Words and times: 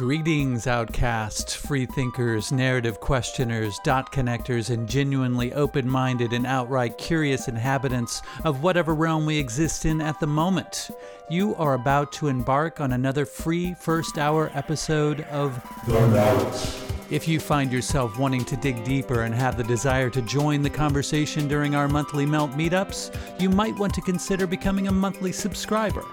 Greetings, 0.00 0.66
outcasts, 0.66 1.54
free 1.54 1.84
thinkers, 1.84 2.50
narrative 2.52 3.00
questioners, 3.00 3.78
dot 3.84 4.10
connectors, 4.10 4.70
and 4.70 4.88
genuinely 4.88 5.52
open 5.52 5.86
minded 5.86 6.32
and 6.32 6.46
outright 6.46 6.96
curious 6.96 7.48
inhabitants 7.48 8.22
of 8.44 8.62
whatever 8.62 8.94
realm 8.94 9.26
we 9.26 9.36
exist 9.36 9.84
in 9.84 10.00
at 10.00 10.18
the 10.18 10.26
moment. 10.26 10.90
You 11.28 11.54
are 11.56 11.74
about 11.74 12.12
to 12.12 12.28
embark 12.28 12.80
on 12.80 12.94
another 12.94 13.26
free 13.26 13.74
first 13.74 14.16
hour 14.16 14.50
episode 14.54 15.20
of 15.24 15.62
The 15.86 16.08
Melt. 16.08 16.82
If 17.10 17.28
you 17.28 17.38
find 17.38 17.70
yourself 17.70 18.18
wanting 18.18 18.46
to 18.46 18.56
dig 18.56 18.82
deeper 18.84 19.24
and 19.24 19.34
have 19.34 19.58
the 19.58 19.64
desire 19.64 20.08
to 20.10 20.22
join 20.22 20.62
the 20.62 20.70
conversation 20.70 21.46
during 21.46 21.74
our 21.74 21.88
monthly 21.88 22.24
Melt 22.24 22.52
meetups, 22.52 23.14
you 23.38 23.50
might 23.50 23.78
want 23.78 23.92
to 23.92 24.00
consider 24.00 24.46
becoming 24.46 24.88
a 24.88 24.92
monthly 24.92 25.30
subscriber. 25.30 26.06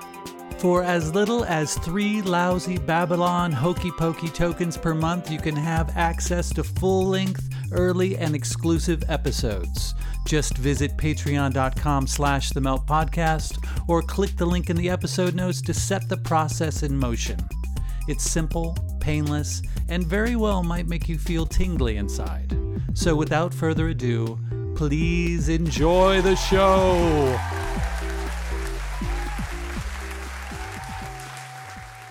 For 0.59 0.81
as 0.81 1.13
little 1.13 1.45
as 1.45 1.75
three 1.75 2.23
lousy 2.23 2.79
Babylon 2.79 3.51
hokey 3.51 3.91
pokey 3.91 4.29
tokens 4.29 4.75
per 4.75 4.95
month, 4.95 5.29
you 5.29 5.37
can 5.37 5.55
have 5.55 5.95
access 5.95 6.52
to 6.53 6.63
full 6.63 7.05
length, 7.05 7.48
early, 7.71 8.17
and 8.17 8.34
exclusive 8.34 9.03
episodes. 9.07 9.93
Just 10.25 10.57
visit 10.57 10.98
patreon.com 10.98 12.07
slash 12.07 12.49
the 12.49 12.62
melt 12.62 12.88
podcast 12.88 13.63
or 13.88 14.01
click 14.01 14.35
the 14.35 14.48
link 14.48 14.71
in 14.71 14.75
the 14.75 14.89
episode 14.89 15.35
notes 15.35 15.62
to 15.62 15.75
set 15.75 16.09
the 16.09 16.17
process 16.17 16.81
in 16.81 16.98
motion. 16.98 17.37
It's 18.07 18.23
simple, 18.23 18.76
painless, 18.99 19.62
and 19.89 20.07
very 20.07 20.35
well 20.35 20.63
might 20.63 20.87
make 20.87 21.07
you 21.07 21.20
feel 21.20 21.45
tingly 21.45 21.98
inside. 21.98 22.57
So 22.95 23.15
without 23.15 23.53
further 23.53 23.89
ado, 23.89 24.39
please 24.76 25.49
enjoy 25.49 26.21
the 26.21 26.35
show. 26.35 27.39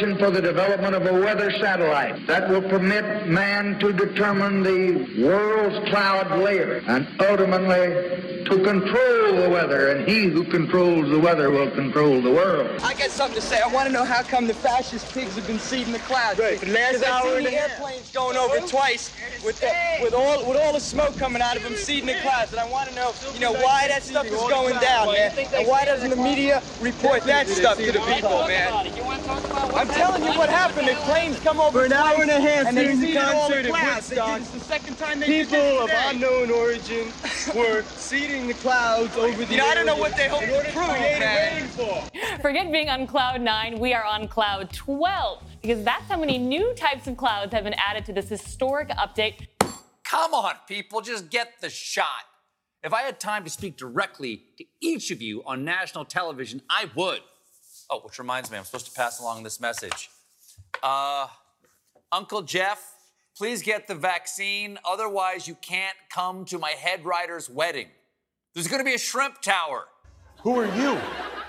And 0.00 0.18
for 0.18 0.30
the 0.30 0.40
development 0.40 0.94
of 0.94 1.06
a 1.06 1.12
weather 1.12 1.50
satellite 1.60 2.26
that 2.26 2.48
will 2.48 2.62
permit 2.62 3.26
man 3.28 3.78
to 3.80 3.92
determine 3.92 4.62
the 4.62 5.22
world's 5.24 5.88
cloud 5.90 6.38
layer 6.40 6.82
and 6.86 7.06
ultimately 7.20 8.42
to 8.44 8.62
control 8.64 9.36
the 9.40 9.48
weather. 9.48 9.90
And 9.92 10.08
he 10.08 10.24
who 10.24 10.44
controls 10.44 11.10
the 11.10 11.18
weather 11.18 11.50
will 11.50 11.70
control 11.70 12.20
the 12.20 12.30
world. 12.30 12.80
I 12.82 12.94
got 12.94 13.10
something 13.10 13.40
to 13.40 13.46
say. 13.46 13.60
I 13.60 13.68
want 13.68 13.86
to 13.86 13.92
know 13.92 14.04
how 14.04 14.22
come 14.22 14.46
the 14.46 14.54
fascist 14.54 15.08
pigs 15.12 15.36
have 15.36 15.46
been 15.46 15.58
seeding 15.60 15.92
the 15.92 15.98
clouds. 16.00 16.38
Right, 16.38 16.58
for 16.58 16.66
the 16.66 16.72
last 16.72 16.92
'Cause 16.94 17.02
I've 17.04 17.22
seen 17.22 17.44
the 17.44 17.50
half. 17.50 17.70
airplanes 17.70 18.10
going 18.10 18.36
over 18.36 18.58
twice 18.66 19.10
with 19.44 19.60
the, 19.60 19.70
with 20.02 20.14
all 20.14 20.44
with 20.46 20.56
all 20.58 20.72
the 20.72 20.80
smoke 20.80 21.16
coming 21.18 21.40
out 21.42 21.56
of 21.56 21.62
them 21.62 21.76
seeding 21.76 22.06
the 22.06 22.18
clouds. 22.20 22.52
And 22.52 22.60
I 22.60 22.68
want 22.68 22.88
to 22.88 22.94
know, 22.94 23.12
you 23.32 23.40
know, 23.40 23.52
why 23.52 23.86
that 23.88 24.02
stuff 24.02 24.26
is 24.26 24.32
going 24.32 24.78
down, 24.80 25.12
man. 25.12 25.32
And 25.54 25.66
why 25.68 25.84
doesn't 25.84 26.10
the 26.10 26.16
media 26.16 26.62
report 26.80 27.24
that 27.24 27.48
stuff 27.48 27.76
to 27.78 27.92
the 27.92 28.00
people, 28.00 28.46
man? 28.48 28.92
I'm 29.74 29.88
telling 29.88 30.22
you 30.22 30.38
what 30.38 30.50
happened. 30.50 30.86
The 30.86 30.94
planes 30.94 31.40
come 31.40 31.58
over 31.58 31.80
For 31.80 31.84
an 31.86 31.92
hour 31.92 32.20
and 32.20 32.30
a 32.30 32.40
half 32.40 32.66
and 32.66 32.76
they 32.76 32.84
during 32.84 33.00
the 33.00 33.16
all 33.16 33.48
concert 33.48 33.62
the 33.62 33.68
at 33.68 33.74
clouds. 33.74 34.08
They 34.08 34.16
did 34.16 34.22
Woodstock, 34.22 34.38
this 34.40 34.50
the 34.50 34.60
second 34.60 34.98
time 34.98 35.20
they 35.20 35.26
did 35.26 35.48
People 35.48 35.60
this 35.60 35.82
of 35.82 35.90
unknown 36.14 36.50
origin 36.50 37.12
were 37.56 37.82
seeding 37.82 38.46
the 38.48 38.54
clouds 38.54 39.16
over 39.16 39.44
the 39.44 39.50
You 39.50 39.58
know, 39.58 39.66
I 39.66 39.74
don't 39.74 39.86
know 39.86 39.96
what 39.96 40.14
they 40.16 40.28
hope 40.28 40.40
to 40.40 40.70
prove, 40.72 40.88
create 40.88 41.18
man. 41.18 42.40
Forget 42.40 42.70
being 42.70 42.90
on 42.90 43.06
cloud 43.06 43.40
nine, 43.40 43.78
we 43.78 43.94
are 43.94 44.04
on 44.04 44.28
cloud 44.28 44.70
12 44.72 45.42
because 45.62 45.82
that's 45.84 46.04
how 46.04 46.18
many 46.18 46.36
new 46.36 46.74
types 46.74 47.06
of 47.06 47.16
clouds 47.16 47.54
have 47.54 47.64
been 47.64 47.74
added 47.74 48.04
to 48.06 48.12
this 48.12 48.28
historic 48.28 48.90
update. 48.90 49.46
Come 50.04 50.34
on, 50.34 50.54
people, 50.68 51.00
just 51.00 51.30
get 51.30 51.60
the 51.62 51.70
shot. 51.70 52.06
If 52.84 52.92
I 52.92 53.02
had 53.02 53.18
time 53.18 53.44
to 53.44 53.50
speak 53.50 53.78
directly 53.78 54.42
to 54.58 54.64
each 54.80 55.10
of 55.10 55.22
you 55.22 55.42
on 55.46 55.64
national 55.64 56.04
television, 56.04 56.60
I 56.68 56.90
would. 56.94 57.20
Oh, 57.90 58.00
which 58.00 58.18
reminds 58.18 58.50
me, 58.50 58.58
I'm 58.58 58.64
supposed 58.64 58.86
to 58.86 58.92
pass 58.92 59.20
along 59.20 59.42
this 59.42 59.60
message. 59.60 60.10
Uh, 60.82 61.26
Uncle 62.10 62.42
Jeff, 62.42 62.94
please 63.36 63.62
get 63.62 63.86
the 63.86 63.94
vaccine. 63.94 64.78
Otherwise, 64.84 65.46
you 65.46 65.56
can't 65.56 65.96
come 66.10 66.44
to 66.46 66.58
my 66.58 66.70
head 66.70 67.04
writer's 67.04 67.50
wedding. 67.50 67.88
There's 68.54 68.68
gonna 68.68 68.84
be 68.84 68.94
a 68.94 68.98
shrimp 68.98 69.40
tower. 69.40 69.86
Who 70.42 70.58
are 70.58 70.76
you? 70.76 70.98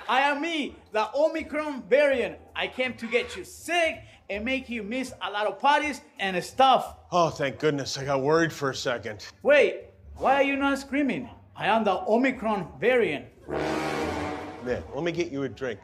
I 0.08 0.22
am 0.22 0.42
me, 0.42 0.76
the 0.92 1.10
Omicron 1.16 1.84
variant. 1.90 2.38
I 2.56 2.68
came 2.68 2.94
to 2.96 3.08
get 3.08 3.36
you 3.36 3.44
sick 3.44 4.04
and 4.30 4.46
make 4.46 4.70
you 4.70 4.84
miss 4.84 5.14
a 5.22 5.32
lot 5.32 5.48
of 5.48 5.60
parties 5.60 6.02
and 6.20 6.42
stuff. 6.44 6.96
Oh, 7.12 7.30
thank 7.30 7.60
goodness. 7.60 7.98
I 7.98 8.06
got 8.06 8.22
worried 8.22 8.54
for 8.54 8.70
a 8.70 8.76
second. 8.76 9.26
Wait, 9.42 9.86
why 10.18 10.36
are 10.36 10.44
you 10.44 10.56
not 10.56 10.78
screaming? 10.80 11.30
I 11.56 11.68
am 11.68 11.84
the 11.84 12.04
Omicron 12.08 12.68
variant. 12.80 13.26
Man, 13.50 14.84
let 14.94 15.04
me 15.04 15.12
get 15.12 15.32
you 15.32 15.44
a 15.44 15.50
drink. 15.50 15.80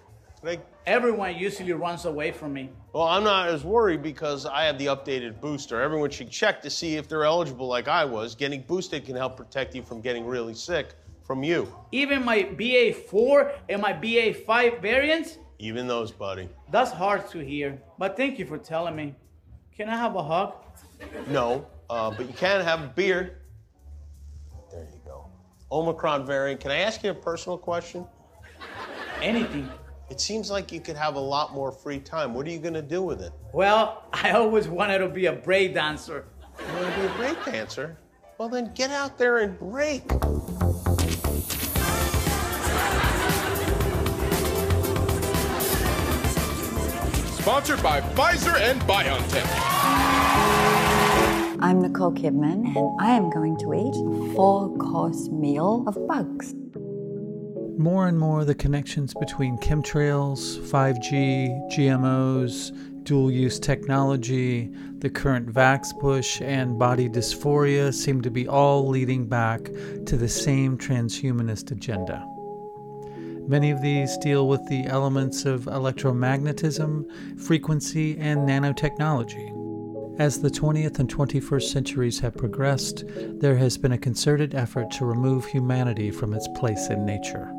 Everyone 0.85 1.35
usually 1.35 1.73
runs 1.73 2.05
away 2.05 2.31
from 2.31 2.53
me. 2.53 2.69
Well, 2.94 3.03
I'm 3.03 3.23
not 3.23 3.50
as 3.50 3.63
worried 3.63 4.01
because 4.01 4.45
I 4.45 4.63
have 4.63 4.77
the 4.77 4.88
updated 4.88 5.39
booster. 5.41 5.81
Everyone 5.81 6.09
should 6.09 6.31
check 6.31 6.61
to 6.61 6.69
see 6.69 6.95
if 6.95 7.07
they're 7.07 7.25
eligible 7.25 7.67
like 7.67 7.88
I 7.88 8.05
was. 8.05 8.35
Getting 8.35 8.61
boosted 8.61 9.05
can 9.05 9.16
help 9.16 9.38
protect 9.38 9.75
you 9.75 9.83
from 9.83 10.01
getting 10.01 10.25
really 10.25 10.53
sick 10.53 10.95
from 11.23 11.44
you. 11.44 11.72
Even 11.91 12.23
my 12.25 12.44
BA4 12.44 13.51
and 13.69 13.81
my 13.81 13.94
BA5 13.94 14.81
variants, 14.81 15.38
Even 15.59 15.88
those, 15.88 16.11
buddy. 16.11 16.49
that's 16.72 16.91
hard 16.91 17.28
to 17.29 17.39
hear. 17.39 17.79
But 17.99 18.17
thank 18.17 18.39
you 18.39 18.45
for 18.45 18.57
telling 18.57 18.95
me. 18.95 19.13
Can 19.75 19.89
I 19.89 19.95
have 19.97 20.16
a 20.16 20.23
hug? 20.23 20.55
No, 21.28 21.67
uh, 21.89 22.09
but 22.11 22.25
you 22.28 22.33
can 22.33 22.61
have 22.61 22.81
a 22.81 22.88
beer. 22.88 23.38
There 24.72 24.88
you 24.91 24.99
go. 25.05 25.25
Omicron 25.72 26.25
variant. 26.25 26.59
Can 26.61 26.72
I 26.72 26.78
ask 26.79 27.03
you 27.03 27.11
a 27.11 27.13
personal 27.13 27.57
question? 27.57 28.05
Anything. 29.22 29.69
It 30.09 30.20
seems 30.20 30.50
like 30.50 30.72
you 30.72 30.80
could 30.80 30.96
have 30.96 31.16
a 31.16 31.20
lot 31.20 31.53
more 31.53 31.72
free 31.72 32.00
time. 32.00 32.34
What 32.34 32.47
are 32.47 32.50
you 32.50 32.58
going 32.58 32.74
to 32.74 32.81
do 32.81 33.03
with 33.03 33.22
it? 33.22 33.31
Well, 33.53 34.06
I 34.14 34.31
always 34.31 34.68
wanted 34.68 35.00
to 35.00 35.08
be 35.08 35.28
a 35.28 35.34
break 35.34 35.75
dancer. 35.75 36.25
You 36.59 36.81
want 36.81 36.96
to 36.96 37.00
be 37.00 37.06
a 37.06 37.09
break 37.12 37.46
dancer? 37.46 37.97
Well, 38.40 38.50
then 38.50 38.72
get 38.74 38.90
out 38.90 39.18
there 39.20 39.38
and 39.38 39.58
break. 39.59 40.02
Sponsored 47.41 47.82
by 47.84 48.02
Pfizer 48.02 48.59
and 48.59 48.82
BioNTech. 48.82 49.46
I'm 51.62 51.82
Nicole 51.82 52.14
Kidman, 52.14 52.76
and 52.76 53.02
I 53.02 53.12
am 53.12 53.29
going 53.29 53.58
to 53.58 53.73
eat 53.73 53.94
a 53.94 54.34
four 54.34 54.76
course 54.78 55.28
meal 55.29 55.84
of 55.88 56.08
bugs. 56.08 56.55
More 57.79 58.09
and 58.09 58.20
more, 58.20 58.43
the 58.43 58.55
connections 58.55 59.14
between 59.14 59.58
chemtrails, 59.58 60.59
5G, 60.59 61.72
GMOs, 61.72 63.05
dual 63.05 63.31
use 63.31 63.58
technology, 63.58 64.70
the 64.97 65.09
current 65.09 65.47
vax 65.47 65.97
push, 65.97 66.41
and 66.41 66.78
body 66.78 67.08
dysphoria 67.08 67.93
seem 67.93 68.22
to 68.23 68.29
be 68.29 68.49
all 68.49 68.85
leading 68.90 69.28
back 69.28 69.64
to 70.08 70.17
the 70.17 70.28
same 70.28 70.78
transhumanist 70.78 71.72
agenda. 71.72 72.28
Many 73.47 73.72
of 73.72 73.81
these 73.81 74.17
deal 74.17 74.49
with 74.49 74.67
the 74.67 74.84
elements 74.87 75.46
of 75.46 75.61
electromagnetism, 75.61 77.40
frequency, 77.40 78.17
and 78.17 78.41
nanotechnology. 78.41 80.20
As 80.20 80.41
the 80.41 80.49
20th 80.49 80.99
and 80.99 81.09
21st 81.09 81.72
centuries 81.72 82.20
have 82.20 82.35
progressed, 82.35 83.05
there 83.40 83.55
has 83.55 83.78
been 83.78 83.93
a 83.93 83.97
concerted 83.97 84.53
effort 84.53 84.91
to 84.91 85.05
remove 85.05 85.46
humanity 85.46 86.11
from 86.11 86.34
its 86.34 86.49
place 86.49 86.90
in 86.90 87.05
nature. 87.05 87.55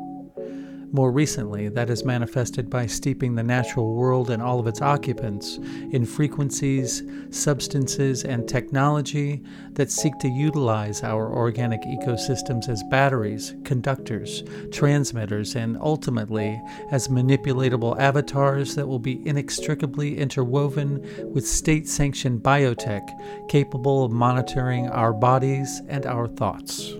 More 0.93 1.09
recently, 1.09 1.69
that 1.69 1.89
is 1.89 2.03
manifested 2.03 2.69
by 2.69 2.85
steeping 2.85 3.35
the 3.35 3.43
natural 3.43 3.95
world 3.95 4.29
and 4.29 4.43
all 4.43 4.59
of 4.59 4.67
its 4.67 4.81
occupants 4.81 5.55
in 5.91 6.05
frequencies, 6.05 7.01
substances, 7.29 8.25
and 8.25 8.45
technology 8.45 9.41
that 9.73 9.89
seek 9.89 10.17
to 10.19 10.27
utilize 10.27 11.01
our 11.01 11.33
organic 11.33 11.81
ecosystems 11.83 12.67
as 12.67 12.83
batteries, 12.89 13.55
conductors, 13.63 14.43
transmitters, 14.73 15.55
and 15.55 15.77
ultimately 15.79 16.61
as 16.91 17.07
manipulatable 17.07 17.97
avatars 17.97 18.75
that 18.75 18.85
will 18.85 18.99
be 18.99 19.25
inextricably 19.25 20.17
interwoven 20.17 20.99
with 21.31 21.47
state 21.47 21.87
sanctioned 21.87 22.43
biotech 22.43 23.47
capable 23.47 24.03
of 24.03 24.11
monitoring 24.11 24.89
our 24.89 25.13
bodies 25.13 25.81
and 25.87 26.05
our 26.05 26.27
thoughts. 26.27 26.95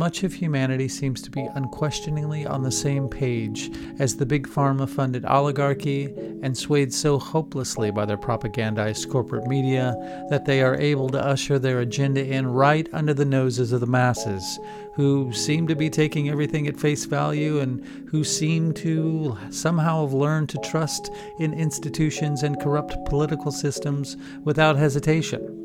Much 0.00 0.22
of 0.22 0.32
humanity 0.32 0.88
seems 0.88 1.20
to 1.20 1.30
be 1.30 1.46
unquestioningly 1.56 2.46
on 2.46 2.62
the 2.62 2.72
same 2.72 3.06
page 3.06 3.70
as 3.98 4.16
the 4.16 4.24
big 4.24 4.48
pharma 4.48 4.88
funded 4.88 5.26
oligarchy 5.26 6.06
and 6.42 6.56
swayed 6.56 6.90
so 6.90 7.18
hopelessly 7.18 7.90
by 7.90 8.06
their 8.06 8.16
propagandized 8.16 9.10
corporate 9.10 9.46
media 9.46 9.94
that 10.30 10.46
they 10.46 10.62
are 10.62 10.74
able 10.76 11.10
to 11.10 11.22
usher 11.22 11.58
their 11.58 11.80
agenda 11.80 12.24
in 12.24 12.46
right 12.46 12.88
under 12.94 13.12
the 13.12 13.26
noses 13.26 13.72
of 13.72 13.80
the 13.80 13.86
masses, 13.86 14.58
who 14.94 15.30
seem 15.34 15.66
to 15.66 15.76
be 15.76 15.90
taking 15.90 16.30
everything 16.30 16.66
at 16.66 16.80
face 16.80 17.04
value 17.04 17.58
and 17.58 17.84
who 18.08 18.24
seem 18.24 18.72
to 18.72 19.36
somehow 19.50 20.06
have 20.06 20.14
learned 20.14 20.48
to 20.48 20.56
trust 20.60 21.10
in 21.40 21.52
institutions 21.52 22.42
and 22.42 22.58
corrupt 22.58 22.96
political 23.04 23.52
systems 23.52 24.16
without 24.44 24.76
hesitation. 24.76 25.58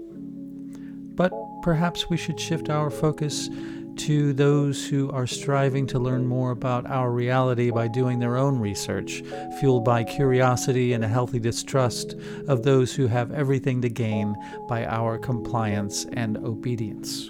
But 1.15 1.31
perhaps 1.61 2.09
we 2.09 2.17
should 2.17 2.37
shift 2.37 2.69
our 2.69 2.89
focus 2.89 3.49
to 3.97 4.33
those 4.33 4.85
who 4.85 5.11
are 5.11 5.27
striving 5.27 5.87
to 5.87 5.99
learn 5.99 6.25
more 6.25 6.51
about 6.51 6.89
our 6.89 7.11
reality 7.11 7.71
by 7.71 7.87
doing 7.87 8.19
their 8.19 8.37
own 8.37 8.59
research, 8.59 9.23
fueled 9.59 9.85
by 9.85 10.03
curiosity 10.03 10.93
and 10.93 11.03
a 11.03 11.07
healthy 11.07 11.39
distrust 11.39 12.15
of 12.47 12.63
those 12.63 12.93
who 12.93 13.07
have 13.07 13.31
everything 13.31 13.81
to 13.81 13.89
gain 13.89 14.35
by 14.67 14.85
our 14.85 15.17
compliance 15.17 16.05
and 16.13 16.37
obedience. 16.37 17.29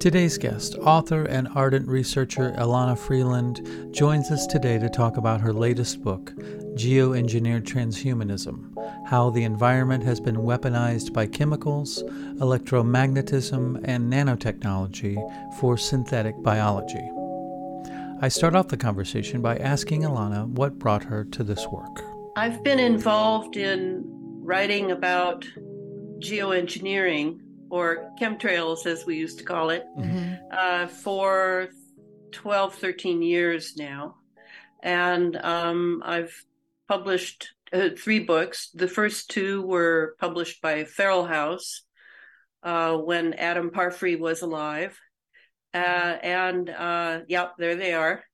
Today's 0.00 0.38
guest, 0.38 0.76
author 0.76 1.24
and 1.24 1.46
ardent 1.54 1.86
researcher 1.86 2.54
Elana 2.56 2.96
Freeland, 2.96 3.94
joins 3.94 4.30
us 4.30 4.46
today 4.46 4.78
to 4.78 4.88
talk 4.88 5.18
about 5.18 5.42
her 5.42 5.52
latest 5.52 6.02
book, 6.02 6.32
Geoengineered 6.74 7.64
Transhumanism 7.64 8.72
How 9.08 9.28
the 9.28 9.44
Environment 9.44 10.02
Has 10.04 10.18
Been 10.18 10.36
Weaponized 10.36 11.12
by 11.12 11.26
Chemicals, 11.26 12.02
Electromagnetism, 12.38 13.82
and 13.84 14.10
Nanotechnology 14.10 15.18
for 15.60 15.76
Synthetic 15.76 16.42
Biology. 16.42 17.10
I 18.22 18.28
start 18.28 18.56
off 18.56 18.68
the 18.68 18.78
conversation 18.78 19.42
by 19.42 19.58
asking 19.58 20.04
Elana 20.04 20.48
what 20.48 20.78
brought 20.78 21.04
her 21.04 21.24
to 21.26 21.44
this 21.44 21.66
work. 21.68 22.02
I've 22.36 22.64
been 22.64 22.78
involved 22.78 23.58
in 23.58 24.02
writing 24.06 24.92
about 24.92 25.46
geoengineering 26.20 27.40
or 27.70 28.12
chemtrails, 28.20 28.86
as 28.86 29.06
we 29.06 29.16
used 29.16 29.38
to 29.38 29.44
call 29.44 29.70
it, 29.70 29.84
mm-hmm. 29.96 30.34
uh, 30.50 30.86
for 30.88 31.68
12, 32.32 32.74
13 32.74 33.22
years 33.22 33.76
now. 33.76 34.16
And 34.82 35.36
um, 35.36 36.02
I've 36.04 36.34
published 36.88 37.50
uh, 37.72 37.90
three 37.96 38.20
books. 38.20 38.70
The 38.74 38.88
first 38.88 39.30
two 39.30 39.62
were 39.62 40.16
published 40.18 40.60
by 40.60 40.84
Feral 40.84 41.24
House 41.24 41.82
uh, 42.62 42.96
when 42.96 43.34
Adam 43.34 43.70
Parfrey 43.70 44.16
was 44.16 44.42
alive. 44.42 44.98
Uh, 45.72 45.76
and 46.22 46.68
uh, 46.68 47.20
yeah, 47.28 47.48
there 47.58 47.76
they 47.76 47.94
are. 47.94 48.24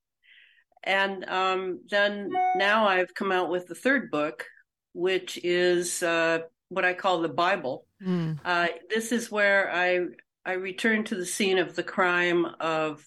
And 0.83 1.29
um, 1.29 1.81
then 1.91 2.31
now 2.57 2.87
I've 2.87 3.13
come 3.13 3.33
out 3.33 3.51
with 3.51 3.67
the 3.67 3.75
third 3.75 4.11
book, 4.11 4.47
which 4.95 5.39
is 5.43 6.03
uh, 6.03 6.41
what 6.69 6.85
I 6.85 6.95
call 6.95 7.21
the 7.21 7.29
Bible. 7.29 7.86
Mm. 8.05 8.39
Uh, 8.45 8.69
this 8.91 9.13
is 9.13 9.31
where 9.31 9.71
I 9.73 10.07
I 10.45 10.53
return 10.53 11.05
to 11.05 11.15
the 11.15 11.27
scene 11.27 11.59
of 11.59 11.75
the 11.75 11.83
crime 11.83 12.45
of 12.61 13.05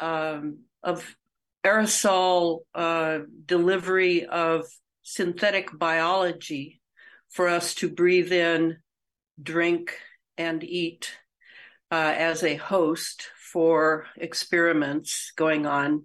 um, 0.00 0.60
of 0.82 1.16
aerosol 1.64 2.60
uh, 2.74 3.20
delivery 3.44 4.26
of 4.26 4.64
synthetic 5.02 5.76
biology 5.76 6.80
for 7.30 7.48
us 7.48 7.74
to 7.76 7.88
breathe 7.88 8.32
in, 8.32 8.78
drink, 9.42 9.98
and 10.36 10.64
eat 10.64 11.12
uh, 11.90 12.14
as 12.16 12.42
a 12.42 12.56
host 12.56 13.28
for 13.52 14.06
experiments 14.16 15.32
going 15.36 15.66
on 15.66 16.04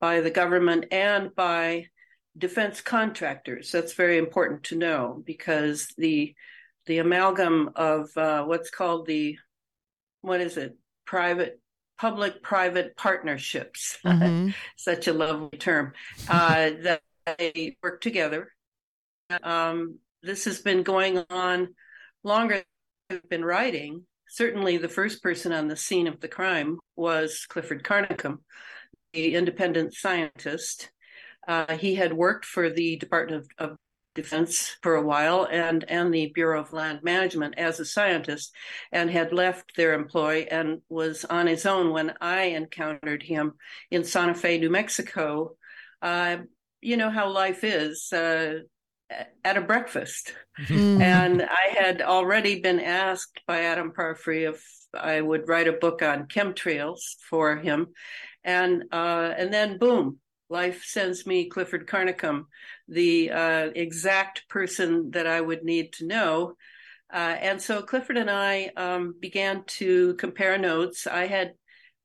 by 0.00 0.20
the 0.20 0.30
government 0.30 0.86
and 0.92 1.34
by 1.34 1.86
defense 2.36 2.80
contractors. 2.80 3.70
That's 3.70 3.94
very 3.94 4.18
important 4.18 4.64
to 4.64 4.76
know 4.76 5.22
because 5.24 5.88
the 5.96 6.34
the 6.86 6.98
amalgam 6.98 7.70
of 7.76 8.16
uh, 8.16 8.44
what's 8.44 8.70
called 8.70 9.06
the 9.06 9.38
what 10.20 10.40
is 10.40 10.56
it? 10.56 10.76
Private 11.06 11.60
public 11.98 12.42
private 12.42 12.96
partnerships. 12.96 13.98
Mm-hmm. 14.04 14.50
such 14.76 15.08
a 15.08 15.12
lovely 15.12 15.58
term. 15.58 15.92
Uh, 16.28 16.70
that 16.82 17.02
they 17.38 17.76
work 17.82 18.00
together. 18.00 18.50
Um, 19.42 19.98
this 20.22 20.44
has 20.44 20.60
been 20.60 20.82
going 20.82 21.22
on 21.30 21.74
longer 22.22 22.62
than 23.08 23.18
I've 23.18 23.28
been 23.28 23.44
writing. 23.44 24.04
Certainly 24.28 24.78
the 24.78 24.88
first 24.88 25.22
person 25.22 25.52
on 25.52 25.68
the 25.68 25.76
scene 25.76 26.06
of 26.06 26.20
the 26.20 26.28
crime 26.28 26.78
was 26.96 27.46
clifford 27.48 27.82
carnicom 27.84 28.38
the 29.14 29.34
independent 29.34 29.94
scientist. 29.94 30.90
Uh, 31.48 31.76
he 31.76 31.94
had 31.94 32.12
worked 32.12 32.44
for 32.44 32.68
the 32.68 32.96
Department 32.96 33.46
of, 33.58 33.70
of, 33.70 33.78
Defense 34.14 34.76
for 34.82 34.94
a 34.94 35.02
while 35.02 35.46
and, 35.50 35.84
and 35.88 36.12
the 36.12 36.26
Bureau 36.34 36.60
of 36.60 36.72
Land 36.72 37.00
Management 37.02 37.58
as 37.58 37.80
a 37.80 37.84
scientist 37.84 38.52
and 38.92 39.10
had 39.10 39.32
left 39.32 39.76
their 39.76 39.94
employ 39.94 40.46
and 40.50 40.80
was 40.88 41.24
on 41.24 41.46
his 41.46 41.66
own 41.66 41.90
when 41.90 42.14
I 42.20 42.44
encountered 42.44 43.22
him 43.22 43.54
in 43.90 44.04
Santa 44.04 44.34
Fe, 44.34 44.58
New 44.58 44.70
Mexico. 44.70 45.56
Uh, 46.00 46.38
you 46.80 46.96
know 46.96 47.10
how 47.10 47.30
life 47.30 47.64
is. 47.64 48.12
Uh, 48.12 48.60
at 49.44 49.56
a 49.56 49.60
breakfast. 49.60 50.32
Mm-hmm. 50.60 51.02
And 51.02 51.42
I 51.42 51.74
had 51.78 52.00
already 52.02 52.60
been 52.60 52.80
asked 52.80 53.40
by 53.46 53.62
Adam 53.62 53.92
Parfrey 53.92 54.44
if 54.44 54.64
I 54.94 55.20
would 55.20 55.48
write 55.48 55.68
a 55.68 55.72
book 55.72 56.02
on 56.02 56.26
chemtrails 56.26 57.00
for 57.28 57.56
him. 57.56 57.88
And 58.44 58.84
uh, 58.92 59.34
and 59.36 59.52
then 59.52 59.78
boom, 59.78 60.18
life 60.48 60.84
sends 60.84 61.26
me 61.26 61.48
Clifford 61.48 61.86
Carnicom, 61.86 62.46
the 62.88 63.30
uh, 63.30 63.70
exact 63.74 64.48
person 64.48 65.10
that 65.12 65.26
I 65.26 65.40
would 65.40 65.64
need 65.64 65.92
to 65.94 66.06
know. 66.06 66.54
Uh, 67.12 67.36
and 67.40 67.60
so 67.60 67.82
Clifford 67.82 68.16
and 68.16 68.30
I 68.30 68.70
um, 68.76 69.14
began 69.20 69.64
to 69.78 70.14
compare 70.14 70.58
notes. 70.58 71.06
I 71.06 71.26
had 71.26 71.54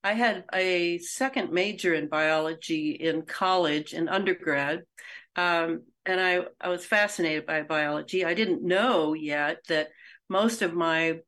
I 0.02 0.14
had 0.14 0.46
a 0.54 1.00
second 1.00 1.52
major 1.52 1.94
in 1.94 2.08
biology 2.08 2.92
in 2.92 3.24
college 3.24 3.94
in 3.94 4.08
undergrad, 4.08 4.84
um, 5.36 5.84
and 6.06 6.22
I, 6.22 6.46
I 6.62 6.70
was 6.70 6.86
fascinated 6.86 7.46
by 7.46 7.64
biology. 7.64 8.24
I 8.24 8.34
didn't 8.34 8.64
know 8.64 9.14
yet 9.14 9.58
that 9.68 9.90
most 10.30 10.62
of 10.62 10.74
my 10.74 11.20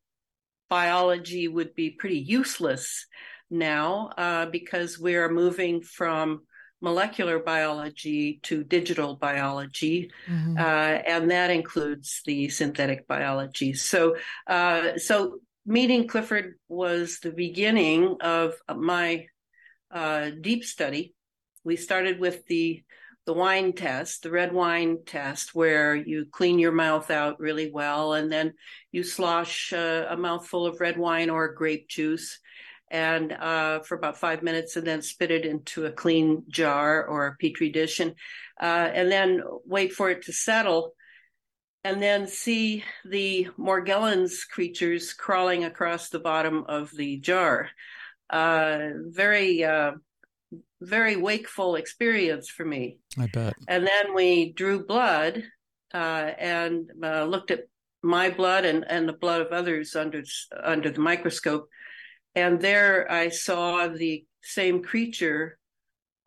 biology 0.69 1.49
would 1.49 1.75
be 1.75 1.89
pretty 1.89 2.19
useless 2.19 3.05
now 3.49 4.11
uh, 4.17 4.45
because 4.45 4.97
we're 4.97 5.29
moving 5.29 5.81
from 5.81 6.43
molecular 6.81 7.39
biology 7.39 8.39
to 8.43 8.63
digital 8.63 9.15
biology, 9.15 10.11
mm-hmm. 10.27 10.57
uh, 10.57 10.61
and 10.61 11.29
that 11.31 11.51
includes 11.51 12.21
the 12.25 12.49
synthetic 12.49 13.07
biology. 13.07 13.73
So, 13.73 14.15
uh, 14.47 14.97
so 14.97 15.39
meeting 15.65 16.07
Clifford 16.07 16.55
was 16.67 17.19
the 17.19 17.31
beginning 17.31 18.17
of 18.21 18.55
my 18.75 19.27
uh, 19.91 20.31
deep 20.41 20.65
study. 20.65 21.13
We 21.63 21.75
started 21.75 22.19
with 22.19 22.45
the 22.47 22.83
the 23.27 23.33
wine 23.33 23.73
test, 23.73 24.23
the 24.23 24.31
red 24.31 24.51
wine 24.51 24.97
test, 25.05 25.53
where 25.53 25.95
you 25.95 26.25
clean 26.31 26.57
your 26.57 26.71
mouth 26.71 27.11
out 27.11 27.39
really 27.39 27.69
well, 27.71 28.13
and 28.13 28.31
then 28.31 28.53
you 28.91 29.03
slosh 29.03 29.71
uh, 29.73 30.07
a 30.09 30.17
mouthful 30.17 30.65
of 30.65 30.81
red 30.81 30.97
wine 30.97 31.29
or 31.29 31.53
grape 31.53 31.87
juice 31.87 32.39
and 32.91 33.31
uh, 33.31 33.79
for 33.79 33.95
about 33.95 34.17
five 34.17 34.43
minutes 34.43 34.75
and 34.75 34.85
then 34.85 35.01
spit 35.01 35.31
it 35.31 35.45
into 35.45 35.85
a 35.85 35.91
clean 35.91 36.43
jar 36.49 37.05
or 37.05 37.27
a 37.27 37.35
petri 37.37 37.69
dish 37.69 37.99
and 37.99 38.13
uh, 38.61 38.89
and 38.93 39.11
then 39.11 39.41
wait 39.65 39.93
for 39.93 40.09
it 40.09 40.23
to 40.25 40.33
settle 40.33 40.93
and 41.83 42.01
then 42.01 42.27
see 42.27 42.83
the 43.05 43.47
morgellons 43.57 44.47
creatures 44.47 45.13
crawling 45.13 45.63
across 45.63 46.09
the 46.09 46.19
bottom 46.19 46.65
of 46.67 46.91
the 46.91 47.17
jar. 47.17 47.69
Uh, 48.29 48.89
very 49.07 49.63
uh, 49.63 49.93
very 50.81 51.15
wakeful 51.15 51.75
experience 51.75 52.49
for 52.49 52.65
me. 52.65 52.97
I 53.17 53.27
bet. 53.27 53.53
And 53.67 53.87
then 53.87 54.13
we 54.13 54.51
drew 54.53 54.85
blood 54.85 55.43
uh, 55.93 55.97
and 56.37 56.89
uh, 57.03 57.23
looked 57.23 57.51
at 57.51 57.67
my 58.03 58.29
blood 58.29 58.65
and, 58.65 58.85
and 58.89 59.07
the 59.07 59.13
blood 59.13 59.41
of 59.41 59.51
others 59.51 59.95
under 59.95 60.23
under 60.63 60.89
the 60.89 60.99
microscope, 60.99 61.69
and 62.35 62.59
there 62.59 63.11
I 63.11 63.29
saw 63.29 63.87
the 63.87 64.25
same 64.41 64.83
creature 64.83 65.57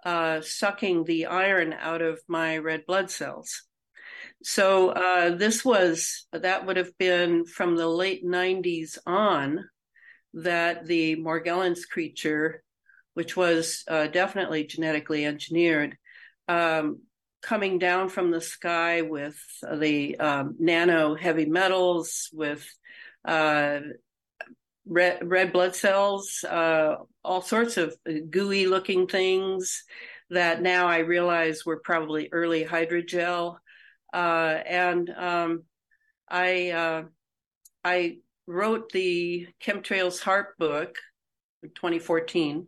uh, 0.04 0.40
sucking 0.42 1.04
the 1.04 1.26
iron 1.26 1.72
out 1.72 2.02
of 2.02 2.20
my 2.28 2.58
red 2.58 2.84
blood 2.86 3.10
cells. 3.10 3.62
So 4.42 4.90
uh, 4.90 5.34
this 5.36 5.64
was 5.64 6.26
that 6.32 6.66
would 6.66 6.76
have 6.76 6.96
been 6.98 7.46
from 7.46 7.76
the 7.76 7.88
late 7.88 8.24
'90s 8.24 8.98
on 9.06 9.64
that 10.34 10.84
the 10.86 11.16
Morgellons 11.16 11.88
creature, 11.88 12.62
which 13.14 13.36
was 13.36 13.84
uh, 13.88 14.08
definitely 14.08 14.64
genetically 14.64 15.24
engineered, 15.24 15.96
um, 16.48 17.00
coming 17.40 17.78
down 17.78 18.08
from 18.08 18.30
the 18.30 18.40
sky 18.40 19.02
with 19.02 19.38
the 19.72 20.18
um, 20.18 20.56
nano 20.58 21.14
heavy 21.14 21.46
metals, 21.46 22.28
with 22.32 22.66
uh, 23.24 23.80
red, 24.86 25.18
red 25.28 25.52
blood 25.52 25.74
cells, 25.74 26.44
uh, 26.44 26.96
all 27.24 27.42
sorts 27.42 27.76
of 27.76 27.96
gooey 28.30 28.66
looking 28.66 29.06
things 29.06 29.84
that 30.30 30.62
now 30.62 30.86
I 30.86 30.98
realize 30.98 31.64
were 31.64 31.80
probably 31.80 32.28
early 32.32 32.64
hydrogel. 32.64 33.56
Uh, 34.12 34.58
and 34.66 35.10
um, 35.10 35.64
I 36.28 36.70
uh, 36.70 37.02
I 37.84 38.18
wrote 38.46 38.90
the 38.90 39.48
Chemtrails 39.62 40.20
HAARP 40.20 40.56
book, 40.58 40.96
in 41.62 41.70
2014, 41.70 42.66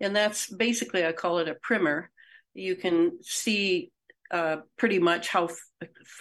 and 0.00 0.16
that's 0.16 0.52
basically 0.52 1.06
I 1.06 1.12
call 1.12 1.38
it 1.38 1.48
a 1.48 1.54
primer. 1.54 2.10
You 2.52 2.76
can 2.76 3.22
see 3.22 3.90
uh, 4.30 4.58
pretty 4.76 4.98
much 4.98 5.28
how 5.28 5.48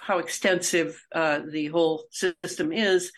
how 0.01 0.19
extensive 0.19 1.03
uh, 1.13 1.41
the 1.49 1.67
whole 1.67 2.05
system 2.11 2.71
is 2.71 3.11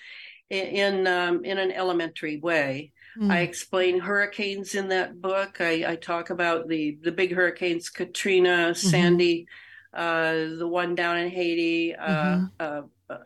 in 0.49 1.07
um, 1.07 1.43
in 1.43 1.57
an 1.57 1.71
elementary 1.71 2.39
way. 2.39 2.91
Mm. 3.17 3.31
I 3.31 3.39
explain 3.39 3.99
hurricanes 3.99 4.75
in 4.75 4.89
that 4.89 5.21
book. 5.21 5.61
I, 5.61 5.85
I, 5.87 5.95
talk 5.95 6.29
about 6.29 6.67
the 6.67 6.97
the 7.01 7.11
big 7.11 7.33
hurricanes, 7.33 7.89
Katrina, 7.89 8.71
mm-hmm. 8.71 8.73
Sandy, 8.73 9.47
uh, 9.93 10.33
the 10.57 10.67
one 10.67 10.95
down 10.95 11.17
in 11.17 11.29
Haiti, 11.29 11.95
uh, 11.95 12.37
mm-hmm. 12.37 12.45
uh, 12.59 12.81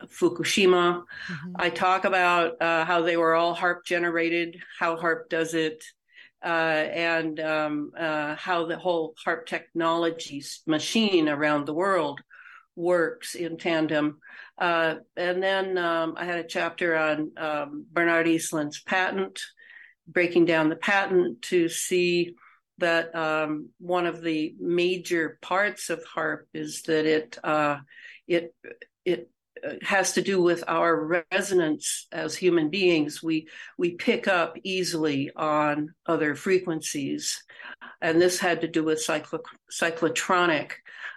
Fukushima. 0.05 1.03
Mm-hmm. 1.03 1.53
I 1.55 1.69
talk 1.69 2.05
about 2.05 2.61
uh, 2.61 2.85
how 2.85 3.01
they 3.01 3.17
were 3.17 3.33
all 3.33 3.55
HAARP 3.55 3.83
generated, 3.83 4.61
how 4.77 4.95
HAARP 4.95 5.29
does 5.29 5.55
it, 5.55 5.83
uh, 6.43 6.47
and 6.47 7.39
um, 7.39 7.91
uh, 7.97 8.35
how 8.35 8.65
the 8.65 8.77
whole 8.77 9.15
HAARP 9.25 9.47
technology 9.47 10.43
machine 10.67 11.27
around 11.27 11.65
the 11.65 11.73
world 11.73 12.21
works 12.79 13.35
in 13.35 13.57
tandem. 13.57 14.19
Uh, 14.57 14.95
and 15.17 15.43
then 15.43 15.77
um, 15.77 16.15
I 16.17 16.25
had 16.25 16.39
a 16.39 16.47
chapter 16.47 16.97
on 16.97 17.31
um, 17.37 17.85
Bernard 17.91 18.25
Eastlund's 18.25 18.81
patent, 18.81 19.39
breaking 20.07 20.45
down 20.45 20.69
the 20.69 20.75
patent 20.75 21.41
to 21.43 21.67
see 21.67 22.35
that 22.77 23.13
um, 23.13 23.69
one 23.79 24.05
of 24.05 24.21
the 24.21 24.55
major 24.59 25.37
parts 25.41 25.89
of 25.89 26.03
HAARP 26.05 26.45
is 26.53 26.83
that 26.83 27.05
it 27.05 27.37
uh, 27.43 27.79
it 28.27 28.55
it 29.05 29.29
has 29.83 30.13
to 30.13 30.21
do 30.21 30.41
with 30.41 30.63
our 30.67 31.23
resonance 31.31 32.07
as 32.13 32.33
human 32.33 32.69
beings. 32.69 33.21
We 33.21 33.49
we 33.77 33.91
pick 33.91 34.29
up 34.29 34.57
easily 34.63 35.31
on 35.35 35.93
other 36.05 36.33
frequencies, 36.35 37.43
and 38.01 38.21
this 38.21 38.39
had 38.39 38.61
to 38.61 38.67
do 38.67 38.85
with 38.85 39.05
cyclo- 39.05 39.43
cyclotronic 39.69 40.71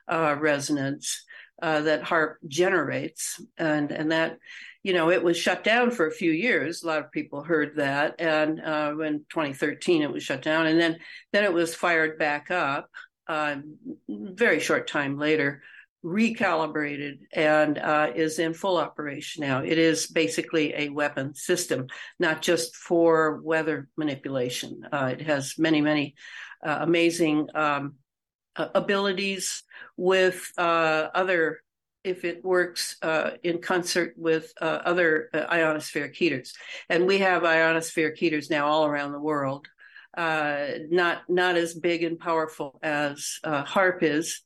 uh, 0.08 0.36
resonance 0.38 1.24
uh, 1.62 1.80
that 1.82 2.02
HAARP 2.02 2.34
generates, 2.46 3.40
and 3.56 3.90
and 3.90 4.12
that 4.12 4.38
you 4.82 4.92
know 4.92 5.10
it 5.10 5.22
was 5.22 5.38
shut 5.38 5.64
down 5.64 5.90
for 5.90 6.06
a 6.06 6.12
few 6.12 6.32
years. 6.32 6.82
A 6.82 6.86
lot 6.86 6.98
of 6.98 7.12
people 7.12 7.42
heard 7.42 7.76
that, 7.76 8.16
and 8.18 8.60
uh, 8.60 8.94
in 9.00 9.20
2013 9.30 10.02
it 10.02 10.12
was 10.12 10.22
shut 10.22 10.42
down, 10.42 10.66
and 10.66 10.78
then 10.78 10.98
then 11.32 11.44
it 11.44 11.52
was 11.52 11.74
fired 11.74 12.18
back 12.18 12.50
up. 12.50 12.90
Uh, 13.28 13.56
very 14.08 14.58
short 14.58 14.88
time 14.88 15.16
later 15.16 15.62
recalibrated 16.04 17.20
and 17.32 17.78
uh, 17.78 18.10
is 18.14 18.38
in 18.38 18.54
full 18.54 18.76
operation 18.76 19.42
now. 19.42 19.62
It 19.62 19.78
is 19.78 20.06
basically 20.08 20.74
a 20.74 20.88
weapon 20.88 21.34
system, 21.34 21.86
not 22.18 22.42
just 22.42 22.74
for 22.74 23.40
weather 23.42 23.88
manipulation. 23.96 24.82
Uh, 24.92 25.14
it 25.18 25.22
has 25.22 25.54
many, 25.58 25.80
many 25.80 26.16
uh, 26.64 26.78
amazing 26.80 27.48
um, 27.54 27.94
abilities 28.56 29.62
with 29.96 30.52
uh, 30.58 31.08
other. 31.14 31.60
If 32.04 32.24
it 32.24 32.44
works 32.44 32.96
uh, 33.00 33.30
in 33.44 33.60
concert 33.60 34.14
with 34.16 34.52
uh, 34.60 34.64
other 34.64 35.30
ionospheric 35.32 36.14
heaters, 36.16 36.52
and 36.88 37.06
we 37.06 37.18
have 37.18 37.42
ionospheric 37.42 38.16
heaters 38.16 38.50
now 38.50 38.66
all 38.66 38.86
around 38.86 39.12
the 39.12 39.20
world, 39.20 39.68
not 40.16 41.22
not 41.28 41.56
as 41.56 41.74
big 41.74 42.02
and 42.02 42.18
powerful 42.18 42.80
as 42.82 43.38
HAARP 43.44 44.02
is, 44.02 44.42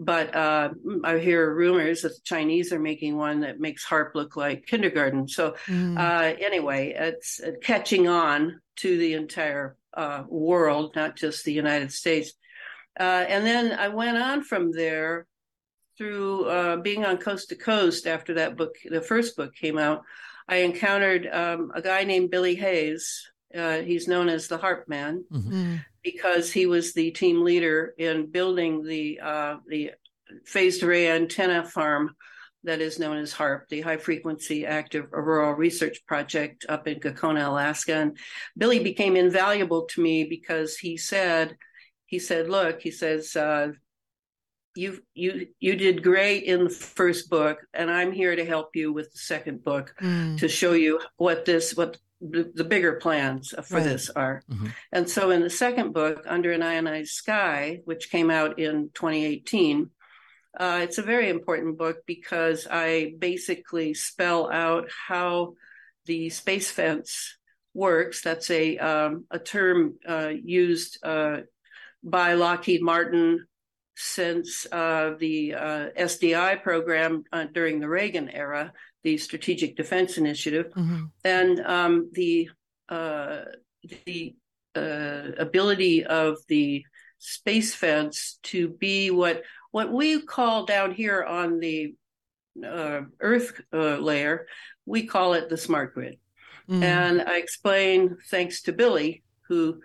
but 0.00 0.34
uh, 0.34 0.70
I 1.04 1.18
hear 1.18 1.54
rumors 1.54 2.02
that 2.02 2.14
the 2.14 2.22
Chinese 2.24 2.72
are 2.72 2.80
making 2.80 3.18
one 3.18 3.40
that 3.40 3.60
makes 3.60 3.84
HAARP 3.84 4.14
look 4.14 4.34
like 4.34 4.66
kindergarten. 4.66 5.28
So 5.28 5.56
mm. 5.66 5.98
uh, 5.98 6.36
anyway, 6.40 6.94
it's 6.96 7.40
catching 7.62 8.08
on 8.08 8.60
to 8.76 8.96
the 8.96 9.12
entire 9.12 9.76
uh, 9.92 10.22
world, 10.26 10.96
not 10.96 11.16
just 11.16 11.44
the 11.44 11.52
United 11.52 11.92
States. 11.92 12.32
Uh, 13.00 13.24
and 13.28 13.46
then 13.46 13.72
I 13.72 13.88
went 13.88 14.18
on 14.18 14.42
from 14.44 14.70
there 14.70 15.26
through 15.98 16.44
uh, 16.44 16.76
being 16.76 17.04
on 17.04 17.18
Coast 17.18 17.48
to 17.48 17.56
Coast 17.56 18.06
after 18.06 18.34
that 18.34 18.56
book, 18.56 18.74
the 18.84 19.00
first 19.00 19.36
book 19.36 19.54
came 19.54 19.78
out. 19.78 20.02
I 20.48 20.56
encountered 20.58 21.26
um, 21.26 21.72
a 21.74 21.82
guy 21.82 22.04
named 22.04 22.30
Billy 22.30 22.54
Hayes. 22.54 23.30
Uh, 23.54 23.78
he's 23.78 24.06
known 24.06 24.28
as 24.28 24.46
the 24.46 24.58
HAARP 24.58 24.86
Man. 24.88 25.24
Mm-hmm. 25.32 25.52
Mm 25.52 25.80
because 26.02 26.52
he 26.52 26.66
was 26.66 26.92
the 26.92 27.10
team 27.10 27.44
leader 27.44 27.94
in 27.98 28.26
building 28.26 28.82
the 28.82 29.20
uh, 29.20 29.56
the 29.66 29.92
phased 30.44 30.82
array 30.82 31.10
antenna 31.10 31.64
farm 31.64 32.14
that 32.62 32.80
is 32.80 32.98
known 32.98 33.16
as 33.16 33.32
HAARP, 33.32 33.68
the 33.68 33.80
High 33.80 33.96
Frequency 33.96 34.66
Active 34.66 35.06
Auroral 35.14 35.54
Research 35.54 36.04
Project 36.06 36.66
up 36.68 36.86
in 36.86 37.00
Gakona, 37.00 37.48
Alaska. 37.48 37.94
And 37.94 38.18
Billy 38.56 38.80
became 38.80 39.16
invaluable 39.16 39.86
to 39.86 40.02
me 40.02 40.24
because 40.24 40.76
he 40.76 40.98
said, 40.98 41.56
he 42.10 42.18
said, 42.18 42.50
look, 42.50 42.82
he 42.82 42.90
says, 42.90 43.36
uh, 43.36 43.68
you 44.74 45.00
you 45.14 45.46
you 45.60 45.76
did 45.76 46.02
great 46.02 46.42
in 46.42 46.64
the 46.64 46.70
first 46.70 47.30
book, 47.30 47.58
and 47.72 47.88
I'm 47.88 48.10
here 48.10 48.34
to 48.34 48.44
help 48.44 48.74
you 48.74 48.92
with 48.92 49.12
the 49.12 49.18
second 49.18 49.62
book 49.62 49.94
mm. 50.02 50.36
to 50.38 50.48
show 50.48 50.72
you 50.72 51.00
what 51.16 51.44
this 51.44 51.76
what 51.76 51.98
the, 52.20 52.50
the 52.52 52.64
bigger 52.64 52.94
plans 52.94 53.54
for 53.64 53.76
right. 53.76 53.84
this 53.84 54.10
are. 54.10 54.42
Mm-hmm. 54.50 54.66
And 54.92 55.08
so 55.08 55.30
in 55.30 55.40
the 55.40 55.50
second 55.50 55.92
book, 55.92 56.24
Under 56.26 56.50
an 56.50 56.62
Ionized 56.62 57.12
Sky, 57.12 57.80
which 57.84 58.10
came 58.10 58.30
out 58.30 58.58
in 58.58 58.90
2018, 58.94 59.90
uh, 60.58 60.80
it's 60.82 60.98
a 60.98 61.02
very 61.02 61.30
important 61.30 61.78
book 61.78 61.98
because 62.06 62.66
I 62.68 63.14
basically 63.18 63.94
spell 63.94 64.50
out 64.50 64.88
how 65.08 65.54
the 66.06 66.28
space 66.30 66.70
fence 66.70 67.38
works. 67.72 68.22
That's 68.22 68.50
a 68.50 68.78
um, 68.78 69.26
a 69.30 69.38
term 69.38 69.94
uh, 70.06 70.32
used 70.42 70.98
uh, 71.04 71.42
by 72.02 72.34
Lockheed 72.34 72.82
Martin 72.82 73.46
since 73.96 74.66
uh, 74.72 75.12
the 75.18 75.54
uh, 75.54 75.86
SDI 75.98 76.62
program 76.62 77.24
uh, 77.32 77.44
during 77.52 77.80
the 77.80 77.88
Reagan 77.88 78.28
era 78.28 78.72
the 79.02 79.16
Strategic 79.16 79.76
Defense 79.76 80.18
Initiative, 80.18 80.72
mm-hmm. 80.76 81.04
and 81.24 81.60
um, 81.60 82.10
the 82.12 82.50
uh, 82.88 83.42
the 84.04 84.34
uh, 84.74 85.32
ability 85.38 86.04
of 86.04 86.36
the 86.48 86.84
space 87.18 87.74
fence 87.74 88.38
to 88.42 88.68
be 88.68 89.10
what 89.10 89.42
what 89.70 89.92
we 89.92 90.20
call 90.20 90.66
down 90.66 90.92
here 90.92 91.22
on 91.22 91.60
the 91.60 91.94
uh, 92.66 93.02
Earth 93.20 93.60
uh, 93.72 93.96
layer, 93.96 94.46
we 94.84 95.06
call 95.06 95.34
it 95.34 95.48
the 95.48 95.56
smart 95.56 95.94
grid. 95.94 96.18
Mm-hmm. 96.68 96.82
And 96.82 97.22
I 97.22 97.38
explain, 97.38 98.16
thanks 98.30 98.62
to 98.62 98.72
Billy, 98.72 99.22
who, 99.48 99.80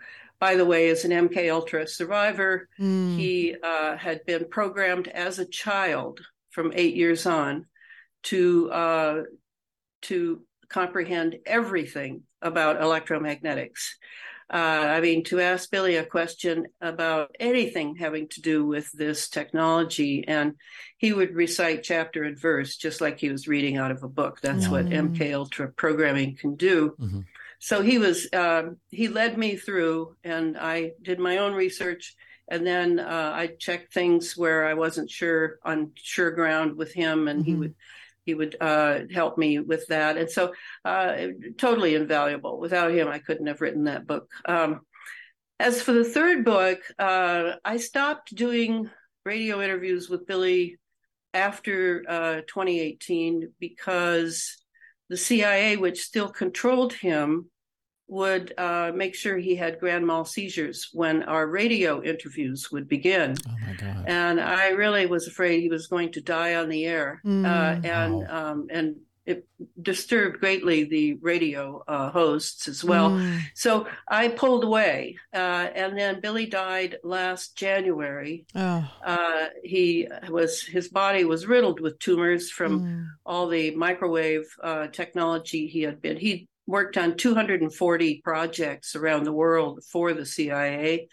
by 0.45 0.53
the 0.53 0.63
way, 0.63 0.89
is 0.89 1.05
an 1.05 1.09
MK 1.09 1.51
Ultra 1.51 1.87
survivor. 1.87 2.69
Mm. 2.79 3.17
He 3.17 3.55
uh, 3.63 3.97
had 3.97 4.23
been 4.27 4.45
programmed 4.47 5.07
as 5.07 5.39
a 5.39 5.45
child 5.47 6.19
from 6.51 6.71
eight 6.75 6.95
years 6.95 7.25
on 7.25 7.65
to 8.25 8.71
uh, 8.71 9.23
to 10.03 10.43
comprehend 10.69 11.37
everything 11.47 12.21
about 12.43 12.79
electromagnetics. 12.79 13.93
Uh, 14.47 14.85
I 14.97 15.01
mean, 15.01 15.23
to 15.23 15.39
ask 15.39 15.71
Billy 15.71 15.95
a 15.95 16.05
question 16.05 16.67
about 16.79 17.35
anything 17.39 17.95
having 17.95 18.27
to 18.29 18.41
do 18.41 18.67
with 18.67 18.87
this 18.91 19.29
technology, 19.29 20.25
and 20.27 20.53
he 20.99 21.11
would 21.11 21.33
recite 21.33 21.81
chapter 21.81 22.21
and 22.21 22.39
verse 22.39 22.77
just 22.77 23.01
like 23.01 23.19
he 23.19 23.31
was 23.31 23.47
reading 23.47 23.77
out 23.77 23.89
of 23.89 24.03
a 24.03 24.07
book. 24.07 24.41
That's 24.41 24.65
mm-hmm. 24.65 24.71
what 24.71 24.85
MK 24.85 25.33
Ultra 25.33 25.71
programming 25.71 26.35
can 26.35 26.55
do. 26.55 26.93
Mm-hmm. 26.99 27.21
So 27.65 27.81
he 27.81 27.97
was 27.97 28.31
uh, 28.31 28.73
he 28.91 29.07
led 29.07 29.39
me 29.39 29.55
through, 29.55 30.15
and 30.23 30.55
I 30.55 30.91
did 31.01 31.17
my 31.17 31.39
own 31.39 31.55
research, 31.55 32.13
and 32.47 32.63
then 32.63 32.99
uh, 32.99 33.31
I 33.33 33.55
checked 33.57 33.91
things 33.91 34.37
where 34.37 34.67
I 34.67 34.75
wasn't 34.75 35.09
sure 35.09 35.57
on 35.65 35.89
sure 35.95 36.29
ground 36.29 36.77
with 36.77 36.93
him, 36.93 37.27
and 37.27 37.39
mm-hmm. 37.39 37.49
he 37.49 37.55
would 37.55 37.75
he 38.23 38.35
would 38.35 38.55
uh, 38.61 38.99
help 39.11 39.39
me 39.39 39.57
with 39.57 39.87
that, 39.87 40.15
and 40.15 40.29
so 40.29 40.53
uh, 40.85 41.29
totally 41.57 41.95
invaluable. 41.95 42.59
Without 42.59 42.91
him, 42.91 43.07
I 43.07 43.17
couldn't 43.17 43.47
have 43.47 43.61
written 43.61 43.85
that 43.85 44.05
book. 44.05 44.29
Um, 44.47 44.81
as 45.59 45.81
for 45.81 45.91
the 45.91 46.03
third 46.03 46.45
book, 46.45 46.81
uh, 46.99 47.53
I 47.65 47.77
stopped 47.77 48.35
doing 48.35 48.91
radio 49.25 49.59
interviews 49.59 50.07
with 50.07 50.27
Billy 50.27 50.77
after 51.33 52.03
uh, 52.07 52.35
2018 52.41 53.53
because 53.59 54.55
the 55.09 55.17
CIA, 55.17 55.77
which 55.77 56.03
still 56.03 56.29
controlled 56.29 56.93
him, 56.93 57.49
would 58.07 58.53
uh, 58.57 58.91
make 58.93 59.15
sure 59.15 59.37
he 59.37 59.55
had 59.55 59.79
grand 59.79 60.05
mal 60.05 60.25
seizures 60.25 60.89
when 60.93 61.23
our 61.23 61.47
radio 61.47 62.03
interviews 62.03 62.71
would 62.71 62.87
begin. 62.87 63.35
Oh 63.49 63.55
my 63.65 63.73
God. 63.73 64.05
And 64.07 64.39
I 64.39 64.69
really 64.69 65.05
was 65.05 65.27
afraid 65.27 65.61
he 65.61 65.69
was 65.69 65.87
going 65.87 66.11
to 66.13 66.21
die 66.21 66.55
on 66.55 66.69
the 66.69 66.85
air. 66.85 67.21
Mm. 67.25 67.45
Uh, 67.45 67.87
and 67.87 68.27
um, 68.29 68.67
and 68.69 68.95
it 69.25 69.47
disturbed 69.81 70.39
greatly 70.39 70.83
the 70.83 71.15
radio 71.15 71.83
uh, 71.87 72.11
hosts 72.11 72.67
as 72.67 72.83
well. 72.83 73.09
Mm. 73.09 73.39
So 73.55 73.87
I 74.07 74.27
pulled 74.27 74.63
away. 74.63 75.17
Uh, 75.33 75.65
and 75.73 75.97
then 75.97 76.21
Billy 76.21 76.45
died 76.45 76.97
last 77.03 77.55
January. 77.57 78.45
Oh. 78.53 78.87
Uh, 79.03 79.45
he 79.63 80.07
was 80.29 80.61
his 80.61 80.89
body 80.89 81.23
was 81.25 81.47
riddled 81.47 81.79
with 81.79 81.97
tumors 81.97 82.51
from 82.51 82.81
Mm. 82.81 83.07
all 83.25 83.47
the 83.47 83.75
microwave 83.75 84.45
uh, 84.61 84.87
technology 84.87 85.65
he 85.65 85.81
had 85.81 86.03
been. 86.03 86.17
He 86.17 86.47
worked 86.67 86.97
on 86.97 87.17
240 87.17 88.21
projects 88.23 88.95
around 88.95 89.23
the 89.23 89.31
world 89.31 89.83
for 89.91 90.13
the 90.13 90.25
CIA 90.25 91.07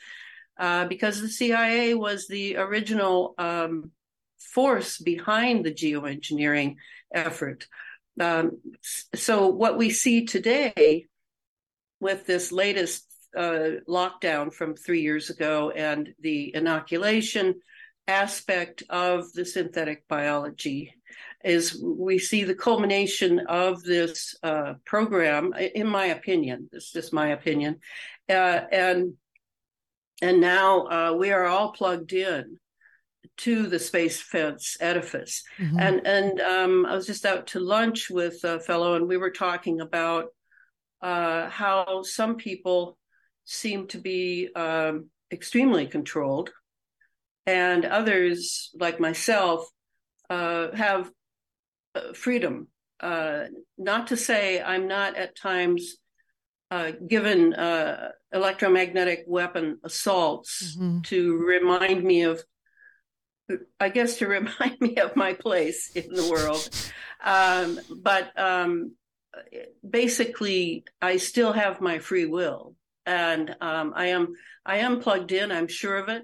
uh, 0.58 0.86
because 0.86 1.20
the 1.20 1.28
CIA 1.28 1.94
was 1.94 2.26
the 2.26 2.56
original 2.56 3.34
um, 3.38 3.90
force 4.38 4.98
behind 4.98 5.64
the 5.64 5.72
geoengineering 5.72 6.76
effort. 7.12 7.66
Um, 8.20 8.58
so 9.14 9.48
what 9.48 9.78
we 9.78 9.90
see 9.90 10.26
today 10.26 11.06
with 12.00 12.26
this 12.26 12.52
latest 12.52 13.06
uh, 13.36 13.80
lockdown 13.88 14.52
from 14.52 14.74
three 14.74 15.00
years 15.00 15.30
ago 15.30 15.70
and 15.70 16.14
the 16.20 16.54
inoculation 16.54 17.54
aspect 18.06 18.82
of 18.90 19.32
the 19.32 19.44
synthetic 19.44 20.06
biology 20.08 20.94
is 21.44 21.82
we 21.82 22.18
see 22.18 22.44
the 22.44 22.54
culmination 22.54 23.40
of 23.40 23.82
this 23.82 24.34
uh, 24.42 24.74
program, 24.84 25.52
in 25.54 25.86
my 25.86 26.06
opinion. 26.06 26.68
This 26.72 26.84
is 26.84 26.92
just 26.92 27.12
my 27.12 27.28
opinion, 27.28 27.80
uh, 28.28 28.60
and 28.70 29.14
and 30.20 30.40
now 30.40 30.86
uh, 30.86 31.12
we 31.18 31.32
are 31.32 31.44
all 31.44 31.72
plugged 31.72 32.12
in 32.12 32.58
to 33.38 33.66
the 33.66 33.78
space 33.78 34.20
fence 34.20 34.76
edifice. 34.80 35.42
Mhm. 35.58 35.80
And 35.80 36.06
and 36.06 36.40
um, 36.40 36.86
I 36.86 36.94
was 36.94 37.06
just 37.06 37.26
out 37.26 37.48
to 37.48 37.60
lunch 37.60 38.10
with 38.10 38.44
a 38.44 38.60
fellow, 38.60 38.94
and 38.94 39.08
we 39.08 39.16
were 39.16 39.30
talking 39.30 39.80
about 39.80 40.26
uh, 41.00 41.48
how 41.48 42.02
some 42.02 42.36
people 42.36 42.96
seem 43.44 43.88
to 43.88 43.98
be 43.98 44.48
um, 44.54 45.10
extremely 45.32 45.86
controlled, 45.86 46.52
and 47.46 47.84
others, 47.84 48.70
like 48.78 49.00
myself, 49.00 49.68
uh, 50.30 50.70
have 50.74 51.10
freedom. 52.14 52.68
Uh, 53.00 53.46
not 53.76 54.08
to 54.08 54.16
say 54.16 54.62
I'm 54.62 54.86
not 54.86 55.16
at 55.16 55.36
times 55.36 55.96
uh, 56.70 56.92
given 57.06 57.52
uh, 57.52 58.10
electromagnetic 58.32 59.24
weapon 59.26 59.78
assaults 59.84 60.76
Mhm. 60.78 61.04
to 61.04 61.36
remind 61.36 62.02
me 62.02 62.22
of, 62.22 62.42
I 63.78 63.88
guess, 63.90 64.18
to 64.18 64.26
remind 64.38 64.80
me 64.80 64.96
of 64.96 65.14
my 65.16 65.34
place 65.34 65.90
in 65.94 66.12
the 66.14 66.28
world. 66.30 66.68
Um, 67.22 67.78
but 67.90 68.32
um, 68.38 68.92
basically, 69.88 70.84
I 71.00 71.16
still 71.18 71.52
have 71.52 71.80
my 71.80 71.98
free 71.98 72.26
will, 72.26 72.74
and 73.04 73.54
um, 73.60 73.92
I 73.94 74.06
am 74.06 74.32
I 74.64 74.78
am 74.78 75.00
plugged 75.00 75.32
in. 75.32 75.50
I'm 75.52 75.68
sure 75.68 75.96
of 75.98 76.08
it, 76.08 76.22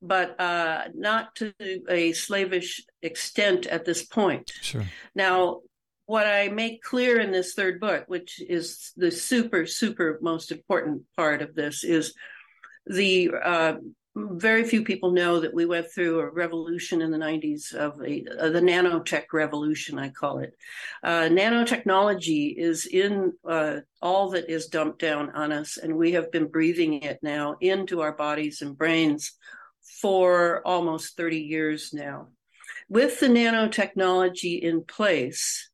but 0.00 0.40
uh, 0.40 0.84
not 0.94 1.34
to 1.36 1.52
a 1.88 2.12
slavish 2.12 2.84
extent 3.04 3.66
at 3.66 3.84
this 3.84 4.04
point. 4.04 4.52
Sure. 4.62 4.84
Now, 5.14 5.60
what 6.06 6.26
I 6.26 6.48
make 6.48 6.82
clear 6.82 7.20
in 7.20 7.32
this 7.32 7.54
third 7.54 7.80
book, 7.80 8.04
which 8.08 8.40
is 8.40 8.92
the 8.96 9.10
super, 9.10 9.66
super 9.66 10.18
most 10.20 10.52
important 10.52 11.02
part 11.16 11.40
of 11.40 11.54
this, 11.54 11.84
is 11.84 12.14
the 12.86 13.30
uh, 13.42 13.74
very 14.16 14.64
few 14.64 14.84
people 14.84 15.10
know 15.10 15.40
that 15.40 15.54
we 15.54 15.66
went 15.66 15.90
through 15.90 16.20
a 16.20 16.30
revolution 16.30 17.02
in 17.02 17.10
the 17.10 17.18
90s 17.18 17.74
of 17.74 18.00
a, 18.00 18.24
uh, 18.38 18.50
the 18.50 18.60
nanotech 18.60 19.24
revolution, 19.32 19.98
I 19.98 20.10
call 20.10 20.38
it. 20.38 20.54
Uh, 21.02 21.22
nanotechnology 21.22 22.54
is 22.56 22.86
in 22.86 23.32
uh, 23.48 23.80
all 24.00 24.30
that 24.30 24.48
is 24.48 24.66
dumped 24.66 25.00
down 25.00 25.30
on 25.30 25.52
us, 25.52 25.78
and 25.78 25.96
we 25.96 26.12
have 26.12 26.30
been 26.30 26.46
breathing 26.46 27.02
it 27.02 27.18
now 27.22 27.56
into 27.60 28.02
our 28.02 28.12
bodies 28.12 28.62
and 28.62 28.78
brains 28.78 29.32
for 30.00 30.62
almost 30.66 31.16
30 31.16 31.38
years 31.38 31.92
now. 31.92 32.28
With 32.88 33.20
the 33.20 33.28
nanotechnology 33.28 34.60
in 34.60 34.84
place, 34.84 35.70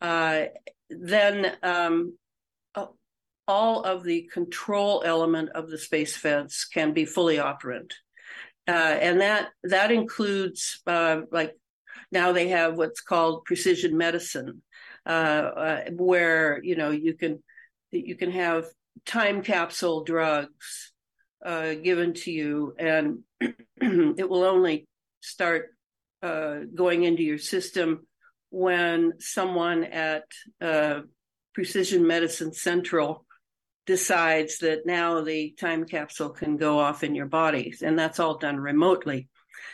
uh, 0.00 0.44
then 0.88 1.56
um, 1.62 2.16
all 3.46 3.82
of 3.82 4.04
the 4.04 4.28
control 4.32 5.02
element 5.04 5.50
of 5.50 5.68
the 5.68 5.78
space 5.78 6.16
fence 6.16 6.64
can 6.64 6.92
be 6.92 7.04
fully 7.04 7.38
operant, 7.38 7.94
uh, 8.66 8.70
and 8.70 9.20
that 9.20 9.48
that 9.64 9.90
includes 9.90 10.80
uh, 10.86 11.22
like 11.30 11.54
now 12.10 12.32
they 12.32 12.48
have 12.48 12.76
what's 12.76 13.00
called 13.00 13.44
precision 13.44 13.96
medicine, 13.96 14.62
uh, 15.06 15.08
uh, 15.08 15.80
where 15.92 16.62
you 16.62 16.76
know 16.76 16.90
you 16.90 17.14
can 17.14 17.42
you 17.90 18.16
can 18.16 18.30
have 18.30 18.64
time 19.04 19.42
capsule 19.42 20.04
drugs 20.04 20.92
uh, 21.44 21.74
given 21.74 22.14
to 22.14 22.30
you, 22.30 22.74
and 22.78 23.18
it 23.40 24.28
will 24.28 24.44
only 24.44 24.86
start 25.20 25.73
uh, 26.24 26.60
going 26.74 27.04
into 27.04 27.22
your 27.22 27.38
system 27.38 28.06
when 28.48 29.12
someone 29.18 29.84
at 29.84 30.24
uh, 30.60 31.00
Precision 31.52 32.06
Medicine 32.06 32.54
Central 32.54 33.26
decides 33.84 34.58
that 34.58 34.86
now 34.86 35.20
the 35.20 35.54
time 35.60 35.84
capsule 35.84 36.30
can 36.30 36.56
go 36.56 36.78
off 36.78 37.04
in 37.04 37.14
your 37.14 37.26
body, 37.26 37.74
and 37.82 37.98
that's 37.98 38.18
all 38.18 38.38
done 38.38 38.56
remotely. 38.56 39.28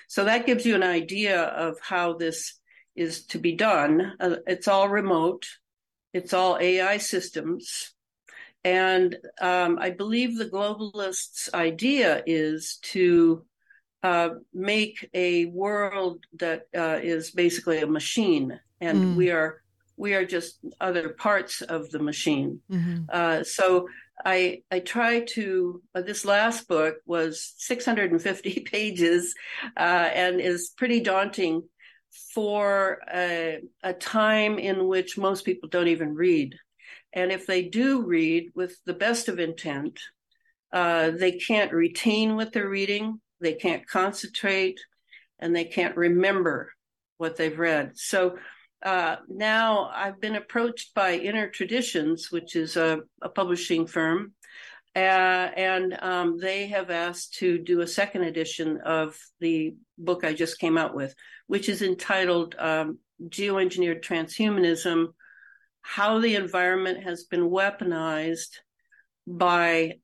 So 0.09 0.25
that 0.25 0.45
gives 0.45 0.67
you 0.67 0.75
an 0.75 0.83
idea 0.83 1.41
of 1.41 1.79
how 1.81 2.15
this 2.15 2.59
is 2.97 3.27
to 3.27 3.39
be 3.39 3.53
done. 3.55 4.15
Uh, 4.19 4.37
it's 4.47 4.67
all 4.67 4.89
remote, 4.89 5.47
it's 6.13 6.35
all 6.35 6.59
AI 6.61 6.97
systems. 6.97 7.95
And 8.65 9.17
um, 9.41 9.79
I 9.81 9.91
believe 9.91 10.37
the 10.37 10.51
globalists' 10.51 11.53
idea 11.55 12.23
is 12.27 12.79
to 12.83 13.47
uh, 14.03 14.31
make 14.53 15.09
a 15.15 15.47
world 15.47 16.25
that 16.39 16.63
uh, 16.77 16.99
is 17.03 17.31
basically 17.31 17.79
a 17.81 17.87
machine, 17.87 18.59
and 18.81 18.99
Mm. 19.01 19.15
we 19.17 19.31
are 19.31 19.63
we 19.97 20.15
are 20.15 20.25
just 20.25 20.59
other 20.81 21.11
parts 21.11 21.61
of 21.61 21.91
the 21.91 21.99
machine. 21.99 22.63
Mhm. 22.71 23.05
Uh, 23.13 23.45
so 23.45 23.87
I 24.25 24.63
I 24.71 24.81
try 24.81 25.21
to. 25.37 25.83
Uh, 25.95 26.01
this 26.03 26.25
last 26.25 26.67
book 26.69 26.97
was 27.05 27.55
650 27.59 28.61
pages, 28.73 29.35
uh, 29.77 30.09
and 30.15 30.41
is 30.41 30.73
pretty 30.77 31.01
daunting 31.01 31.69
for 32.35 33.01
a, 33.13 33.61
a 33.83 33.93
time 33.93 34.59
in 34.59 34.87
which 34.89 35.19
most 35.19 35.45
people 35.45 35.69
don't 35.69 35.89
even 35.89 36.15
read, 36.15 36.55
and 37.13 37.31
if 37.33 37.47
they 37.47 37.63
do 37.63 38.03
read 38.03 38.51
with 38.55 38.77
the 38.87 38.95
best 38.95 39.29
of 39.29 39.39
intent, 39.39 40.01
uh, 40.73 41.11
they 41.11 41.33
can't 41.33 41.73
retain 41.73 42.37
what 42.37 42.53
they're 42.53 42.69
reading, 42.69 43.21
they 43.41 43.55
can't 43.55 43.87
concentrate, 43.87 44.81
and 45.39 45.55
they 45.55 45.65
can't 45.65 45.97
remember 45.97 46.73
what 47.19 47.37
they've 47.37 47.59
read. 47.59 47.93
So 47.97 48.39
uh, 48.83 49.17
now 49.29 49.91
I've 49.95 50.21
been 50.21 50.37
approached 50.37 50.95
by 50.95 51.15
Inner 51.15 51.49
Traditions, 51.49 52.31
which 52.31 52.57
is 52.57 52.77
a, 52.77 53.01
a 53.21 53.29
publishing 53.29 53.87
firm, 53.87 54.33
uh, 54.97 54.99
and 54.99 55.97
um, 56.01 56.39
they 56.39 56.67
have 56.69 56.91
asked 56.91 57.35
to 57.35 57.59
do 57.59 57.81
a 57.81 57.87
second 57.87 58.23
edition 58.25 58.81
of 58.85 59.17
the 59.39 59.75
book 59.99 60.25
I 60.25 60.33
just 60.33 60.59
came 60.59 60.77
out 60.77 60.95
with, 60.95 61.15
which 61.47 61.69
is 61.69 61.83
entitled 61.83 62.55
um, 62.59 62.99
Geoengineered 63.29 64.03
Transhumanism 64.03 65.09
How 65.83 66.19
the 66.19 66.35
Environment 66.35 67.05
Has 67.05 67.25
Been 67.25 67.51
Weaponized 67.51 68.59
by 69.27 69.99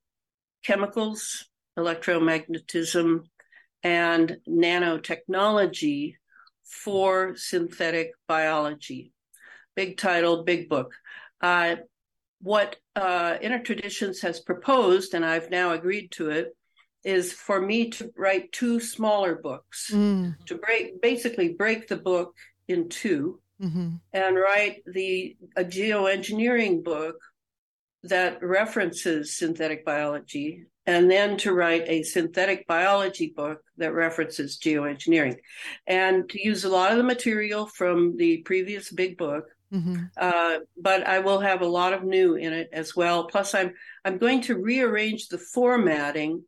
Chemicals, 0.62 1.46
Electromagnetism, 1.79 3.25
and 3.83 4.39
Nanotechnology 4.49 6.15
for 6.65 7.37
synthetic 7.37 8.12
biology. 8.27 9.12
Big 9.75 9.97
title, 9.97 10.43
big 10.45 10.69
book. 10.69 10.93
Uh, 11.41 11.77
what 12.41 12.77
uh, 12.95 13.37
Inner 13.41 13.62
Traditions 13.62 14.21
has 14.23 14.41
proposed, 14.41 15.15
and 15.15 15.25
I've 15.25 15.51
now 15.51 15.73
agreed 15.73 16.11
to 16.12 16.31
it, 16.31 16.57
is 17.05 17.33
for 17.33 17.61
me 17.61 17.91
to 17.91 18.11
write 18.17 18.51
two 18.53 18.81
smaller 18.81 19.37
books 19.37 19.91
Mm. 19.93 20.45
to 20.47 20.57
break, 20.57 21.01
basically 21.01 21.51
break 21.51 21.89
the 21.89 21.97
book 21.97 22.35
in 22.69 22.89
two, 22.89 23.41
Mm-hmm. 23.62 23.89
and 24.12 24.37
write 24.37 24.83
the 24.85 25.35
a 25.57 25.65
geoengineering 25.65 26.85
book 26.85 27.17
that 28.03 28.43
references 28.43 29.33
synthetic 29.39 29.83
biology, 29.83 30.67
and 30.87 31.11
then 31.11 31.37
to 31.38 31.53
write 31.53 31.85
a 31.87 32.03
synthetic 32.03 32.66
biology 32.66 33.33
book 33.35 33.61
that 33.77 33.92
references 33.92 34.59
geoengineering, 34.59 35.37
and 35.87 36.29
to 36.31 36.42
use 36.42 36.64
a 36.64 36.68
lot 36.68 36.92
of 36.92 36.99
the 36.99 37.03
material 37.05 37.66
from 37.66 38.16
the 38.16 38.38
previous 38.38 38.90
big 38.90 39.18
book. 39.18 39.46
Mm-hmm. 39.72 40.05
Uh, 40.16 40.59
but 40.81 41.07
I 41.07 41.18
will 41.18 41.40
have 41.40 41.61
a 41.61 41.66
lot 41.66 41.92
of 41.92 42.05
new 42.05 42.37
in 42.37 42.53
it 42.53 42.68
as 42.72 42.94
well. 42.94 43.25
Plus, 43.25 43.55
I'm 43.55 43.75
I'm 44.05 44.18
going 44.18 44.42
to 44.42 44.57
rearrange 44.57 45.29
the 45.29 45.38
formatting 45.38 46.44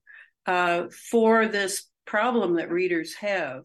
uh, 0.46 0.85
for 1.11 1.48
this 1.48 1.88
problem 2.07 2.55
that 2.57 2.70
readers 2.70 3.14
have 3.14 3.64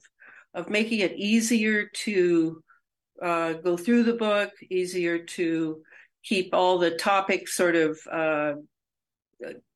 of 0.53 0.69
making 0.69 0.99
it 0.99 1.13
easier 1.13 1.89
to 1.93 2.63
uh, 3.21 3.53
go 3.53 3.77
through 3.77 4.03
the 4.03 4.13
book, 4.13 4.51
easier 4.69 5.19
to 5.19 5.81
keep 6.23 6.53
all 6.53 6.77
the 6.77 6.91
topics 6.91 7.55
sort 7.55 7.75
of 7.75 7.99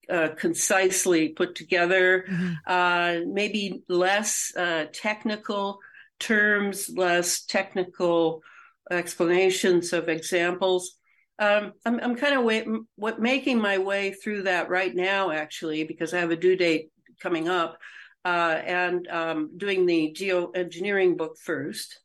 uh, 0.10 0.30
concisely 0.38 1.30
put 1.30 1.56
together, 1.56 2.26
uh, 2.66 3.20
maybe 3.26 3.84
less 3.88 4.54
uh, 4.56 4.86
technical 4.94 5.80
terms, 6.20 6.90
less 6.90 7.44
technical 7.46 8.42
explanations 8.90 9.94
of 9.94 10.10
examples. 10.10 10.96
Um, 11.40 11.74
I'm, 11.86 12.00
I'm 12.00 12.16
kind 12.16 12.36
of 12.36 12.80
what 12.96 13.20
making 13.20 13.60
my 13.60 13.78
way 13.78 14.14
through 14.14 14.44
that 14.44 14.70
right 14.70 14.96
now, 14.96 15.32
actually, 15.32 15.84
because 15.84 16.14
I 16.14 16.20
have 16.20 16.32
a 16.32 16.36
due 16.36 16.56
date 16.56 16.92
coming 17.22 17.48
up, 17.48 17.78
uh, 18.26 18.60
and 18.66 19.08
um, 19.08 19.52
doing 19.58 19.86
the 19.86 20.16
geoengineering 20.18 21.18
book 21.18 21.38
first. 21.38 22.00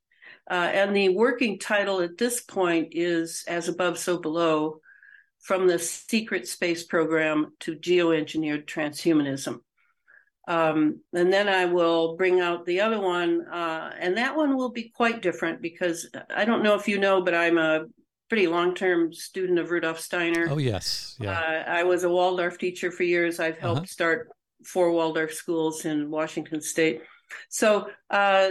Uh, 0.51 0.55
and 0.55 0.95
the 0.95 1.09
working 1.11 1.59
title 1.59 2.01
at 2.01 2.19
this 2.19 2.43
point 2.43 2.89
is 2.93 3.45
As 3.49 3.69
Above, 3.69 3.99
So 3.99 4.19
Below 4.19 4.81
From 5.43 5.67
the 5.67 5.79
Secret 5.79 6.47
Space 6.49 6.85
Program 6.85 7.53
to 7.61 7.75
Geoengineered 7.77 8.65
Transhumanism. 8.67 9.59
Um, 10.49 11.01
and 11.13 11.33
then 11.33 11.49
I 11.49 11.67
will 11.67 12.17
bring 12.17 12.41
out 12.41 12.65
the 12.67 12.81
other 12.81 13.01
one, 13.01 13.47
uh, 13.47 13.93
and 13.99 14.17
that 14.17 14.37
one 14.37 14.57
will 14.57 14.71
be 14.71 14.91
quite 14.95 15.23
different 15.23 15.63
because 15.63 16.09
I 16.35 16.45
don't 16.45 16.63
know 16.65 16.75
if 16.75 16.89
you 16.89 16.99
know, 16.99 17.23
but 17.23 17.35
I'm 17.35 17.59
a 17.59 17.85
pretty 18.29 18.47
long 18.49 18.75
term 18.75 19.13
student 19.13 19.59
of 19.59 19.71
Rudolf 19.71 20.01
Steiner. 20.01 20.49
Oh, 20.51 20.59
yes. 20.59 21.17
Yeah. 21.21 21.33
Uh, 21.39 21.71
I 21.71 21.85
was 21.85 22.03
a 22.05 22.09
Waldorf 22.09 22.59
teacher 22.59 22.91
for 22.91 23.03
years. 23.05 23.39
I've 23.39 23.59
helped 23.59 23.79
Uh-huh. 23.79 23.87
start 23.87 24.29
four 24.65 24.91
Waldorf 24.93 25.33
schools 25.33 25.85
in 25.85 26.11
Washington 26.11 26.61
State. 26.61 27.03
So 27.49 27.89
uh, 28.11 28.51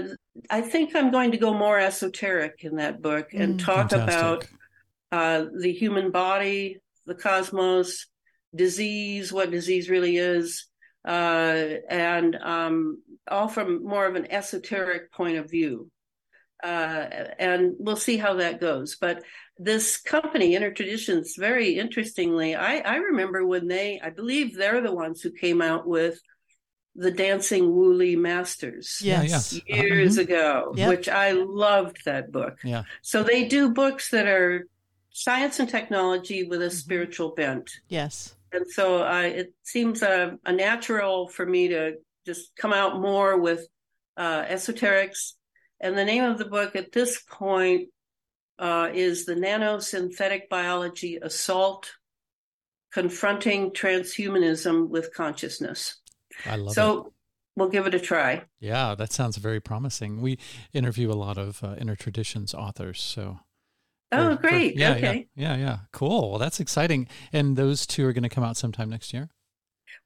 I 0.49 0.62
think 0.62 0.95
I'm 0.95 1.12
going 1.12 1.32
to 1.32 1.38
go 1.38 1.54
more 1.54 1.80
esoteric 1.80 2.63
in 2.63 2.75
that 2.77 3.01
book 3.01 3.34
and 3.34 3.60
Mm. 3.60 3.65
talk 3.65 3.89
Fantastic. 3.89 4.19
about 4.19 4.47
uh, 5.12 5.45
the 5.58 5.71
human 5.74 6.12
body, 6.12 6.80
the 7.06 7.15
cosmos, 7.15 8.08
disease, 8.56 9.32
what 9.32 9.52
disease 9.52 9.89
really 9.89 10.17
is, 10.17 10.67
uh, 11.08 11.10
and 11.89 12.36
um, 12.41 13.02
all 13.28 13.47
from 13.47 13.84
more 13.84 14.06
of 14.06 14.15
an 14.15 14.32
esoteric 14.32 15.12
point 15.12 15.38
of 15.38 15.50
view. 15.50 15.89
Uh, 16.63 17.08
and 17.39 17.74
we'll 17.80 17.95
see 17.95 18.17
how 18.17 18.36
that 18.36 18.60
goes. 18.60 18.95
But 19.02 19.24
this 19.58 19.97
company, 20.00 20.56
Inner 20.56 20.71
Traditions, 20.71 21.36
very 21.38 21.80
interestingly, 21.80 22.56
I, 22.56 22.78
I 22.78 22.95
remember 22.97 23.43
when 23.45 23.67
they, 23.67 24.00
I 24.04 24.12
believe 24.12 24.56
they're 24.56 24.82
the 24.82 24.93
ones 24.93 25.21
who 25.21 25.32
came 25.32 25.60
out 25.62 25.88
with 25.88 26.19
the 26.95 27.10
Dancing 27.10 27.74
Wu 27.74 27.93
Li 27.93 28.15
Masters 28.15 29.00
Yes. 29.02 29.54
yeah. 29.65 29.76
years 29.76 30.17
Mhm. 30.17 30.21
ago, 30.21 30.74
Yep. 30.76 30.89
which 30.89 31.10
I 31.10 31.32
loved 31.32 32.02
that 32.06 32.32
book. 32.32 32.60
Yeah. 32.63 32.84
So 33.02 33.24
they 33.24 33.45
do 33.45 33.71
books 33.71 34.12
that 34.12 34.28
are 34.28 34.67
science 35.12 35.60
and 35.60 35.69
technology 35.69 36.43
with 36.43 36.62
a 36.62 36.71
spiritual 36.71 37.34
bent. 37.36 37.69
Yes. 37.88 38.36
And 38.52 38.65
so 38.69 39.02
I, 39.02 39.26
it 39.26 39.54
seems 39.63 40.02
a, 40.02 40.38
a 40.45 40.52
natural 40.52 41.28
for 41.28 41.45
me 41.45 41.69
to 41.69 41.95
just 42.26 42.56
come 42.58 42.74
out 42.74 43.00
more 43.00 43.38
with 43.38 43.67
uh, 44.17 44.43
esoterics. 44.43 45.34
And 45.80 45.97
the 45.97 46.06
name 46.06 46.24
of 46.24 46.38
the 46.38 46.45
book 46.45 46.76
at 46.76 46.91
this 46.91 47.21
point 47.21 47.89
uh, 48.60 48.89
is 48.93 49.26
The 49.26 49.36
Nanosynthetic 49.36 50.50
Biology 50.50 51.17
Assault 51.21 51.91
Confronting 52.93 53.71
Transhumanism 53.71 54.89
with 54.89 55.13
Consciousness. 55.13 56.00
I 56.45 56.58
love 56.58 56.71
it. 56.71 56.76
so 56.76 57.13
we'll 57.56 57.69
give 57.69 57.88
it 57.88 57.95
a 57.95 58.00
try. 58.00 58.43
Yeah, 58.60 58.95
that 58.95 59.12
sounds 59.13 59.38
very 59.38 59.60
promising. 59.62 60.21
We 60.21 60.38
interview 60.74 61.10
a 61.10 61.13
lot 61.13 61.38
of 61.38 61.63
uh, 61.63 61.76
Inner 61.80 61.95
Traditions 61.95 62.54
authors, 62.54 63.02
so. 63.02 63.39
Oh, 64.12 64.36
great. 64.36 64.78
Yeah, 64.78 64.95
okay. 64.95 65.28
yeah, 65.36 65.56
yeah, 65.56 65.63
yeah. 65.63 65.78
Cool. 65.91 66.32
Well, 66.32 66.39
that's 66.39 66.60
exciting. 66.60 67.08
And 67.32 67.56
those 67.56 67.86
two 67.86 68.06
are 68.06 68.13
going 68.13 68.24
to 68.24 68.30
come 68.30 68.43
out 68.43 68.58
sometime 68.58 68.89
next 68.89 69.13
year. 69.13 69.30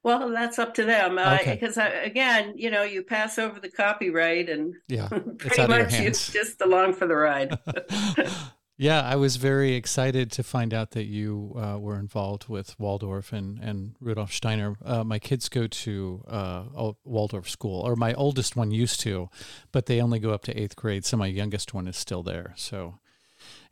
Well, 0.04 0.30
that's 0.30 0.60
up 0.60 0.76
to 0.76 0.84
them. 0.84 1.18
Uh, 1.18 1.38
Okay. 1.42 1.54
Because 1.56 1.78
again, 1.78 2.54
you 2.56 2.70
know, 2.70 2.84
you 2.84 3.02
pass 3.04 3.40
over 3.40 3.60
the 3.60 3.70
copyright 3.70 4.50
and 4.50 4.76
Yeah, 4.88 5.08
it's 5.12 5.38
pretty 5.44 5.62
out 5.62 5.70
of 5.72 5.76
your 5.76 5.84
much 5.86 5.94
hands. 5.94 6.30
just 6.34 6.62
along 6.62 6.94
for 6.94 7.08
the 7.08 7.16
ride. 7.16 7.58
Yeah, 8.78 9.02
I 9.04 9.16
was 9.16 9.38
very 9.38 9.74
excited 9.74 10.32
to 10.34 10.44
find 10.44 10.74
out 10.74 10.92
that 10.92 11.06
you 11.06 11.54
uh, 11.56 11.80
were 11.80 11.98
involved 11.98 12.50
with 12.50 12.78
Waldorf 12.78 13.32
and, 13.32 13.58
and 13.60 13.96
Rudolf 14.02 14.34
Steiner. 14.34 14.76
Uh, 14.84 15.02
my 15.06 15.18
kids 15.18 15.48
go 15.48 15.66
to 15.66 16.24
uh, 16.28 16.92
Waldorf 17.06 17.50
school, 17.50 17.80
or 17.80 17.96
my 17.96 18.14
oldest 18.16 18.58
one 18.58 18.72
used 18.72 19.00
to, 19.00 19.30
but 19.72 19.86
they 19.86 20.02
only 20.02 20.20
go 20.20 20.32
up 20.32 20.44
to 20.44 20.60
eighth 20.62 20.76
grade. 20.76 21.06
So 21.06 21.16
my 21.16 21.28
youngest 21.28 21.74
one 21.74 21.88
is 21.88 21.96
still 21.96 22.22
there. 22.22 22.54
So, 22.58 23.00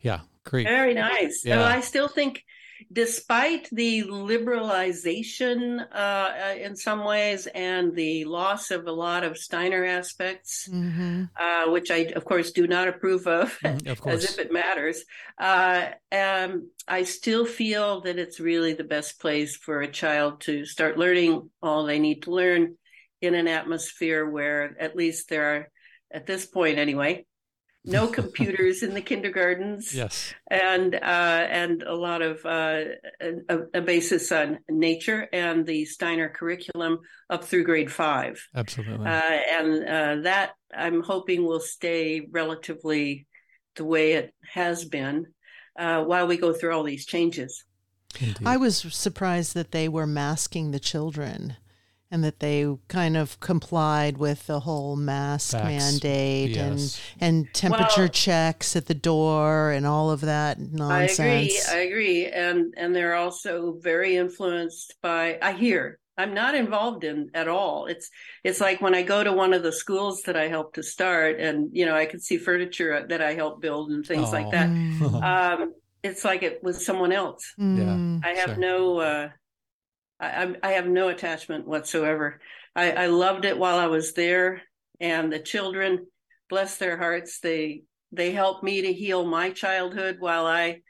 yeah, 0.04 0.20
great. 0.44 0.68
Very 0.68 0.94
nice. 0.94 1.42
Yeah. 1.44 1.56
Well, 1.56 1.66
I 1.66 1.80
still 1.80 2.08
think, 2.08 2.44
despite 2.92 3.68
the 3.72 4.02
liberalization 4.04 5.80
uh, 5.90 5.94
uh, 5.94 6.54
in 6.60 6.76
some 6.76 7.04
ways 7.04 7.46
and 7.46 7.94
the 7.94 8.24
loss 8.26 8.70
of 8.70 8.86
a 8.86 8.92
lot 8.92 9.24
of 9.24 9.38
Steiner 9.38 9.84
aspects, 9.84 10.68
Mm-hmm. 10.70 11.24
uh, 11.40 11.70
which 11.72 11.90
I, 11.90 12.12
of 12.14 12.24
course, 12.24 12.52
do 12.52 12.66
not 12.66 12.88
approve 12.88 13.26
of, 13.26 13.58
Mm, 13.64 13.88
of 13.88 14.06
as 14.06 14.24
if 14.24 14.38
it 14.38 14.52
matters. 14.52 15.04
Uh, 15.38 15.86
um, 16.12 16.70
I 16.86 17.04
still 17.04 17.46
feel 17.46 18.02
that 18.02 18.18
it's 18.18 18.38
really 18.40 18.74
the 18.74 18.84
best 18.84 19.20
place 19.20 19.56
for 19.56 19.80
a 19.80 19.90
child 19.90 20.42
to 20.42 20.64
start 20.66 20.98
learning 20.98 21.50
all 21.62 21.84
they 21.84 21.98
need 21.98 22.24
to 22.24 22.30
learn 22.30 22.76
in 23.20 23.34
an 23.34 23.48
atmosphere 23.48 24.28
where 24.28 24.76
at 24.78 24.94
least 24.96 25.28
there 25.30 25.46
are, 25.56 25.68
at 26.12 26.26
this 26.26 26.44
point 26.46 26.78
anyway, 26.78 27.24
no 27.84 28.06
computers 28.06 28.82
in 28.82 28.94
the 28.94 29.00
kindergartens 29.00 29.94
Yes. 29.94 30.32
and 30.50 30.94
uh, 30.94 30.98
and 30.98 31.82
a 31.82 31.94
lot 31.94 32.22
of 32.22 32.44
uh, 32.44 32.80
a, 33.20 33.58
a 33.74 33.80
basis 33.80 34.32
on 34.32 34.58
nature 34.68 35.28
and 35.32 35.66
the 35.66 35.84
Steiner 35.84 36.28
curriculum 36.28 37.00
up 37.28 37.44
through 37.44 37.64
grade 37.64 37.92
five. 37.92 38.46
Absolutely. 38.54 39.06
Uh, 39.06 39.10
and 39.10 39.84
uh, 39.84 40.22
that 40.22 40.52
I'm 40.74 41.02
hoping 41.02 41.44
will 41.44 41.60
stay 41.60 42.26
relatively 42.30 43.26
the 43.76 43.84
way 43.84 44.12
it 44.12 44.34
has 44.52 44.84
been 44.84 45.26
uh, 45.78 46.02
while 46.04 46.26
we 46.26 46.36
go 46.36 46.52
through 46.52 46.74
all 46.74 46.84
these 46.84 47.06
changes. 47.06 47.64
I 48.44 48.56
was 48.58 48.78
surprised 48.78 49.54
that 49.54 49.72
they 49.72 49.88
were 49.88 50.06
masking 50.06 50.70
the 50.70 50.78
children 50.78 51.56
and 52.14 52.22
that 52.22 52.38
they 52.38 52.64
kind 52.86 53.16
of 53.16 53.40
complied 53.40 54.18
with 54.18 54.46
the 54.46 54.60
whole 54.60 54.94
mask 54.94 55.52
Vax, 55.52 55.64
mandate 55.64 56.50
yes. 56.50 57.00
and 57.20 57.36
and 57.44 57.52
temperature 57.52 58.02
Well- 58.02 58.08
checks 58.08 58.76
at 58.76 58.86
the 58.86 58.94
door 58.94 59.72
and 59.72 59.84
all 59.84 60.12
of 60.12 60.20
that 60.20 60.60
nonsense. 60.60 61.18
I 61.18 61.24
agree. 61.24 61.60
I 61.68 61.76
agree, 61.78 62.26
and 62.26 62.72
and 62.76 62.94
they're 62.94 63.16
also 63.16 63.72
very 63.80 64.16
influenced 64.16 64.94
by. 65.02 65.38
I 65.42 65.52
hear. 65.52 65.98
I'm 66.16 66.32
not 66.34 66.54
involved 66.54 67.02
in 67.02 67.30
at 67.34 67.48
all. 67.48 67.86
It's 67.86 68.08
it's 68.44 68.60
like 68.60 68.80
when 68.80 68.94
I 68.94 69.02
go 69.02 69.24
to 69.24 69.32
one 69.32 69.52
of 69.52 69.64
the 69.64 69.72
schools 69.72 70.22
that 70.26 70.36
I 70.36 70.46
helped 70.46 70.76
to 70.76 70.84
start, 70.84 71.40
and 71.40 71.70
you 71.72 71.84
know 71.84 71.96
I 71.96 72.06
could 72.06 72.22
see 72.22 72.38
furniture 72.38 73.04
that 73.08 73.22
I 73.22 73.34
helped 73.34 73.60
build 73.60 73.90
and 73.90 74.06
things 74.06 74.30
like 74.30 74.52
that. 74.52 74.70
Mm. 74.70 75.60
Um, 75.60 75.74
it's 76.04 76.24
like 76.24 76.44
it 76.44 76.62
was 76.62 76.86
someone 76.86 77.10
else. 77.10 77.42
Mm. 77.58 78.24
I 78.24 78.34
have 78.34 78.50
sure. 78.50 78.58
no. 78.58 78.98
Uh, 79.00 79.28
I, 80.20 80.28
I'm- 80.28 80.56
have 80.62 80.86
no 80.86 81.08
attachment 81.08 81.66
whatsoever. 81.66 82.40
I, 82.76 82.92
I 82.92 83.06
loved 83.06 83.44
it 83.44 83.58
while 83.58 83.78
I 83.78 83.86
was 83.86 84.14
there, 84.14 84.62
and 85.00 85.32
the 85.32 85.38
children, 85.38 86.06
bless 86.48 86.76
their 86.76 86.96
hearts, 86.96 87.40
they 87.40 87.84
they 88.12 88.30
helped 88.30 88.62
me 88.62 88.82
to 88.82 88.92
heal 88.92 89.24
my 89.24 89.50
childhood 89.50 90.16
while 90.20 90.46
I 90.46 90.82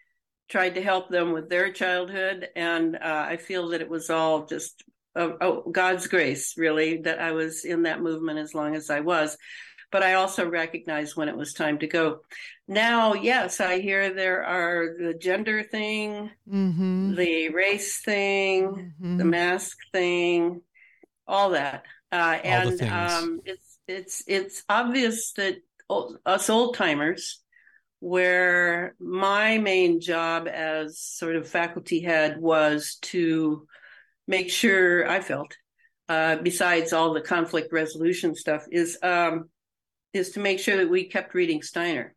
tried 0.48 0.74
to 0.74 0.82
help 0.82 1.08
them 1.08 1.32
with 1.32 1.48
their 1.48 1.72
childhood, 1.72 2.48
and 2.54 2.96
uh, 2.96 3.26
I 3.28 3.36
feel 3.38 3.68
that 3.68 3.80
it 3.80 3.88
was 3.88 4.10
all 4.10 4.46
just 4.46 4.84
oh, 5.16 5.36
oh, 5.40 5.70
God's 5.70 6.06
grace, 6.06 6.54
really, 6.56 6.98
that 7.02 7.20
I 7.20 7.32
was 7.32 7.64
in 7.64 7.82
that 7.82 8.02
movement 8.02 8.38
as 8.38 8.54
long 8.54 8.74
as 8.74 8.90
I 8.90 9.00
was. 9.00 9.36
But 9.94 10.02
I 10.02 10.14
also 10.14 10.50
recognized 10.50 11.14
when 11.14 11.28
it 11.28 11.36
was 11.36 11.52
time 11.54 11.78
to 11.78 11.86
go. 11.86 12.22
Now, 12.66 13.14
yes, 13.14 13.60
I 13.60 13.78
hear 13.78 14.12
there 14.12 14.42
are 14.42 14.96
the 14.98 15.14
gender 15.14 15.62
thing, 15.62 16.32
Mm-hmm. 16.50 17.14
the 17.14 17.50
race 17.50 18.02
thing, 18.02 18.92
Mhm. 19.00 19.18
the 19.18 19.24
mask 19.24 19.78
thing, 19.92 20.62
all 21.28 21.50
that. 21.50 21.84
Uh, 22.10 22.32
the 22.32 22.44
and 22.44 22.82
um, 22.82 23.40
it's 23.44 23.78
it's 23.86 24.24
it's 24.26 24.64
obvious 24.68 25.32
that 25.34 25.58
us 26.26 26.50
old 26.50 26.74
timers 26.74 27.40
where 28.00 28.96
my 28.98 29.58
main 29.58 30.00
job 30.00 30.48
as 30.48 30.98
sort 30.98 31.36
of 31.36 31.48
faculty 31.48 32.00
head 32.00 32.40
was 32.40 32.98
to 33.12 33.68
make 34.26 34.50
sure 34.50 35.08
I 35.08 35.20
felt, 35.20 35.56
uh, 36.08 36.34
besides 36.42 36.92
all 36.92 37.14
the 37.14 37.20
conflict 37.20 37.72
resolution 37.72 38.34
stuff, 38.34 38.66
is 38.72 38.98
um, 39.00 39.50
is 40.14 40.30
to 40.30 40.40
make 40.40 40.58
sure 40.58 40.78
that 40.78 40.90
we 40.90 41.04
kept 41.04 41.34
reading 41.34 41.62
Steiner, 41.62 42.14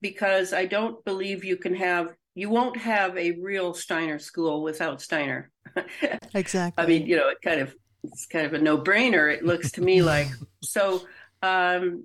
because 0.00 0.52
I 0.52 0.66
don't 0.66 1.04
believe 1.04 1.44
you 1.44 1.56
can 1.56 1.74
have 1.74 2.14
you 2.36 2.50
won't 2.50 2.76
have 2.76 3.16
a 3.16 3.32
real 3.32 3.72
Steiner 3.72 4.18
school 4.18 4.62
without 4.62 5.00
Steiner. 5.00 5.50
exactly. 6.34 6.84
I 6.84 6.86
mean, 6.86 7.06
you 7.06 7.16
know, 7.16 7.30
it 7.30 7.38
kind 7.42 7.60
of 7.60 7.74
it's 8.04 8.26
kind 8.26 8.46
of 8.46 8.52
a 8.52 8.58
no 8.58 8.78
brainer. 8.78 9.32
It 9.32 9.44
looks 9.44 9.72
to 9.72 9.80
me 9.80 10.02
like 10.14 10.28
so. 10.62 11.02
Um, 11.42 12.04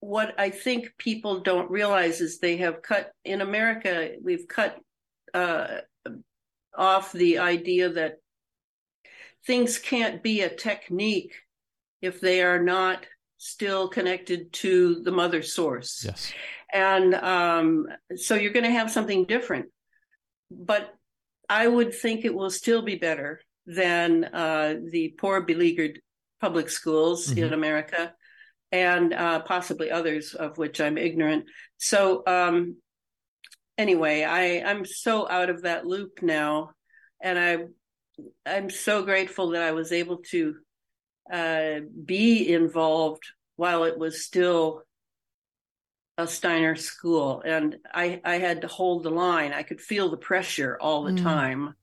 what 0.00 0.34
I 0.38 0.50
think 0.50 0.92
people 0.98 1.40
don't 1.40 1.70
realize 1.70 2.20
is 2.20 2.38
they 2.38 2.58
have 2.58 2.82
cut 2.82 3.10
in 3.24 3.40
America. 3.40 4.10
We've 4.22 4.46
cut 4.46 4.78
uh, 5.32 5.78
off 6.76 7.12
the 7.12 7.38
idea 7.38 7.88
that 7.90 8.16
things 9.46 9.78
can't 9.78 10.22
be 10.22 10.42
a 10.42 10.54
technique 10.54 11.34
if 12.02 12.20
they 12.20 12.42
are 12.42 12.62
not 12.62 13.06
still 13.44 13.88
connected 13.88 14.50
to 14.54 15.02
the 15.02 15.12
mother 15.12 15.42
source. 15.42 16.02
Yes. 16.02 16.32
And 16.72 17.14
um, 17.14 17.86
so 18.16 18.36
you're 18.36 18.54
going 18.54 18.64
to 18.64 18.70
have 18.70 18.90
something 18.90 19.26
different. 19.26 19.66
But 20.50 20.94
I 21.48 21.68
would 21.68 21.94
think 21.94 22.24
it 22.24 22.34
will 22.34 22.48
still 22.48 22.80
be 22.80 22.96
better 22.96 23.42
than 23.66 24.24
uh, 24.24 24.76
the 24.90 25.14
poor, 25.18 25.42
beleaguered 25.42 26.00
public 26.40 26.70
schools 26.70 27.28
mm-hmm. 27.28 27.44
in 27.44 27.52
America 27.52 28.14
and 28.72 29.12
uh, 29.12 29.40
possibly 29.40 29.90
others 29.90 30.32
of 30.32 30.56
which 30.56 30.80
I'm 30.80 30.96
ignorant. 30.96 31.44
So, 31.76 32.22
um, 32.26 32.78
anyway, 33.76 34.24
I, 34.24 34.68
I'm 34.68 34.86
so 34.86 35.28
out 35.28 35.50
of 35.50 35.62
that 35.62 35.84
loop 35.86 36.20
now. 36.22 36.70
And 37.22 37.38
I, 37.38 37.58
I'm 38.46 38.70
so 38.70 39.02
grateful 39.02 39.50
that 39.50 39.62
I 39.62 39.72
was 39.72 39.92
able 39.92 40.18
to 40.30 40.56
uh, 41.32 41.80
be 42.04 42.52
involved 42.52 43.22
while 43.56 43.84
it 43.84 43.98
was 43.98 44.24
still 44.24 44.82
a 46.16 46.26
Steiner 46.26 46.76
school. 46.76 47.42
And 47.44 47.76
I, 47.92 48.20
I 48.24 48.36
had 48.36 48.62
to 48.62 48.68
hold 48.68 49.02
the 49.02 49.10
line. 49.10 49.52
I 49.52 49.62
could 49.62 49.80
feel 49.80 50.10
the 50.10 50.16
pressure 50.16 50.78
all 50.80 51.04
the 51.04 51.12
mm. 51.12 51.22
time. 51.22 51.74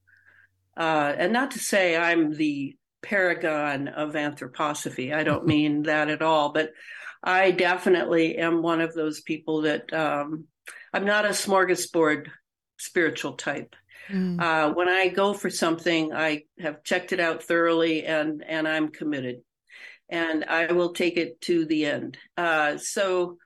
Uh, 0.77 1.13
and 1.17 1.33
not 1.33 1.51
to 1.51 1.59
say 1.59 1.97
I'm 1.97 2.33
the 2.33 2.75
paragon 3.01 3.87
of 3.87 4.13
anthroposophy. 4.13 5.13
I 5.13 5.23
don't 5.23 5.45
mean 5.47 5.83
that 5.83 6.09
at 6.09 6.21
all, 6.21 6.53
but 6.53 6.71
I 7.23 7.51
definitely 7.51 8.37
am 8.37 8.61
one 8.61 8.81
of 8.81 8.93
those 8.93 9.21
people 9.21 9.61
that 9.61 9.91
um, 9.93 10.45
I'm 10.93 11.05
not 11.05 11.25
a 11.25 11.29
smorgasbord 11.29 12.27
spiritual 12.79 13.33
type. 13.33 13.75
Mm. 14.09 14.41
Uh, 14.41 14.73
when 14.73 14.89
I 14.89 15.07
go 15.07 15.33
for 15.33 15.49
something, 15.49 16.13
I 16.13 16.43
have 16.59 16.83
checked 16.83 17.13
it 17.13 17.19
out 17.19 17.43
thoroughly 17.43 18.05
and 18.05 18.43
and 18.45 18.67
I'm 18.67 18.89
committed, 18.89 19.41
and 20.09 20.45
I 20.45 20.71
will 20.71 20.93
take 20.93 21.17
it 21.17 21.41
to 21.41 21.65
the 21.65 21.85
end. 21.85 22.17
Uh, 22.37 22.77
so 22.77 23.37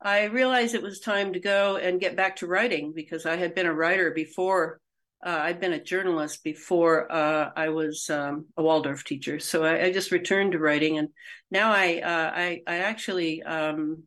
I 0.00 0.24
realized 0.24 0.74
it 0.74 0.82
was 0.82 0.98
time 0.98 1.32
to 1.32 1.40
go 1.40 1.76
and 1.76 2.00
get 2.00 2.16
back 2.16 2.36
to 2.36 2.46
writing 2.46 2.92
because 2.94 3.24
I 3.24 3.36
had 3.36 3.54
been 3.54 3.66
a 3.66 3.74
writer 3.74 4.10
before. 4.10 4.80
Uh, 5.24 5.38
I'd 5.42 5.60
been 5.60 5.72
a 5.72 5.82
journalist 5.82 6.42
before 6.42 7.10
uh, 7.10 7.50
I 7.54 7.68
was 7.68 8.10
um, 8.10 8.46
a 8.56 8.62
Waldorf 8.62 9.04
teacher, 9.04 9.38
so 9.38 9.62
I, 9.64 9.84
I, 9.84 9.92
just 9.92 10.10
returned 10.10 10.52
to 10.52 10.58
writing, 10.58 10.98
and 10.98 11.10
now 11.48 11.70
I 11.70 12.00
uh, 12.00 12.32
I, 12.34 12.62
I, 12.66 12.78
actually 12.78 13.40
um, 13.44 14.02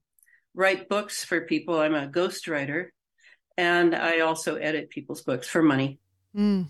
write 0.54 0.90
books 0.90 1.24
for 1.24 1.40
people. 1.46 1.80
I'm 1.80 1.96
a 1.96 2.10
ghostwriter, 2.10 2.88
and 3.58 3.96
I 3.96 4.20
also 4.20 4.56
edit 4.56 4.90
people's 4.90 5.22
books 5.22 5.48
for 5.48 5.62
money. 5.62 6.00
Mm. 6.36 6.70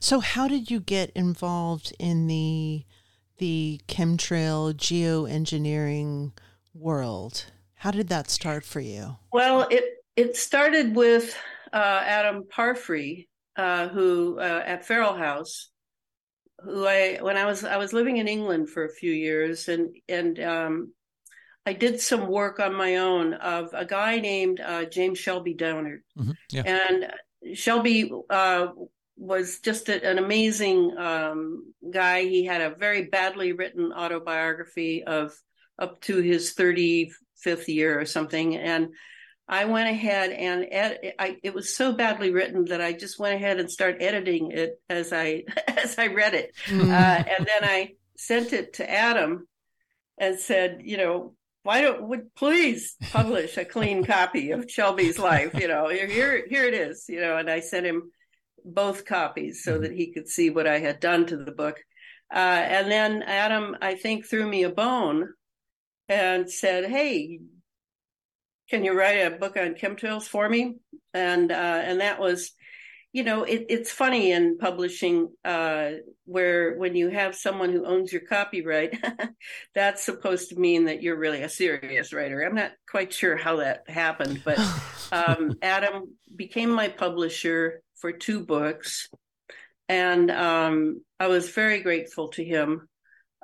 So, 0.00 0.20
how 0.20 0.48
did 0.48 0.70
you 0.70 0.80
get 0.80 1.10
involved 1.10 1.92
in 1.98 2.26
the 2.26 2.84
the 3.38 3.80
chemtrail 3.88 4.74
geoengineering 4.74 6.32
world? 6.74 7.46
How 7.74 7.90
did 7.90 8.08
that 8.08 8.30
start 8.30 8.64
for 8.64 8.80
you? 8.80 9.16
Well, 9.32 9.68
it 9.70 9.84
it 10.16 10.36
started 10.36 10.96
with 10.96 11.36
uh, 11.72 12.02
Adam 12.04 12.44
Parfrey, 12.48 13.28
uh, 13.56 13.88
who 13.88 14.38
uh, 14.38 14.62
at 14.64 14.84
Feral 14.84 15.14
House, 15.14 15.70
who 16.60 16.86
I 16.86 17.18
when 17.20 17.36
I 17.36 17.46
was 17.46 17.64
I 17.64 17.76
was 17.76 17.92
living 17.92 18.16
in 18.16 18.26
England 18.26 18.70
for 18.70 18.84
a 18.84 18.92
few 18.92 19.12
years, 19.12 19.68
and 19.68 19.94
and 20.08 20.40
um, 20.40 20.92
I 21.68 21.74
did 21.74 22.00
some 22.00 22.28
work 22.28 22.60
on 22.60 22.74
my 22.74 22.96
own 22.96 23.34
of 23.34 23.74
a 23.74 23.84
guy 23.84 24.20
named 24.20 24.58
uh, 24.58 24.86
James 24.86 25.18
Shelby 25.18 25.52
Downard, 25.52 26.02
mm-hmm. 26.18 26.30
yeah. 26.50 26.62
and 26.62 27.12
Shelby 27.54 28.10
uh, 28.30 28.68
was 29.18 29.58
just 29.58 29.90
a, 29.90 30.02
an 30.02 30.16
amazing 30.16 30.96
um, 30.96 31.74
guy. 31.90 32.22
He 32.22 32.46
had 32.46 32.62
a 32.62 32.74
very 32.74 33.04
badly 33.04 33.52
written 33.52 33.92
autobiography 33.92 35.04
of 35.04 35.38
up 35.78 36.00
to 36.02 36.16
his 36.16 36.54
35th 36.54 37.68
year 37.68 38.00
or 38.00 38.06
something. 38.06 38.56
And 38.56 38.94
I 39.46 39.66
went 39.66 39.90
ahead 39.90 40.30
and 40.30 40.66
ed- 40.70 41.12
I, 41.18 41.36
it 41.42 41.52
was 41.52 41.76
so 41.76 41.92
badly 41.92 42.30
written 42.30 42.64
that 42.66 42.80
I 42.80 42.94
just 42.94 43.18
went 43.18 43.34
ahead 43.34 43.60
and 43.60 43.70
started 43.70 44.02
editing 44.02 44.52
it 44.52 44.80
as 44.88 45.12
I 45.12 45.44
as 45.68 45.98
I 45.98 46.06
read 46.06 46.32
it, 46.32 46.54
mm. 46.64 46.88
uh, 46.88 47.24
and 47.28 47.46
then 47.46 47.62
I 47.62 47.92
sent 48.16 48.54
it 48.54 48.72
to 48.74 48.90
Adam 48.90 49.46
and 50.18 50.38
said, 50.38 50.80
you 50.82 50.96
know, 50.96 51.34
why 51.62 51.80
don't 51.80 52.08
would 52.08 52.34
please 52.34 52.96
publish 53.10 53.56
a 53.56 53.64
clean 53.64 54.04
copy 54.04 54.52
of 54.52 54.70
Shelby's 54.70 55.18
life? 55.18 55.54
You 55.54 55.68
know, 55.68 55.88
here 55.88 56.44
here 56.48 56.64
it 56.64 56.74
is. 56.74 57.06
You 57.08 57.20
know, 57.20 57.36
and 57.36 57.50
I 57.50 57.60
sent 57.60 57.86
him 57.86 58.10
both 58.64 59.04
copies 59.04 59.64
so 59.64 59.72
mm-hmm. 59.72 59.82
that 59.82 59.92
he 59.92 60.12
could 60.12 60.28
see 60.28 60.50
what 60.50 60.66
I 60.66 60.78
had 60.78 61.00
done 61.00 61.26
to 61.26 61.36
the 61.36 61.52
book. 61.52 61.78
Uh, 62.32 62.36
and 62.36 62.90
then 62.90 63.22
Adam, 63.22 63.76
I 63.80 63.94
think, 63.94 64.26
threw 64.26 64.46
me 64.46 64.64
a 64.64 64.70
bone 64.70 65.28
and 66.08 66.50
said, 66.50 66.84
"Hey, 66.84 67.40
can 68.70 68.84
you 68.84 68.98
write 68.98 69.18
a 69.20 69.36
book 69.36 69.56
on 69.56 69.74
chemtrails 69.74 70.24
for 70.24 70.48
me?" 70.48 70.76
And 71.14 71.50
uh, 71.50 71.54
and 71.84 72.00
that 72.00 72.20
was, 72.20 72.52
you 73.12 73.22
know, 73.22 73.44
it, 73.44 73.66
it's 73.70 73.90
funny 73.90 74.32
in 74.32 74.58
publishing 74.58 75.32
uh, 75.44 75.92
where 76.26 76.76
when 76.76 76.94
you 76.94 77.08
have 77.08 77.34
someone 77.34 77.72
who 77.72 77.86
owns 77.86 78.12
your 78.12 78.20
copyright, 78.22 78.98
that's 79.74 80.04
supposed 80.04 80.50
to 80.50 80.56
mean 80.56 80.84
that 80.84 81.02
you're 81.02 81.16
really 81.16 81.42
a 81.42 81.48
serious 81.48 82.12
writer. 82.12 82.42
I'm 82.42 82.54
not 82.54 82.72
quite 82.88 83.12
sure 83.12 83.36
how 83.36 83.56
that 83.56 83.88
happened, 83.88 84.42
but 84.44 84.58
um, 85.12 85.54
Adam 85.62 86.16
became 86.34 86.70
my 86.70 86.88
publisher 86.88 87.82
for 87.96 88.12
two 88.12 88.44
books, 88.44 89.08
and 89.88 90.30
um, 90.30 91.02
I 91.18 91.28
was 91.28 91.50
very 91.50 91.80
grateful 91.80 92.28
to 92.28 92.44
him. 92.44 92.88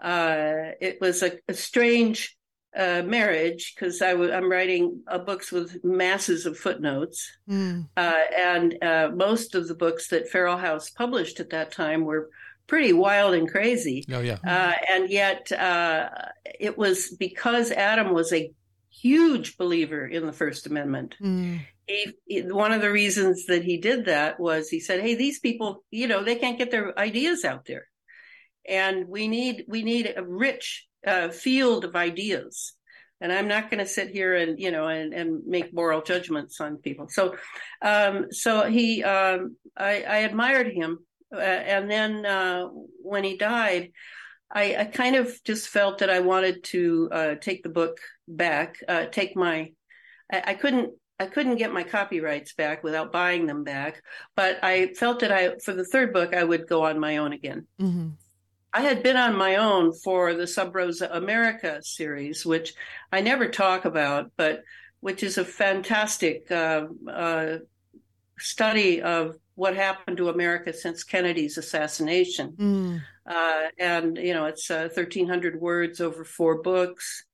Uh, 0.00 0.72
it 0.81 0.98
was 1.00 1.22
a, 1.22 1.38
a 1.48 1.55
strange 1.55 2.37
uh, 2.76 3.02
marriage 3.04 3.74
because 3.74 4.02
i 4.02 4.10
w- 4.10 4.32
I'm 4.32 4.50
writing 4.50 5.02
uh, 5.06 5.18
books 5.18 5.52
with 5.52 5.82
masses 5.84 6.46
of 6.46 6.58
footnotes, 6.58 7.30
mm. 7.48 7.87
and 7.96 8.76
uh, 8.82 9.10
most 9.14 9.54
of 9.54 9.68
the 9.68 9.74
books 9.74 10.08
that 10.08 10.28
Feral 10.28 10.56
House 10.56 10.90
published 10.90 11.40
at 11.40 11.50
that 11.50 11.72
time 11.72 12.04
were 12.04 12.30
pretty 12.66 12.92
wild 12.92 13.34
and 13.34 13.48
crazy. 13.48 14.04
Oh 14.12 14.20
yeah, 14.20 14.38
uh, 14.46 14.74
and 14.90 15.10
yet 15.10 15.50
uh, 15.52 16.08
it 16.58 16.76
was 16.76 17.14
because 17.16 17.70
Adam 17.70 18.12
was 18.12 18.32
a 18.32 18.50
huge 18.90 19.56
believer 19.56 20.06
in 20.06 20.26
the 20.26 20.32
First 20.32 20.66
Amendment. 20.66 21.14
Mm 21.20 21.60
he, 21.87 22.42
one 22.42 22.72
of 22.72 22.80
the 22.80 22.90
reasons 22.90 23.46
that 23.46 23.62
he 23.62 23.78
did 23.78 24.06
that 24.06 24.40
was 24.40 24.68
he 24.68 24.80
said, 24.80 25.00
"Hey, 25.00 25.14
these 25.14 25.38
people, 25.38 25.84
you 25.90 26.06
know, 26.06 26.22
they 26.22 26.37
can't 26.37 26.58
get 26.58 26.70
their 26.70 26.98
ideas 26.98 27.44
out 27.44 27.66
there, 27.66 27.87
and 28.66 29.08
we 29.08 29.28
need 29.28 29.64
we 29.68 29.82
need 29.82 30.12
a 30.16 30.24
rich 30.24 30.87
uh, 31.07 31.29
field 31.29 31.85
of 31.85 31.97
ideas." 31.97 32.75
And 33.21 33.33
I'm 33.33 33.49
not 33.49 33.71
going 33.71 33.79
to 33.79 33.87
sit 33.87 34.11
here 34.11 34.35
and 34.35 34.59
you 34.59 34.71
know 34.71 34.87
and, 34.88 35.14
and 35.14 35.47
make 35.47 35.73
moral 35.73 36.03
judgments 36.03 36.61
on 36.61 36.79
people. 36.79 37.09
So, 37.09 37.37
um, 37.81 38.27
so 38.31 38.69
he, 38.69 39.03
um, 39.03 39.57
I, 39.77 40.03
I, 40.03 40.17
admired 40.19 40.73
him, 40.73 40.99
uh, 41.33 41.38
and 41.38 41.90
then 41.90 42.27
uh, 42.27 42.67
when 43.03 43.25
he 43.25 43.37
died, 43.37 43.93
I, 44.53 44.77
I, 44.77 44.85
kind 44.85 45.17
of 45.17 45.33
just 45.45 45.69
felt 45.69 45.99
that 45.99 46.11
I 46.11 46.21
wanted 46.21 46.64
to 46.64 47.09
uh, 47.12 47.35
take 47.37 47.62
the 47.62 47.69
book 47.71 47.99
back, 48.29 48.77
uh, 48.88 49.07
take 49.07 49.37
my 49.37 49.71
I, 50.33 50.43
I 50.47 50.55
couldn't 50.55 50.93
I 51.21 51.27
couldn't 51.27 51.57
get 51.57 51.73
my 51.73 51.85
copyrights 51.85 52.55
back 52.55 52.83
without 52.83 53.12
buying 53.12 53.47
them 53.47 53.62
back, 53.62 54.03
but 54.35 54.59
I 54.62 54.88
felt 54.95 55.21
that 55.21 55.31
I, 55.31 55.59
for 55.59 55.73
the 55.73 55.85
third 55.85 56.12
book, 56.12 56.35
I 56.35 56.43
would 56.43 56.67
go 56.67 56.85
on 56.85 56.99
my 56.99 57.19
own 57.19 57.33
again. 57.33 57.67
Mm-hmm. 57.81 58.09
I 58.74 58.80
had 58.80 59.04
been 59.04 59.16
on 59.16 59.37
my 59.37 59.54
own 59.54 59.92
for 59.92 60.34
the 60.34 60.48
Sub 60.48 60.74
Rosa 60.74 61.08
America 61.12 61.80
series, 61.82 62.44
which 62.44 62.74
I 63.12 63.20
never 63.20 63.46
talk 63.46 63.84
about, 63.84 64.32
but 64.37 64.64
which 64.98 65.22
is 65.22 65.38
a 65.38 65.44
fantastic 65.44 66.50
uh, 66.50 66.87
uh, 67.08 67.58
study 68.37 69.00
of 69.00 69.37
what 69.54 69.76
happened 69.76 70.16
to 70.16 70.28
America 70.28 70.72
since 70.72 71.04
Kennedy's 71.04 71.56
assassination. 71.56 72.52
Mm. 72.58 73.02
Uh, 73.24 73.68
and, 73.78 74.16
you 74.16 74.34
know, 74.34 74.46
it's 74.46 74.68
1,300 74.68 75.54
uh, 75.54 75.58
words 75.58 76.00
over 76.00 76.24
four 76.24 76.60
books. 76.60 77.24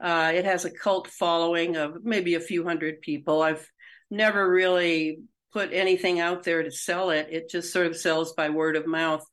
Uh, 0.00 0.32
it 0.34 0.44
has 0.44 0.64
a 0.64 0.70
cult 0.70 1.06
following 1.06 1.76
of 1.76 2.04
maybe 2.04 2.34
a 2.34 2.40
few 2.40 2.64
hundred 2.64 3.00
people. 3.02 3.40
I've 3.40 3.70
never 4.10 4.50
really 4.50 5.20
put 5.52 5.72
anything 5.72 6.18
out 6.18 6.42
there 6.42 6.64
to 6.64 6.72
sell 6.72 7.10
it. 7.10 7.28
It 7.30 7.50
just 7.50 7.72
sort 7.72 7.86
of 7.86 7.96
sells 7.96 8.32
by 8.32 8.50
word 8.50 8.74
of 8.74 8.86
mouth. 8.86 9.24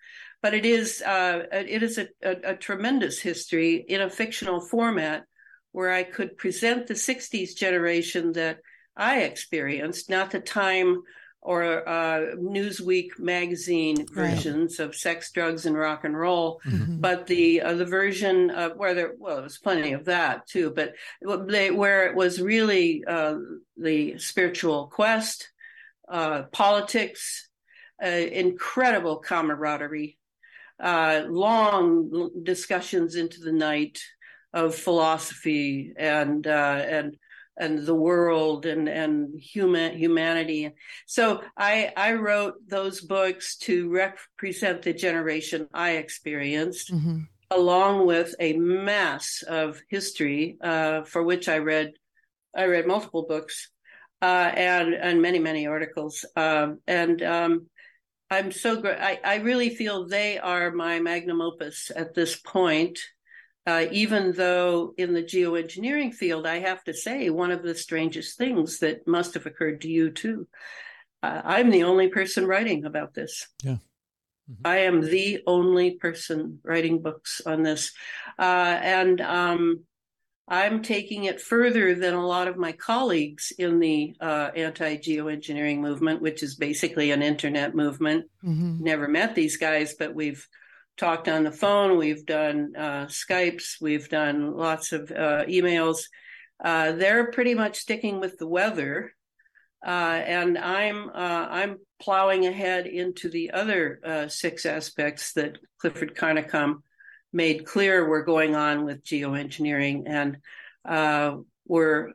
But 0.46 0.54
it 0.54 0.64
is 0.68 1.02
uh, 1.02 1.48
it 1.52 1.82
is 1.82 1.98
a, 1.98 2.08
a, 2.22 2.52
a 2.52 2.56
tremendous 2.56 3.20
history 3.20 3.78
in 3.78 4.00
a 4.00 4.12
fictional 4.12 4.62
format 4.62 5.24
where 5.72 5.92
I 5.92 6.04
could 6.04 6.38
present 6.38 6.86
the 6.86 6.94
'60s 6.94 7.56
generation 7.56 8.32
that 8.34 8.60
I 8.96 9.22
experienced, 9.22 10.08
not 10.08 10.30
the 10.30 10.40
time 10.40 11.02
or 11.42 11.90
uh, 11.90 12.36
Newsweek 12.36 13.18
magazine 13.18 14.06
versions 14.14 14.78
right. 14.78 14.88
of 14.88 14.96
sex, 14.96 15.32
drugs, 15.32 15.66
and 15.66 15.76
rock 15.76 16.04
and 16.04 16.16
roll, 16.16 16.62
mm-hmm. 16.64 17.00
but 17.00 17.26
the 17.26 17.62
uh, 17.62 17.74
the 17.74 17.86
version 17.86 18.52
of 18.52 18.78
where 18.78 18.94
there 18.94 19.16
well, 19.18 19.38
there 19.38 19.46
was 19.46 19.58
plenty 19.58 19.94
of 19.94 20.06
that 20.06 20.46
too, 20.46 20.70
but 20.70 20.94
they, 21.48 21.72
where 21.72 22.06
it 22.06 22.16
was 22.16 22.40
really 22.40 23.04
uh, 23.04 23.38
the 23.78 24.20
spiritual 24.20 24.92
quest, 24.94 25.52
uh, 26.08 26.44
politics, 26.52 27.50
uh, 28.00 28.08
incredible 28.08 29.18
camaraderie, 29.18 30.20
uh, 30.80 31.24
long 31.28 32.32
discussions 32.44 33.16
into 33.16 33.40
the 33.40 33.52
night 33.52 34.00
of 34.54 34.76
philosophy 34.76 35.94
and 35.98 36.48
uh, 36.48 36.84
and 36.88 37.18
and 37.58 37.86
the 37.86 37.96
world 37.96 38.66
and 38.66 38.90
and 38.90 39.40
human 39.40 39.98
humanity. 39.98 40.72
So 41.06 41.42
I 41.58 41.92
I 41.96 42.14
wrote 42.14 42.56
those 42.68 43.02
books 43.02 43.58
to 43.60 43.90
represent 43.90 44.82
the 44.82 44.94
generation 44.94 45.68
I 45.74 45.92
experienced. 45.92 46.92
Mm-hmm. 46.92 47.20
Along 47.52 48.08
with 48.08 48.34
a 48.40 48.54
mass 48.54 49.44
of 49.48 49.80
history, 49.88 50.58
uh, 50.62 51.04
for 51.04 51.22
which 51.22 51.48
I 51.48 51.60
read, 51.60 51.94
I 52.56 52.66
read 52.66 52.88
multiple 52.88 53.28
books, 53.30 53.70
uh, 54.20 54.52
and 54.56 54.96
and 54.96 55.22
many 55.22 55.38
many 55.38 55.68
articles, 55.68 56.26
uh, 56.36 56.70
and 56.88 57.22
um, 57.22 57.68
I'm 58.30 58.52
so 58.52 58.82
great. 58.82 59.00
I, 59.00 59.20
I 59.24 59.36
really 59.38 59.70
feel 59.70 60.08
they 60.08 60.40
are 60.40 60.72
my 60.72 61.00
magnum 61.00 61.42
opus 61.42 61.92
at 61.96 62.14
this 62.14 62.36
point. 62.36 63.00
Uh, 63.68 63.88
even 63.92 64.32
though 64.34 64.94
in 64.96 65.14
the 65.14 65.24
geoengineering 65.24 66.14
field, 66.14 66.46
I 66.46 66.60
have 66.60 66.84
to 66.84 66.94
say, 66.94 67.32
one 67.32 67.50
of 67.50 67.64
the 67.64 67.74
strangest 67.74 68.38
things 68.38 68.80
that 68.80 69.08
must 69.08 69.34
have 69.34 69.48
occurred 69.48 69.82
to 69.82 69.90
you 69.90 70.12
too. 70.12 70.48
Uh, 71.24 71.42
I'm 71.44 71.72
the 71.72 71.84
only 71.84 72.10
person 72.10 72.46
writing 72.46 72.86
about 72.86 73.16
this. 73.16 73.48
Yeah. 73.64 73.78
Mm-hmm. 74.52 74.62
I 74.68 74.78
am 74.78 75.02
the 75.02 75.42
only 75.48 75.92
person 75.96 76.60
writing 76.64 77.02
books 77.02 77.42
on 77.44 77.64
this. 77.64 77.92
Uh, 78.38 78.78
and 78.82 79.20
um, 79.22 79.86
I'm 80.48 80.84
taking 80.84 81.24
it 81.24 81.42
further 81.42 81.96
than 81.96 82.14
a 82.14 82.26
lot 82.26 82.48
of 82.48 82.56
my 82.56 82.72
colleagues 82.72 83.52
in 83.58 83.80
the 83.80 84.16
uh, 84.22 84.52
anti 84.56 84.98
geoengineering 84.98 85.80
movement, 85.80 86.22
which 86.22 86.44
is 86.44 86.56
basically 86.56 87.12
an 87.12 87.24
internet 87.24 87.74
movement. 87.74 88.26
Mm-hmm. 88.44 88.84
Never 88.84 89.08
met 89.08 89.34
these 89.34 89.58
guys, 89.58 89.96
but 89.98 90.14
we've 90.14 90.48
talked 90.98 91.28
on 91.28 91.44
the 91.44 91.52
phone, 91.52 91.98
we've 91.98 92.26
done 92.26 92.74
uh, 92.78 93.06
Skypes, 93.08 93.82
we've 93.82 94.08
done 94.08 94.56
lots 94.56 94.92
of 94.92 95.12
uh, 95.12 95.46
emails. 95.46 96.04
Uh, 96.64 96.94
they're 96.94 97.32
pretty 97.32 97.54
much 97.54 97.78
sticking 97.78 98.20
with 98.20 98.38
the 98.38 98.48
weather, 98.48 99.14
uh, 99.86 99.90
and 99.90 100.58
I'm 100.58 101.10
uh, 101.10 101.48
I'm 101.50 101.78
plowing 102.00 102.46
ahead 102.46 102.88
into 102.88 103.30
the 103.30 103.52
other 103.52 104.00
uh, 104.06 104.28
six 104.28 104.66
aspects 104.66 105.34
that 105.34 105.58
Clifford 105.80 106.16
Carnicom 106.16 106.82
made 107.36 107.66
clear 107.66 108.08
were 108.08 108.24
going 108.24 108.56
on 108.56 108.86
with 108.86 109.04
geoengineering, 109.04 110.04
and 110.08 110.38
we're 111.68 112.14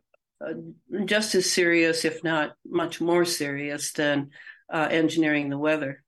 just 1.04 1.34
as 1.34 1.52
serious, 1.52 2.04
if 2.04 2.24
not 2.24 2.54
much 2.66 3.00
more 3.00 3.24
serious, 3.24 3.92
than 3.92 4.30
engineering 4.72 5.50
the 5.50 5.58
weather 5.58 6.02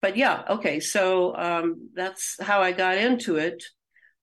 but 0.00 0.16
yeah, 0.16 0.44
okay. 0.48 0.80
So 0.80 1.36
um, 1.36 1.90
that's 1.94 2.36
how 2.40 2.62
I 2.62 2.72
got 2.72 2.98
into 2.98 3.36
it, 3.36 3.64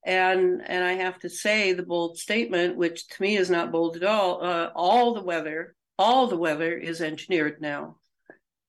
and 0.06 0.62
and 0.66 0.84
I 0.84 0.94
have 0.94 1.20
to 1.20 1.30
say 1.30 1.74
the 1.74 1.84
bold 1.84 2.18
statement, 2.18 2.78
which 2.78 3.08
to 3.08 3.22
me 3.22 3.36
is 3.36 3.50
not 3.50 3.72
bold 3.72 3.98
at 3.98 4.04
all. 4.04 4.44
Uh, 4.44 4.70
all 4.76 5.14
the 5.14 5.24
weather, 5.24 5.76
all 6.00 6.28
the 6.28 6.38
weather 6.38 6.74
is 6.74 7.02
engineered 7.02 7.62
now. 7.62 7.98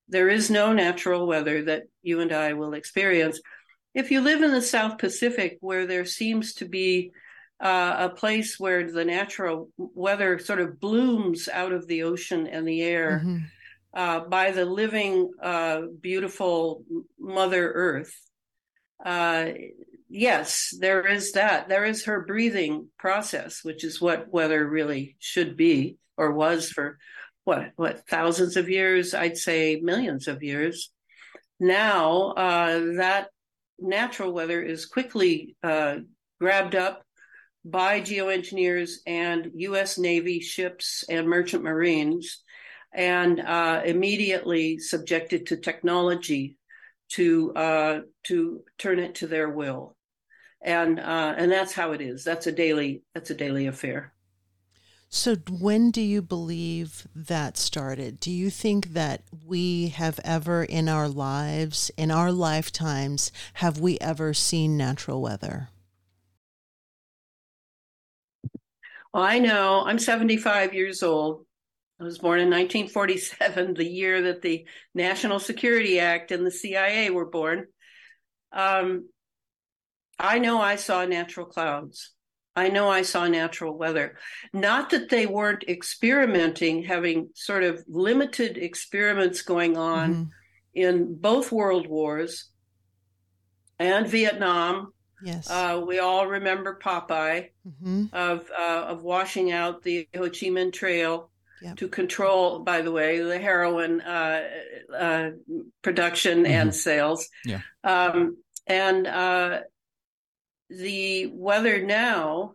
There 0.08 0.28
is 0.28 0.50
no 0.50 0.72
natural 0.72 1.26
weather 1.26 1.64
that 1.64 1.84
you 2.02 2.20
and 2.20 2.32
I 2.32 2.54
will 2.54 2.74
experience. 2.74 3.40
If 3.96 4.10
you 4.10 4.20
live 4.20 4.42
in 4.42 4.52
the 4.52 4.62
South 4.62 4.98
Pacific, 4.98 5.58
where 5.60 5.86
there 5.86 6.04
seems 6.04 6.54
to 6.54 6.66
be 6.66 7.10
uh, 7.58 7.96
a 7.98 8.08
place 8.10 8.60
where 8.60 8.90
the 8.90 9.04
natural 9.04 9.70
weather 9.76 10.38
sort 10.38 10.60
of 10.60 10.78
blooms 10.78 11.48
out 11.48 11.72
of 11.72 11.88
the 11.88 12.04
ocean 12.04 12.46
and 12.46 12.68
the 12.68 12.82
air. 12.82 13.22
Mm-hmm 13.24 13.36
uh, 13.96 14.20
by 14.20 14.50
the 14.50 14.66
living, 14.66 15.32
uh, 15.42 15.80
beautiful 16.02 16.84
Mother 17.18 17.72
Earth. 17.72 18.14
Uh, 19.02 19.52
yes, 20.10 20.76
there 20.78 21.06
is 21.06 21.32
that. 21.32 21.70
There 21.70 21.86
is 21.86 22.04
her 22.04 22.26
breathing 22.26 22.88
process, 22.98 23.64
which 23.64 23.84
is 23.84 24.00
what 24.00 24.30
weather 24.30 24.68
really 24.68 25.16
should 25.18 25.56
be 25.56 25.96
or 26.18 26.32
was 26.32 26.68
for 26.68 26.98
what 27.44 27.72
what 27.76 28.06
thousands 28.06 28.58
of 28.58 28.68
years. 28.68 29.14
I'd 29.14 29.38
say 29.38 29.80
millions 29.82 30.28
of 30.28 30.42
years. 30.42 30.90
Now 31.58 32.32
uh, 32.32 32.78
that 32.98 33.28
natural 33.78 34.32
weather 34.32 34.62
is 34.62 34.86
quickly 34.86 35.56
uh, 35.62 35.96
grabbed 36.40 36.74
up 36.74 37.02
by 37.64 38.00
geoengineers 38.00 38.98
and 39.06 39.50
U.S. 39.54 39.98
Navy 39.98 40.40
ships 40.40 41.04
and 41.08 41.28
merchant 41.28 41.64
marines 41.64 42.42
and 42.92 43.40
uh, 43.40 43.82
immediately 43.84 44.78
subjected 44.78 45.46
to 45.46 45.56
technology 45.56 46.56
to 47.10 47.52
uh, 47.54 48.00
to 48.24 48.62
turn 48.78 48.98
it 48.98 49.16
to 49.16 49.26
their 49.26 49.48
will, 49.48 49.96
and 50.62 50.98
uh, 50.98 51.34
and 51.36 51.52
that's 51.52 51.72
how 51.72 51.92
it 51.92 52.00
is. 52.00 52.24
That's 52.24 52.46
a 52.46 52.52
daily 52.52 53.02
that's 53.14 53.30
a 53.30 53.34
daily 53.34 53.66
affair. 53.66 54.12
So 55.16 55.36
when 55.50 55.90
do 55.90 56.02
you 56.02 56.20
believe 56.20 57.08
that 57.14 57.56
started? 57.56 58.20
Do 58.20 58.30
you 58.30 58.50
think 58.50 58.92
that 58.92 59.22
we 59.44 59.88
have 59.88 60.20
ever 60.22 60.62
in 60.62 60.88
our 60.88 61.08
lives, 61.08 61.90
in 61.96 62.10
our 62.10 62.30
lifetimes, 62.30 63.32
have 63.54 63.80
we 63.80 63.98
ever 64.00 64.34
seen 64.34 64.76
natural 64.76 65.22
weather? 65.22 65.70
Well, 69.12 69.24
I 69.24 69.38
know 69.38 69.82
I'm 69.86 69.98
75 69.98 70.74
years 70.74 71.02
old 71.02 71.46
I 71.98 72.04
was 72.04 72.18
born 72.18 72.40
in 72.40 72.50
1947, 72.50 73.74
the 73.74 73.84
year 73.84 74.22
that 74.22 74.42
the 74.42 74.66
National 74.94 75.38
Security 75.38 75.98
Act 75.98 76.30
and 76.30 76.46
the 76.46 76.50
CIA 76.50 77.08
were 77.08 77.24
born. 77.24 77.66
Um, 78.52 79.08
I 80.18 80.38
know 80.38 80.60
I 80.60 80.76
saw 80.76 81.06
natural 81.06 81.46
clouds. 81.46 82.12
I 82.56 82.70
know 82.70 82.88
I 82.88 83.02
saw 83.02 83.28
natural 83.28 83.76
weather. 83.76 84.16
Not 84.52 84.90
that 84.90 85.10
they 85.10 85.26
weren't 85.26 85.64
experimenting, 85.68 86.82
having 86.82 87.28
sort 87.34 87.62
of 87.62 87.84
limited 87.86 88.56
experiments 88.56 89.42
going 89.42 89.76
on 89.76 90.14
mm-hmm. 90.14 90.30
in 90.74 91.14
both 91.14 91.52
world 91.52 91.86
wars 91.86 92.48
and 93.78 94.06
Vietnam. 94.08 94.92
Yes, 95.22 95.50
uh, 95.50 95.82
we 95.86 95.98
all 95.98 96.26
remember 96.26 96.78
Popeye 96.82 97.50
mm-hmm. 97.66 98.04
of 98.12 98.50
uh, 98.58 98.84
of 98.88 99.02
washing 99.02 99.52
out 99.52 99.82
the 99.82 100.08
Ho 100.14 100.24
Chi 100.24 100.48
Minh 100.48 100.72
Trail 100.72 101.30
yep. 101.62 101.76
to 101.76 101.88
control, 101.88 102.60
by 102.60 102.82
the 102.82 102.92
way, 102.92 103.20
the 103.20 103.38
heroin 103.38 104.00
uh, 104.00 104.42
uh, 104.96 105.30
production 105.82 106.38
mm-hmm. 106.38 106.52
and 106.52 106.74
sales. 106.74 107.28
Yeah. 107.44 107.60
Um, 107.84 108.36
and 108.66 109.06
uh, 109.06 109.60
the 110.68 111.26
weather 111.32 111.84
now 111.84 112.54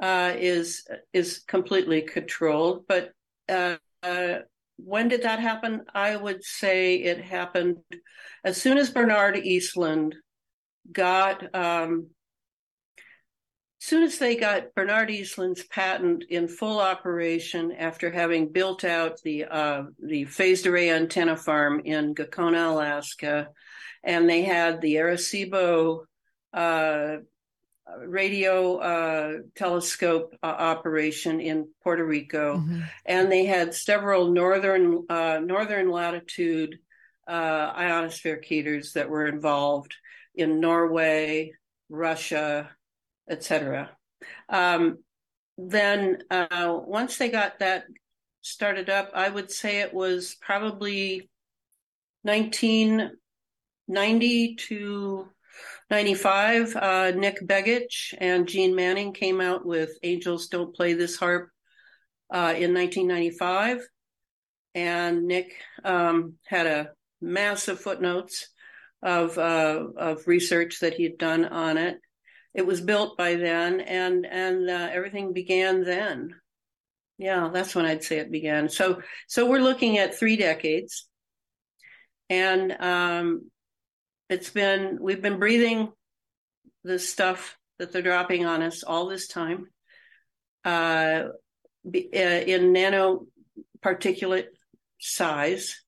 uh, 0.00 0.34
is 0.36 0.86
is 1.12 1.40
completely 1.46 2.02
controlled. 2.02 2.84
But 2.88 3.12
uh, 3.48 3.76
uh, 4.02 4.38
when 4.76 5.08
did 5.08 5.22
that 5.22 5.40
happen? 5.40 5.82
I 5.94 6.16
would 6.16 6.44
say 6.44 6.96
it 6.96 7.20
happened 7.22 7.78
as 8.44 8.60
soon 8.60 8.78
as 8.78 8.90
Bernard 8.90 9.36
Eastlund 9.36 10.14
got 10.92 11.54
um, 11.54 12.08
soon 13.80 14.02
as 14.02 14.18
they 14.18 14.36
got 14.36 14.74
Bernard 14.74 15.08
Eastlund's 15.08 15.64
patent 15.64 16.24
in 16.28 16.48
full 16.48 16.80
operation 16.80 17.72
after 17.72 18.10
having 18.10 18.52
built 18.52 18.84
out 18.84 19.20
the 19.22 19.44
uh, 19.44 19.84
the 20.02 20.24
phased 20.24 20.66
array 20.66 20.90
antenna 20.90 21.36
farm 21.36 21.80
in 21.84 22.14
Gakona, 22.14 22.72
Alaska, 22.72 23.48
and 24.04 24.28
they 24.28 24.42
had 24.42 24.80
the 24.80 24.96
Arecibo 24.96 26.04
radio 28.06 28.76
uh, 28.76 29.38
telescope 29.54 30.34
uh, 30.42 30.46
operation 30.46 31.40
in 31.40 31.68
Puerto 31.82 32.04
Rico, 32.04 32.58
mm-hmm. 32.58 32.80
and 33.06 33.30
they 33.30 33.46
had 33.46 33.74
several 33.74 34.30
northern 34.30 35.04
uh, 35.08 35.40
northern 35.42 35.90
latitude 35.90 36.78
uh, 37.26 37.72
ionosphere 37.76 38.40
heaters 38.42 38.92
that 38.94 39.10
were 39.10 39.26
involved 39.26 39.94
in 40.34 40.60
Norway, 40.60 41.52
Russia, 41.88 42.70
etc. 43.28 43.90
Um, 44.48 44.98
then 45.56 46.18
uh, 46.30 46.78
once 46.84 47.18
they 47.18 47.30
got 47.30 47.58
that 47.58 47.84
started 48.42 48.88
up, 48.88 49.10
I 49.14 49.28
would 49.28 49.50
say 49.50 49.80
it 49.80 49.92
was 49.92 50.36
probably 50.40 51.28
1990 52.22 54.54
to 54.54 55.28
95. 55.90 56.76
Uh, 56.76 57.12
Nick 57.16 57.40
Begich 57.46 58.14
and 58.18 58.46
Jeane 58.46 58.74
Manning 58.74 59.12
came 59.12 59.40
out 59.40 59.64
with 59.64 59.90
Angels 60.02 60.48
Don't 60.48 60.74
Play 60.74 60.92
This 60.92 61.18
HAARP 61.18 61.48
uh, 62.30 62.54
in 62.56 62.74
1995. 62.74 63.86
And 64.74 65.26
Nick 65.26 65.54
um, 65.84 66.34
had 66.46 66.66
a 66.66 66.90
massive 67.20 67.80
footnotes 67.80 68.48
of 69.02 69.38
uh, 69.38 69.84
of 69.96 70.26
research 70.26 70.80
that 70.80 70.94
he 70.94 71.04
had 71.04 71.18
done 71.18 71.44
on 71.44 71.78
it. 71.78 71.98
It 72.54 72.66
was 72.66 72.80
built 72.80 73.16
by 73.16 73.36
then, 73.36 73.80
and 73.80 74.26
and 74.26 74.68
uh, 74.68 74.88
everything 74.92 75.32
began 75.32 75.84
then. 75.84 76.34
Yeah, 77.16 77.50
that's 77.52 77.74
when 77.74 77.86
I'd 77.86 78.04
say 78.04 78.18
it 78.18 78.30
began. 78.30 78.68
So 78.68 79.00
so 79.26 79.48
we're 79.48 79.60
looking 79.60 79.98
at 79.98 80.14
three 80.14 80.36
decades, 80.36 81.08
and 82.28 82.72
um, 82.72 83.50
it's 84.28 84.50
been 84.50 84.98
we've 85.00 85.22
been 85.22 85.38
breathing 85.38 85.92
the 86.84 86.98
stuff 86.98 87.56
that 87.78 87.92
they're 87.92 88.02
dropping 88.02 88.46
on 88.46 88.62
us 88.62 88.82
all 88.82 89.06
this 89.06 89.28
time 89.28 89.66
uh, 90.64 91.24
uh 91.86 92.00
in 92.12 92.72
nano 92.72 93.26
particulate 93.82 94.48
size 95.00 95.80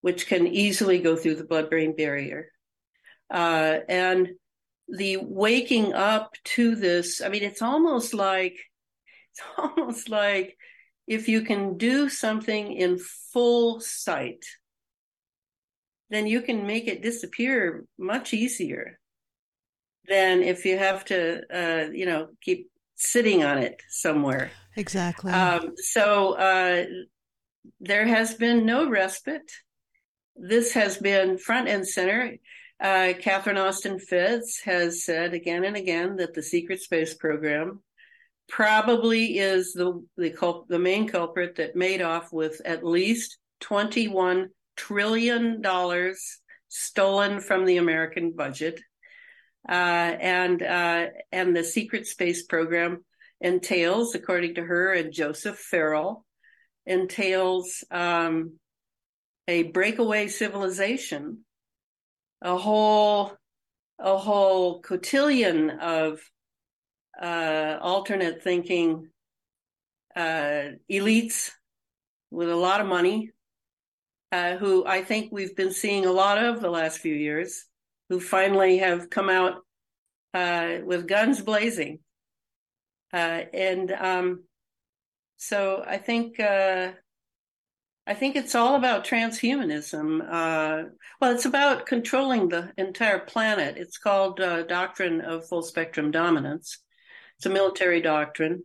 which 0.00 0.26
can 0.26 0.46
easily 0.46 1.00
go 1.00 1.16
through 1.16 1.34
the 1.34 1.44
blood 1.44 1.70
brain 1.70 1.94
barrier. 1.96 2.50
Uh, 3.30 3.78
and 3.88 4.30
the 4.88 5.18
waking 5.18 5.92
up 5.92 6.34
to 6.44 6.76
this, 6.76 7.20
I 7.20 7.28
mean, 7.28 7.42
it's 7.42 7.62
almost 7.62 8.14
like, 8.14 8.58
it's 9.32 9.42
almost 9.58 10.08
like 10.08 10.56
if 11.06 11.28
you 11.28 11.42
can 11.42 11.76
do 11.76 12.08
something 12.08 12.72
in 12.72 12.98
full 13.32 13.80
sight, 13.80 14.44
then 16.10 16.26
you 16.26 16.42
can 16.42 16.66
make 16.66 16.86
it 16.88 17.02
disappear 17.02 17.84
much 17.98 18.32
easier 18.32 18.98
than 20.08 20.42
if 20.42 20.64
you 20.64 20.78
have 20.78 21.04
to, 21.06 21.42
uh, 21.54 21.90
you 21.90 22.06
know, 22.06 22.28
keep 22.40 22.70
sitting 22.96 23.44
on 23.44 23.58
it 23.58 23.80
somewhere. 23.88 24.50
Exactly. 24.76 25.32
Um, 25.32 25.74
so 25.76 26.32
uh, 26.34 26.84
there 27.80 28.06
has 28.06 28.34
been 28.34 28.64
no 28.64 28.88
respite 28.88 29.50
this 30.38 30.72
has 30.72 30.96
been 30.96 31.36
front 31.36 31.68
and 31.68 31.86
center. 31.86 32.36
Uh, 32.80 33.12
Catherine 33.18 33.58
Austin 33.58 33.98
Fitts 33.98 34.60
has 34.64 35.04
said 35.04 35.34
again 35.34 35.64
and 35.64 35.76
again 35.76 36.16
that 36.16 36.32
the 36.32 36.42
secret 36.42 36.80
space 36.80 37.14
program 37.14 37.82
probably 38.48 39.38
is 39.38 39.72
the 39.72 40.04
the, 40.16 40.30
culp- 40.30 40.68
the 40.68 40.78
main 40.78 41.08
culprit 41.08 41.56
that 41.56 41.76
made 41.76 42.00
off 42.00 42.32
with 42.32 42.62
at 42.64 42.84
least 42.84 43.38
21 43.60 44.48
trillion 44.78 45.60
dollars 45.60 46.40
stolen 46.68 47.40
from 47.40 47.66
the 47.66 47.76
American 47.76 48.32
budget. 48.32 48.80
Uh, 49.68 49.72
and 49.72 50.62
uh, 50.62 51.06
and 51.30 51.54
the 51.54 51.64
secret 51.64 52.06
space 52.06 52.44
program 52.44 53.04
entails, 53.40 54.14
according 54.14 54.54
to 54.54 54.62
her 54.62 54.94
and 54.94 55.12
Joseph 55.12 55.58
Farrell, 55.58 56.24
entails 56.86 57.84
um, 57.90 58.58
a 59.46 59.64
breakaway 59.64 60.28
civilization, 60.28 61.44
a 62.40 62.56
whole 62.56 63.32
a 63.98 64.16
whole 64.16 64.80
cotillion 64.80 65.70
of 65.70 66.20
uh, 67.20 67.78
alternate 67.80 68.42
thinking 68.42 69.10
uh, 70.14 70.70
elites 70.90 71.50
with 72.30 72.48
a 72.48 72.56
lot 72.56 72.80
of 72.80 72.86
money, 72.86 73.32
uh, 74.32 74.56
who 74.56 74.86
I 74.86 75.02
think 75.02 75.32
we've 75.32 75.56
been 75.56 75.72
seeing 75.72 76.06
a 76.06 76.12
lot 76.12 76.42
of 76.42 76.60
the 76.60 76.70
last 76.70 76.98
few 76.98 77.14
years, 77.14 77.64
who 78.08 78.20
finally 78.20 78.78
have 78.78 79.10
come 79.10 79.28
out 79.28 79.62
uh, 80.34 80.78
with 80.84 81.08
guns 81.08 81.40
blazing. 81.40 82.00
Uh, 83.12 83.42
and 83.54 83.90
um, 83.92 84.44
so 85.38 85.82
I 85.86 85.98
think 85.98 86.38
uh, 86.40 86.92
I 88.08 88.14
think 88.14 88.36
it's 88.36 88.54
all 88.54 88.74
about 88.74 89.04
transhumanism. 89.04 90.22
Uh, 90.22 90.88
well, 91.20 91.32
it's 91.32 91.44
about 91.44 91.84
controlling 91.84 92.48
the 92.48 92.72
entire 92.78 93.18
planet. 93.18 93.76
It's 93.76 93.98
called 93.98 94.40
uh, 94.40 94.62
Doctrine 94.62 95.20
of 95.20 95.46
Full 95.46 95.62
Spectrum 95.62 96.10
Dominance. 96.10 96.78
It's 97.36 97.44
a 97.44 97.50
military 97.50 98.00
doctrine. 98.00 98.64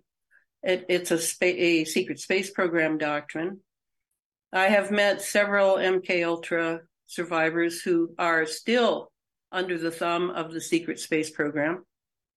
It, 0.64 0.86
it's 0.88 1.12
a, 1.12 1.20
spa- 1.20 1.46
a, 1.46 1.84
secret 1.84 2.20
space 2.22 2.52
program 2.52 2.98
doctrine. 2.98 3.60
I 4.54 4.68
have 4.68 4.92
met 4.92 5.24
several 5.24 5.78
MK 5.78 6.24
Ultra 6.24 6.82
survivors 7.08 7.82
who 7.82 8.14
are 8.20 8.46
still 8.46 9.12
under 9.52 9.80
the 9.80 9.90
thumb 9.90 10.30
of 10.30 10.54
the 10.54 10.62
secret 10.62 11.00
space 11.00 11.32
program. 11.32 11.84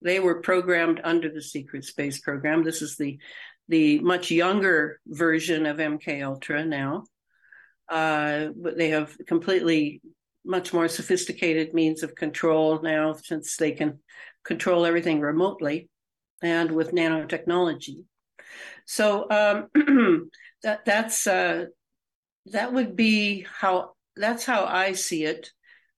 They 0.01 0.19
were 0.19 0.41
programmed 0.41 1.01
under 1.05 1.31
the 1.31 1.43
secret 1.43 1.85
space 1.85 2.19
program. 2.21 2.65
This 2.65 2.81
is 2.81 2.97
the 2.97 3.19
the 3.69 3.99
much 3.99 4.31
younger 4.31 5.01
version 5.07 5.67
of 5.67 5.77
MK 5.77 6.25
Ultra 6.25 6.65
now. 6.65 7.05
Uh, 7.89 8.49
they 8.55 8.91
have 8.91 9.15
completely 9.27 10.01
much 10.45 10.73
more 10.73 10.89
sophisticated 10.89 11.75
means 11.75 12.03
of 12.03 12.15
control 12.15 12.81
now 12.81 13.13
since 13.13 13.57
they 13.57 13.73
can 13.73 13.99
control 14.45 14.87
everything 14.87 15.21
remotely 15.21 15.91
and 16.43 16.71
with 16.71 16.93
nanotechnology. 16.93 18.05
So 18.87 19.27
um, 19.31 20.31
that 20.63 20.85
that's 20.85 21.27
uh, 21.27 21.67
that 22.47 22.73
would 22.73 22.97
be 22.97 23.47
how 23.59 23.93
that's 24.17 24.45
how 24.45 24.65
I 24.65 24.93
see 24.93 25.25
it 25.25 25.51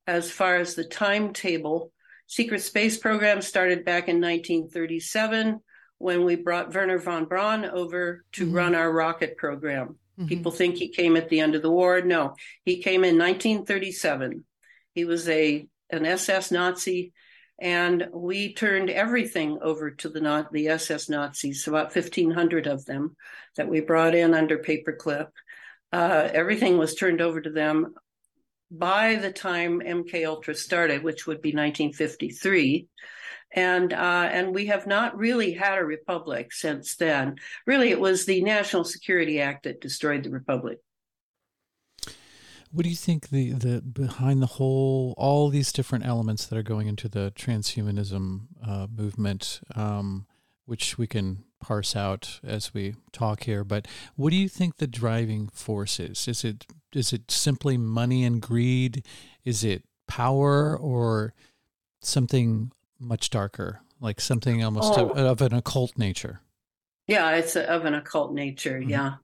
as 0.07 0.30
far 0.30 0.57
as 0.57 0.74
the 0.74 0.84
timetable. 0.84 1.92
Secret 2.26 2.62
space 2.62 2.99
program 2.99 3.40
started 3.40 3.84
back 3.84 4.09
in 4.09 4.20
1937 4.20 5.61
when 5.99 6.24
we 6.24 6.36
brought 6.36 6.74
Wernher 6.74 6.99
von 6.99 7.26
Braun 7.26 7.64
over 7.64 8.24
to 8.32 8.46
mm-hmm. 8.46 8.55
run 8.55 8.74
our 8.74 8.90
rocket 8.90 9.36
program. 9.36 9.99
Mm-hmm. 10.18 10.26
People 10.26 10.53
think 10.53 10.76
he 10.76 10.88
came 10.88 11.16
at 11.16 11.28
the 11.28 11.40
end 11.40 11.55
of 11.55 11.62
the 11.62 11.70
war. 11.70 12.01
No, 12.01 12.34
he 12.64 12.82
came 12.82 13.05
in 13.05 13.18
1937. 13.18 14.44
He 14.94 15.05
was 15.05 15.28
a 15.28 15.66
an 15.90 16.05
SS 16.05 16.51
Nazi, 16.51 17.12
and 17.61 18.09
we 18.12 18.53
turned 18.53 18.90
everything 18.90 19.59
over 19.62 19.90
to 19.92 20.09
the 20.09 20.46
the 20.53 20.68
SS 20.68 21.09
Nazis. 21.09 21.66
About 21.66 21.94
1,500 21.94 22.66
of 22.66 22.84
them 22.84 23.16
that 23.57 23.68
we 23.68 23.80
brought 23.80 24.14
in 24.14 24.34
under 24.34 24.59
paperclip. 24.59 25.28
Uh, 25.93 26.28
everything 26.32 26.78
was 26.78 26.95
turned 26.95 27.20
over 27.20 27.41
to 27.41 27.51
them 27.51 27.95
by 28.70 29.16
the 29.16 29.32
time 29.32 29.80
MK 29.80 30.26
Ultra 30.26 30.55
started, 30.55 31.03
which 31.03 31.26
would 31.26 31.41
be 31.41 31.51
1953 31.51 32.89
and 33.55 33.93
uh, 33.93 34.28
and 34.30 34.55
we 34.55 34.66
have 34.66 34.86
not 34.86 35.16
really 35.16 35.53
had 35.53 35.78
a 35.78 35.84
republic 35.84 36.53
since 36.53 36.97
then. 36.97 37.36
Really, 37.66 37.91
it 37.91 38.01
was 38.01 38.26
the 38.26 38.43
National 38.43 38.84
Security 38.84 39.41
Act 39.41 39.64
that 39.64 39.80
destroyed 39.80 40.22
the 40.22 40.30
republic. 40.30 40.78
What 42.70 42.82
do 42.82 42.91
you 42.91 42.97
think 42.97 43.30
the 43.30 43.53
the 43.53 43.80
behind 43.80 44.43
the 44.43 44.47
whole 44.47 45.14
all 45.16 45.49
these 45.49 45.72
different 45.72 46.05
elements 46.05 46.47
that 46.47 46.59
are 46.59 46.62
going 46.62 46.89
into 46.89 47.09
the 47.09 47.32
transhumanism 47.34 48.49
uh, 48.66 48.86
movement, 48.95 49.61
um, 49.74 50.26
which 50.66 50.99
we 50.99 51.07
can 51.07 51.45
parse 51.61 51.96
out 51.96 52.40
as 52.44 52.72
we 52.72 52.94
talk 53.12 53.44
here, 53.44 53.64
but 53.64 53.86
what 54.16 54.30
do 54.30 54.36
you 54.36 54.48
think 54.48 54.76
the 54.76 54.86
driving 54.86 55.48
force 55.48 56.00
is? 56.00 56.28
Is 56.28 56.44
it 56.44 56.66
is 56.94 57.12
it 57.12 57.30
simply 57.30 57.76
money 57.76 58.24
and 58.24 58.40
greed? 58.40 59.04
Is 59.44 59.62
it 59.62 59.84
power 60.09 60.76
or 60.76 61.34
something 62.00 62.72
much 62.98 63.30
darker, 63.30 63.80
like 64.00 64.20
something 64.20 64.64
almost 64.64 64.98
oh. 64.98 65.11
of, 65.11 65.18
of, 65.18 65.42
an 65.42 65.54
occult 65.54 65.96
nature. 65.96 66.40
Yeah, 67.06 67.36
it's 67.36 67.56
a, 67.56 67.70
of 67.70 67.84
an 67.84 67.94
occult 67.94 68.34
nature. 68.34 68.80
Mm-hmm. 68.80 68.90
Yeah, 68.90 69.14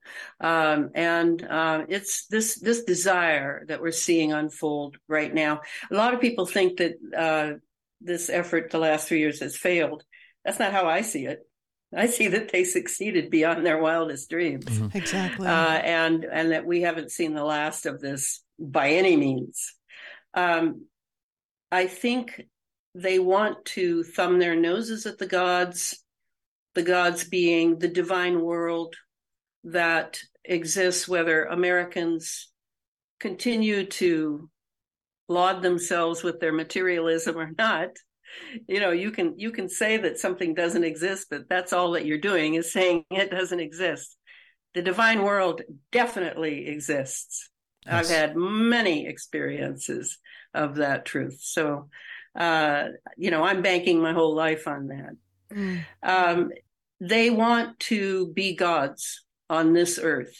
um, 0.41 0.91
and 0.95 1.43
uh, 1.43 1.85
it's 1.89 2.27
this 2.27 2.59
this 2.61 2.85
desire 2.85 3.65
that 3.67 3.83
we're 3.83 3.91
seeing 3.91 4.33
unfold 4.33 4.97
right 5.09 5.33
now. 5.33 5.61
A 5.91 5.95
lot 5.95 6.15
of 6.15 6.21
people 6.21 6.47
think 6.47 6.79
that 6.79 6.95
uh, 7.17 7.59
this 8.01 8.31
effort 8.31 8.71
the 8.71 8.79
last 8.79 9.09
three 9.09 9.19
years 9.19 9.41
has 9.41 9.57
failed. 9.57 10.05
That's 10.45 10.59
not 10.59 10.73
how 10.73 10.87
I 10.87 11.03
see 11.03 11.27
it. 11.27 11.41
I 11.97 12.07
see 12.07 12.29
that 12.29 12.51
they 12.51 12.65
succeeded 12.65 13.31
beyond 13.31 13.65
their 13.65 13.79
wildest 13.79 14.31
dreams. 14.31 14.67
Mm-hmm. 14.67 14.97
Exactly. 14.97 15.47
Uh, 15.47 15.51
and 15.51 16.25
and 16.25 16.53
that 16.53 16.67
we 16.67 16.83
haven't 16.83 17.13
seen 17.13 17.35
the 17.35 17.45
last 17.45 17.87
of 17.87 18.01
this 18.01 18.43
by 18.59 18.91
any 18.91 19.17
means. 19.17 19.75
Um, 20.35 20.87
I 21.71 21.87
think 21.87 22.43
they 22.95 23.19
want 23.19 23.65
to 23.65 24.05
thumb 24.05 24.39
their 24.39 24.55
noses 24.55 25.07
at 25.07 25.19
the 25.19 25.27
gods, 25.27 26.03
the 26.75 26.83
gods 26.83 27.25
being 27.25 27.79
the 27.79 27.89
divine 27.89 28.41
world 28.41 28.95
that 29.65 30.21
exists, 30.45 31.09
whether 31.09 31.45
Americans 31.45 32.51
continue 33.19 33.87
to 33.87 34.49
laud 35.29 35.63
themselves 35.63 36.23
with 36.23 36.41
their 36.41 36.53
materialism 36.53 37.37
or 37.37 37.51
not. 37.57 37.91
You 38.69 38.81
know, 38.81 38.91
you 38.91 39.11
can 39.11 39.39
you 39.39 39.51
can 39.51 39.69
say 39.69 39.97
that 39.99 40.19
something 40.19 40.55
doesn't 40.55 40.85
exist, 40.85 41.29
but 41.31 41.49
that's 41.49 41.73
all 41.73 41.93
that 41.93 42.07
you're 42.07 42.19
doing 42.19 42.55
is 42.55 42.73
saying 42.73 43.05
it 43.11 43.31
doesn't 43.31 43.61
exist. 43.61 44.17
The 44.75 44.83
divine 44.83 45.23
world 45.23 45.63
definitely 45.93 46.69
exists. 46.69 47.51
Yes. 47.87 47.95
I've 47.95 48.17
had 48.17 48.37
many 48.37 49.07
experiences 49.07 50.19
of 50.53 50.77
that 50.77 51.05
truth. 51.05 51.39
So, 51.41 51.89
uh, 52.35 52.89
you 53.17 53.31
know, 53.31 53.45
I'm 53.45 53.63
banking 53.63 54.01
my 54.01 54.13
whole 54.13 54.35
life 54.35 54.67
on 54.67 54.89
that. 54.89 55.17
Mm. 55.53 55.85
Um, 56.03 56.51
they 57.01 57.29
want 57.29 57.79
to 57.81 58.33
be 58.33 58.55
gods 58.55 59.25
on 59.51 59.73
this 59.73 59.99
earth. 60.03 60.35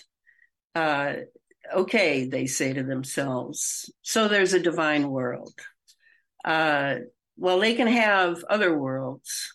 Uh, 0.75 1.15
okay, 1.73 2.27
they 2.27 2.47
say 2.47 2.73
to 2.73 2.83
themselves. 2.83 3.93
So 4.03 4.29
there's 4.29 4.55
a 4.55 4.61
divine 4.61 5.09
world. 5.09 5.55
Uh, 6.45 6.97
well, 7.37 7.59
they 7.59 7.75
can 7.75 7.89
have 7.89 8.45
other 8.49 8.77
worlds, 8.77 9.55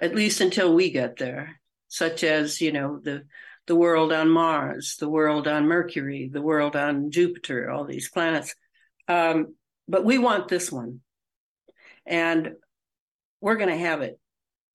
at 0.00 0.14
least 0.14 0.40
until 0.40 0.74
we 0.74 0.90
get 0.90 1.16
there, 1.16 1.60
such 1.88 2.24
as, 2.24 2.60
you 2.60 2.72
know, 2.72 3.00
the 3.02 3.24
the 3.66 3.74
world 3.74 4.12
on 4.12 4.28
Mars, 4.28 4.96
the 5.00 5.08
world 5.08 5.48
on 5.48 5.66
Mercury, 5.66 6.28
the 6.32 6.42
world 6.42 6.76
on 6.76 7.10
Jupiter, 7.10 7.70
all 7.70 7.84
these 7.84 8.10
planets. 8.10 8.54
Um, 9.08 9.54
but 9.88 10.04
we 10.04 10.18
want 10.18 10.48
this 10.48 10.70
one. 10.70 11.00
And 12.06 12.52
we're 13.40 13.56
going 13.56 13.70
to 13.70 13.76
have 13.76 14.02
it 14.02 14.18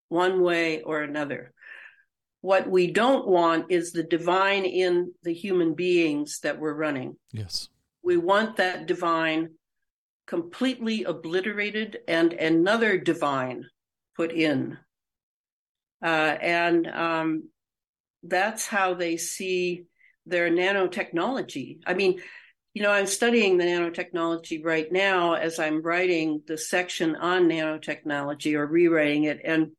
one 0.08 0.42
way 0.42 0.82
or 0.82 1.02
another. 1.02 1.54
What 2.42 2.68
we 2.68 2.92
don't 2.92 3.28
want 3.28 3.72
is 3.72 3.92
the 3.92 4.04
divine 4.04 4.66
in 4.66 5.14
the 5.24 5.34
human 5.34 5.76
beings 5.76 6.40
that 6.40 6.60
we're 6.60 6.74
running. 6.74 7.18
Yes. 7.32 7.70
We 8.02 8.18
want 8.18 8.58
that 8.58 8.88
divine 8.88 9.52
completely 10.30 11.06
obliterated 11.06 11.98
and 12.08 12.34
another 12.34 13.00
divine 13.00 13.66
put 14.16 14.32
in. 14.32 14.78
Uh, 16.04 16.38
and 16.40 16.86
um, 16.86 17.50
that's 18.22 18.68
how 18.68 18.94
they 18.94 19.18
see 19.18 19.86
their 20.28 20.52
nanotechnology. 20.52 21.80
I 21.88 21.96
mean, 21.96 22.22
you 22.76 22.84
know, 22.84 22.92
I'm 22.92 23.08
studying 23.08 23.58
the 23.58 23.64
nanotechnology 23.64 24.64
right 24.64 24.90
now 24.92 25.34
as 25.34 25.58
I'm 25.58 25.82
writing 25.82 26.44
the 26.46 26.60
section 26.60 27.16
on 27.16 27.50
nanotechnology 27.50 28.54
or 28.54 28.68
rewriting 28.68 29.24
it. 29.24 29.42
And 29.44 29.72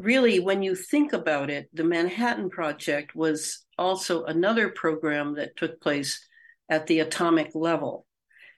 really, 0.00 0.40
when 0.40 0.64
you 0.64 0.74
think 0.74 1.12
about 1.12 1.48
it, 1.48 1.68
the 1.72 1.84
Manhattan 1.84 2.50
Project 2.50 3.14
was 3.14 3.64
also 3.78 4.24
another 4.24 4.70
program 4.70 5.36
that 5.36 5.56
took 5.56 5.80
place 5.80 6.26
at 6.68 6.88
the 6.88 6.98
atomic 6.98 7.52
level. 7.54 8.04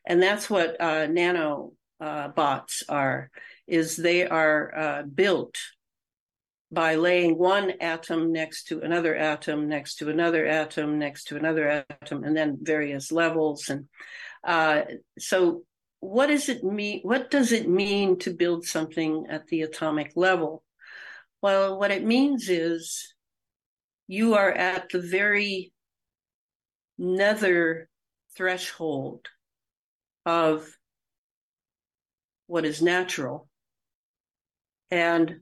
And 0.07 0.23
that's 0.23 0.49
what 0.49 0.81
uh, 0.81 1.07
nano 1.07 1.73
uh, 2.01 2.29
bots 2.29 2.85
are, 2.89 3.31
is 3.67 3.97
they 3.97 4.27
are 4.27 4.79
uh, 4.79 5.03
built 5.03 5.57
by 6.71 6.97
laying 6.97 7.39
one 7.39 7.73
atom 7.81 8.33
next 8.33 8.65
to 8.69 8.81
another 8.81 9.17
atom, 9.17 9.69
next 9.69 9.97
to 9.97 10.09
another 10.09 10.47
atom, 10.47 10.99
next 10.99 11.25
to 11.29 11.37
another 11.37 11.85
atom, 12.03 12.25
and 12.25 12.37
then 12.37 12.59
various 12.61 13.13
levels. 13.13 13.69
And 13.69 13.87
uh, 14.45 14.83
so, 15.19 15.63
what 16.01 16.27
does 16.27 16.49
it 16.49 16.63
mean? 16.63 17.01
What 17.03 17.31
does 17.31 17.53
it 17.53 17.69
mean 17.69 18.19
to 18.21 18.35
build 18.35 18.65
something 18.65 19.27
at 19.29 19.47
the 19.49 19.63
atomic 19.63 20.13
level? 20.17 20.63
Well, 21.41 21.79
what 21.79 21.91
it 21.91 22.05
means 22.05 22.49
is 22.49 23.15
you 24.07 24.35
are 24.35 24.53
at 24.53 24.91
the 24.91 25.01
very 25.01 25.73
nether 26.99 27.89
threshold 28.37 29.29
of 30.27 30.69
what 32.49 32.67
is 32.67 32.83
natural. 32.83 33.49
And 34.91 35.41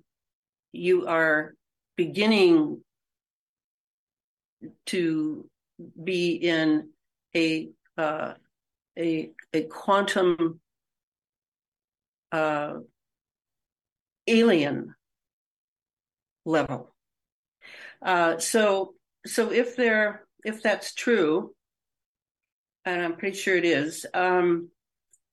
you 0.72 1.06
are 1.06 1.54
beginning 1.96 2.82
to 4.86 5.48
be 6.02 6.32
in 6.32 6.90
a 7.34 7.68
uh, 7.98 8.34
a 8.98 9.30
a 9.52 9.62
quantum 9.62 10.60
uh, 12.32 12.74
alien 14.26 14.94
level. 16.44 16.94
Uh, 18.02 18.38
so 18.38 18.94
so 19.26 19.50
if 19.52 19.76
there 19.76 20.26
if 20.44 20.62
that's 20.62 20.94
true, 20.94 21.54
and 22.84 23.02
I'm 23.02 23.16
pretty 23.16 23.36
sure 23.36 23.56
it 23.56 23.64
is, 23.64 24.06
um, 24.14 24.68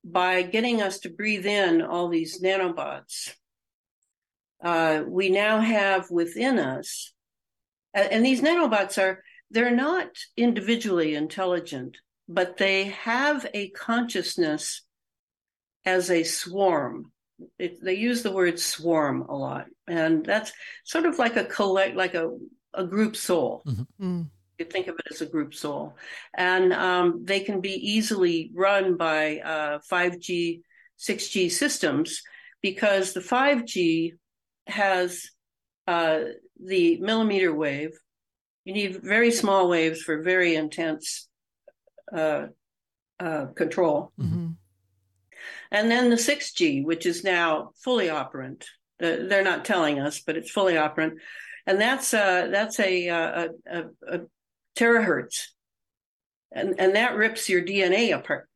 by 0.03 0.41
getting 0.41 0.81
us 0.81 0.99
to 0.99 1.09
breathe 1.09 1.45
in 1.45 1.81
all 1.81 2.09
these 2.09 2.41
nanobots 2.41 3.33
uh, 4.63 5.03
we 5.07 5.29
now 5.29 5.59
have 5.59 6.09
within 6.11 6.59
us, 6.59 7.13
and 7.93 8.25
these 8.25 8.41
nanobots 8.41 9.01
are, 9.01 9.23
they're 9.49 9.75
not 9.75 10.07
individually 10.37 11.15
intelligent, 11.15 11.97
but 12.29 12.57
they 12.57 12.85
have 12.85 13.45
a 13.53 13.69
consciousness 13.71 14.83
as 15.83 16.09
a 16.11 16.23
swarm. 16.23 17.11
It, 17.57 17.83
they 17.83 17.95
use 17.95 18.21
the 18.21 18.31
word 18.31 18.59
swarm 18.59 19.23
a 19.23 19.35
lot, 19.35 19.65
and 19.87 20.23
that's 20.23 20.53
sort 20.85 21.05
of 21.05 21.17
like 21.17 21.37
a 21.37 21.43
collect, 21.43 21.95
like 21.95 22.13
a, 22.13 22.29
a 22.73 22.83
group 22.83 23.15
soul. 23.15 23.63
Mm-hmm. 23.65 24.05
Mm. 24.05 24.29
Think 24.63 24.87
of 24.87 24.95
it 24.95 25.11
as 25.11 25.21
a 25.21 25.25
group 25.25 25.53
soul, 25.53 25.95
and 26.33 26.73
um, 26.73 27.21
they 27.23 27.39
can 27.41 27.61
be 27.61 27.73
easily 27.73 28.51
run 28.53 28.97
by 28.97 29.39
uh, 29.39 29.79
5G, 29.91 30.61
6G 30.99 31.51
systems 31.51 32.21
because 32.61 33.13
the 33.13 33.19
5G 33.21 34.13
has 34.67 35.29
uh, 35.87 36.19
the 36.63 36.97
millimeter 36.97 37.53
wave. 37.53 37.91
You 38.65 38.73
need 38.73 39.01
very 39.01 39.31
small 39.31 39.69
waves 39.69 40.01
for 40.01 40.21
very 40.21 40.55
intense 40.55 41.27
uh, 42.13 42.47
uh, 43.19 43.45
control. 43.55 44.11
Mm-hmm. 44.19 44.49
And 45.71 45.89
then 45.89 46.09
the 46.09 46.17
6G, 46.17 46.83
which 46.83 47.05
is 47.05 47.23
now 47.23 47.71
fully 47.83 48.09
operant. 48.09 48.65
they're 48.99 49.43
not 49.43 49.65
telling 49.65 49.99
us, 49.99 50.21
but 50.21 50.37
it's 50.37 50.51
fully 50.51 50.77
operant. 50.77 51.19
And 51.65 51.79
that's 51.79 52.13
uh, 52.13 52.47
that's 52.51 52.79
a, 52.79 53.09
uh, 53.09 53.47
a, 53.67 53.79
a, 53.79 54.15
a 54.15 54.19
terahertz. 54.81 55.47
And, 56.51 56.79
and 56.79 56.95
that 56.95 57.15
rips 57.15 57.47
your 57.47 57.61
DNA 57.61 58.13
apart 58.13 58.49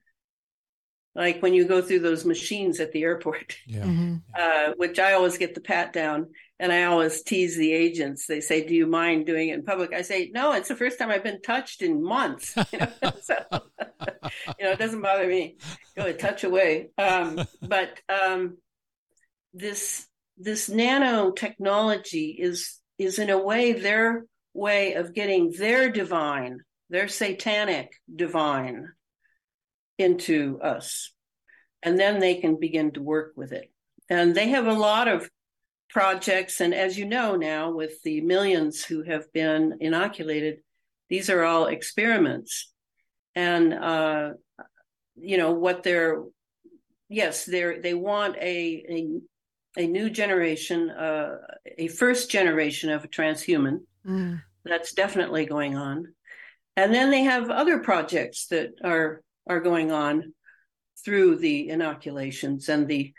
like 1.15 1.41
when 1.41 1.53
you 1.53 1.65
go 1.65 1.81
through 1.81 1.99
those 1.99 2.25
machines 2.25 2.79
at 2.81 2.91
the 2.91 3.03
airport, 3.03 3.55
yeah. 3.65 3.83
mm-hmm. 3.83 4.15
uh, 4.37 4.73
which 4.75 4.99
I 4.99 5.13
always 5.13 5.37
get 5.37 5.55
the 5.55 5.61
pat 5.61 5.93
down. 5.93 6.27
And 6.57 6.71
I 6.71 6.83
always 6.85 7.21
tease 7.21 7.57
the 7.57 7.73
agents. 7.73 8.27
They 8.27 8.39
say, 8.39 8.65
"Do 8.65 8.73
you 8.73 8.87
mind 8.87 9.25
doing 9.25 9.49
it 9.49 9.55
in 9.55 9.63
public?" 9.63 9.93
I 9.93 10.03
say, 10.03 10.31
"No, 10.33 10.53
it's 10.53 10.69
the 10.69 10.75
first 10.75 10.97
time 10.97 11.09
I've 11.09 11.23
been 11.23 11.41
touched 11.41 11.81
in 11.81 12.01
months." 12.03 12.55
You 12.71 12.79
know, 12.79 13.11
so, 13.21 13.35
you 14.59 14.65
know 14.65 14.71
it 14.71 14.79
doesn't 14.79 15.01
bother 15.01 15.27
me. 15.27 15.57
Go 15.97 16.03
ahead, 16.03 16.19
touch 16.19 16.45
away. 16.45 16.91
Um, 16.97 17.45
but 17.61 17.99
um, 18.07 18.57
this 19.53 20.07
this 20.37 20.69
nanotechnology 20.69 22.35
is 22.37 22.79
is 22.97 23.19
in 23.19 23.29
a 23.29 23.37
way 23.37 23.73
their 23.73 24.23
way 24.55 24.93
of 24.93 25.13
getting 25.13 25.51
their 25.51 25.91
divine, 25.91 26.61
their 26.89 27.07
satanic 27.07 27.93
divine, 28.13 28.89
into 29.97 30.59
us. 30.61 31.11
And 31.83 31.99
then 31.99 32.19
they 32.19 32.35
can 32.35 32.59
begin 32.59 32.91
to 32.93 33.01
work 33.01 33.33
with 33.35 33.51
it. 33.51 33.71
And 34.09 34.33
they 34.33 34.49
have 34.49 34.67
a 34.67 34.73
lot 34.73 35.07
of 35.07 35.29
projects. 35.89 36.61
And 36.61 36.73
as 36.73 36.97
you 36.97 37.05
know 37.05 37.35
now, 37.35 37.71
with 37.71 38.01
the 38.03 38.21
millions 38.21 38.83
who 38.83 39.03
have 39.03 39.31
been 39.33 39.77
inoculated, 39.79 40.59
these 41.09 41.29
are 41.29 41.43
all 41.43 41.67
experiments. 41.67 42.71
And, 43.35 43.73
uh, 43.73 44.31
you 45.15 45.37
know, 45.37 45.51
what 45.51 45.83
they're, 45.83 46.23
yes, 47.09 47.45
they're, 47.45 47.81
they 47.81 47.93
want 47.93 48.35
a, 48.37 48.85
a, 49.77 49.83
a 49.83 49.87
new 49.87 50.09
generation, 50.09 50.89
uh, 50.89 51.37
a 51.77 51.87
first 51.87 52.31
generation 52.31 52.89
of 52.89 53.03
a 53.03 53.07
transhuman. 53.07 53.81
Mm. 54.05 54.41
That's 54.65 54.93
definitely 54.93 55.45
going 55.45 55.75
on. 55.77 56.13
And 56.75 56.93
then 56.93 57.11
they 57.11 57.23
have 57.23 57.49
other 57.49 57.79
projects 57.79 58.47
that 58.47 58.71
are 58.83 59.21
are 59.47 59.61
going 59.61 59.91
on 59.91 60.33
through 61.03 61.37
the 61.37 61.69
inoculations 61.69 62.67
and 62.67 62.87
the 62.87 63.13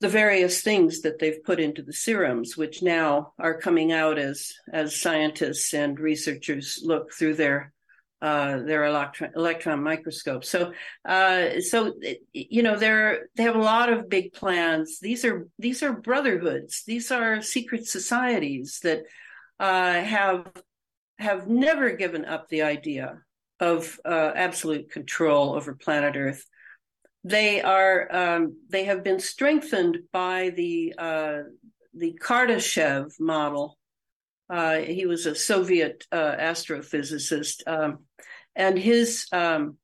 the 0.00 0.08
various 0.08 0.62
things 0.62 1.02
that 1.02 1.20
they've 1.20 1.44
put 1.44 1.60
into 1.60 1.80
the 1.80 1.92
serums, 1.92 2.56
which 2.56 2.82
now 2.82 3.34
are 3.38 3.60
coming 3.60 3.92
out 3.92 4.18
as 4.18 4.52
as 4.72 5.00
scientists 5.00 5.72
and 5.74 6.00
researchers 6.00 6.80
look 6.82 7.12
through 7.12 7.34
their 7.34 7.72
uh, 8.20 8.62
their 8.62 8.84
electron, 8.84 9.30
electron 9.34 9.82
microscope. 9.82 10.44
So, 10.44 10.72
uh, 11.04 11.60
so 11.60 11.94
you 12.32 12.62
know, 12.62 12.76
they're 12.76 13.28
they 13.36 13.42
have 13.44 13.56
a 13.56 13.60
lot 13.60 13.92
of 13.92 14.08
big 14.08 14.32
plans. 14.32 14.98
These 15.00 15.24
are 15.24 15.46
these 15.58 15.82
are 15.82 15.92
brotherhoods. 15.92 16.82
These 16.84 17.10
are 17.10 17.42
secret 17.42 17.86
societies 17.86 18.80
that 18.82 19.02
uh, 19.60 19.92
have 20.02 20.50
have 21.18 21.48
never 21.48 21.92
given 21.92 22.24
up 22.24 22.48
the 22.48 22.62
idea 22.62 23.22
of 23.60 23.98
uh, 24.04 24.32
absolute 24.34 24.90
control 24.90 25.54
over 25.54 25.74
planet 25.74 26.16
Earth. 26.16 26.44
they 27.24 27.62
are 27.62 28.08
um, 28.10 28.56
they 28.68 28.84
have 28.84 29.04
been 29.04 29.20
strengthened 29.20 29.98
by 30.12 30.50
the 30.50 30.94
uh, 30.98 31.38
the 31.94 32.18
Kardashev 32.20 33.12
model. 33.20 33.78
Uh, 34.50 34.78
he 34.78 35.06
was 35.06 35.26
a 35.26 35.34
Soviet 35.34 36.04
uh, 36.12 36.36
astrophysicist, 36.36 37.66
um, 37.66 38.00
and 38.56 38.78
his 38.78 39.26
um, 39.32 39.76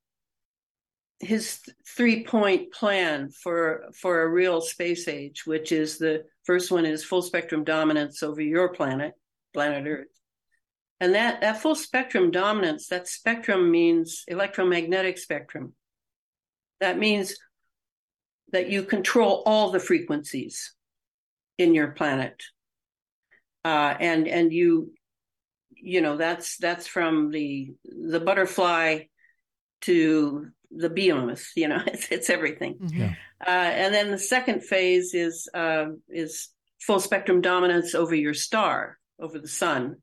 his 1.19 1.59
three 1.95 2.23
point 2.23 2.71
plan 2.73 3.29
for 3.29 3.85
for 3.95 4.21
a 4.21 4.29
real 4.29 4.61
space 4.61 5.07
age, 5.07 5.45
which 5.45 5.71
is 5.71 5.97
the 5.97 6.25
first 6.43 6.71
one 6.71 6.85
is 6.85 7.03
full 7.03 7.21
spectrum 7.21 7.63
dominance 7.63 8.21
over 8.23 8.41
your 8.41 8.69
planet, 8.69 9.13
planet 9.53 9.85
Earth. 9.87 10.07
And 10.99 11.15
that, 11.15 11.41
that 11.41 11.61
full 11.61 11.75
spectrum 11.75 12.29
dominance, 12.31 12.87
that 12.87 13.07
spectrum 13.07 13.71
means 13.71 14.23
electromagnetic 14.27 15.17
spectrum. 15.17 15.73
That 16.81 16.97
means 16.97 17.35
that 18.51 18.69
you 18.69 18.83
control 18.83 19.43
all 19.45 19.71
the 19.71 19.79
frequencies 19.79 20.73
in 21.57 21.73
your 21.73 21.89
planet. 21.91 22.41
Uh, 23.65 23.93
and 23.99 24.27
and 24.27 24.53
you 24.53 24.93
you 25.75 26.01
know 26.01 26.17
that's 26.17 26.57
that's 26.57 26.87
from 26.87 27.31
the 27.31 27.73
the 27.83 28.19
butterfly 28.19 28.99
to 29.81 30.47
the 30.71 30.89
behemoth 30.89 31.51
you 31.55 31.67
know 31.67 31.81
it's, 31.87 32.07
it's 32.11 32.29
everything 32.29 32.77
Yeah. 32.93 33.13
uh, 33.45 33.49
and 33.49 33.93
then 33.93 34.11
the 34.11 34.17
second 34.19 34.63
phase 34.63 35.13
is 35.13 35.49
uh, 35.53 35.85
is 36.09 36.49
full 36.81 36.99
spectrum 36.99 37.41
dominance 37.41 37.95
over 37.95 38.13
your 38.15 38.33
star 38.33 38.97
over 39.19 39.39
the 39.39 39.47
sun 39.47 39.97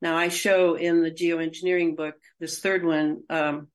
now 0.00 0.16
i 0.16 0.28
show 0.28 0.74
in 0.74 1.02
the 1.02 1.10
geoengineering 1.10 1.96
book 1.96 2.14
this 2.40 2.60
third 2.60 2.84
one 2.84 3.22
um, 3.30 3.68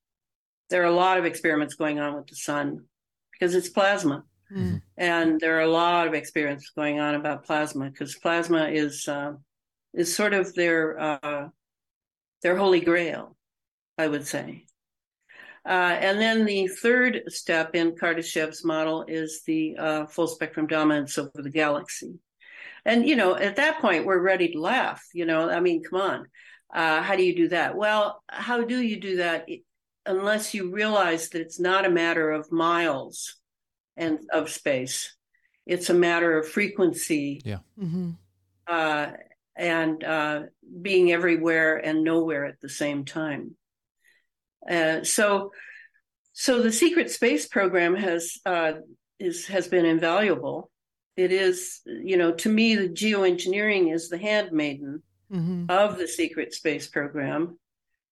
there 0.70 0.82
are 0.82 0.86
a 0.86 0.92
lot 0.92 1.18
of 1.18 1.26
experiments 1.26 1.76
going 1.76 2.00
on 2.00 2.16
with 2.16 2.28
the 2.28 2.36
sun 2.36 2.86
because 3.32 3.56
it's 3.56 3.70
plasma 3.70 4.24
and 4.98 5.40
there 5.40 5.58
are 5.58 5.62
a 5.62 5.68
lot 5.68 6.08
of 6.08 6.14
experiments 6.14 6.72
going 6.76 7.00
on 7.00 7.16
about 7.16 7.46
plasma 7.46 7.90
because 7.90 8.16
plasma 8.16 8.68
is 8.68 9.08
uh, 9.08 9.34
is 9.94 10.16
sort 10.16 10.34
of 10.34 10.54
their 10.56 11.00
uh, 11.00 11.48
their 12.42 12.58
holy 12.58 12.82
grail, 12.82 13.36
I 13.98 14.08
would 14.08 14.28
say. 14.28 14.66
Uh, 15.64 15.96
and 16.00 16.20
then 16.20 16.46
the 16.46 16.68
third 16.68 17.22
step 17.28 17.76
in 17.76 17.92
Kardashev's 17.92 18.66
model 18.66 19.06
is 19.08 19.44
the 19.46 19.78
uh, 19.78 20.06
full 20.08 20.28
spectrum 20.28 20.66
dominance 20.66 21.18
over 21.18 21.32
the 21.36 21.52
galaxy. 21.52 22.16
And 22.86 23.08
you 23.08 23.16
know, 23.16 23.36
at 23.36 23.58
that 23.58 23.80
point, 23.80 24.06
we're 24.06 24.22
ready 24.22 24.52
to 24.54 24.60
laugh. 24.60 25.04
You 25.14 25.26
know, 25.26 25.50
I 25.50 25.60
mean, 25.60 25.84
come 25.84 26.02
on, 26.02 26.26
uh, 26.74 27.02
how 27.02 27.16
do 27.16 27.24
you 27.24 27.36
do 27.36 27.50
that? 27.50 27.76
Well, 27.76 28.24
how 28.30 28.64
do 28.64 28.82
you 28.82 29.00
do 29.00 29.18
that 29.18 29.48
unless 30.06 30.54
you 30.54 30.72
realize 30.72 31.30
that 31.30 31.42
it's 31.42 31.60
not 31.60 31.86
a 31.86 31.90
matter 31.92 32.32
of 32.32 32.52
miles 32.52 33.36
and 33.98 34.20
of 34.32 34.50
space. 34.50 35.16
It's 35.66 35.90
a 35.90 35.94
matter 35.94 36.38
of 36.38 36.50
frequency 36.50 37.42
Yeah. 37.46 37.60
Mm-hmm. 37.80 38.12
uh, 38.68 39.12
and 39.56 40.04
uh, 40.04 40.44
being 40.82 41.12
everywhere 41.12 41.78
and 41.78 42.04
nowhere 42.04 42.46
at 42.46 42.60
the 42.62 42.70
same 42.70 43.06
time. 43.06 43.56
Uh, 44.68 45.04
so, 45.04 45.52
so 46.34 46.62
the 46.62 46.72
secret 46.72 47.12
space 47.12 47.48
program 47.48 47.96
has 47.96 48.38
uh, 48.46 48.74
is 49.20 49.48
has 49.48 49.68
been 49.68 49.86
invaluable. 49.86 50.71
It 51.18 51.32
is, 51.32 51.82
you 51.86 52.18
know, 52.18 52.32
to 52.34 52.50
me, 52.50 52.76
the 52.76 52.90
geoengineering 52.90 53.94
is 53.94 54.10
the 54.10 54.18
handmaiden 54.18 55.04
Mm-hmm. 55.32 55.68
of 55.70 55.98
the 55.98 56.10
secret 56.10 56.54
space 56.54 56.90
program 56.90 57.58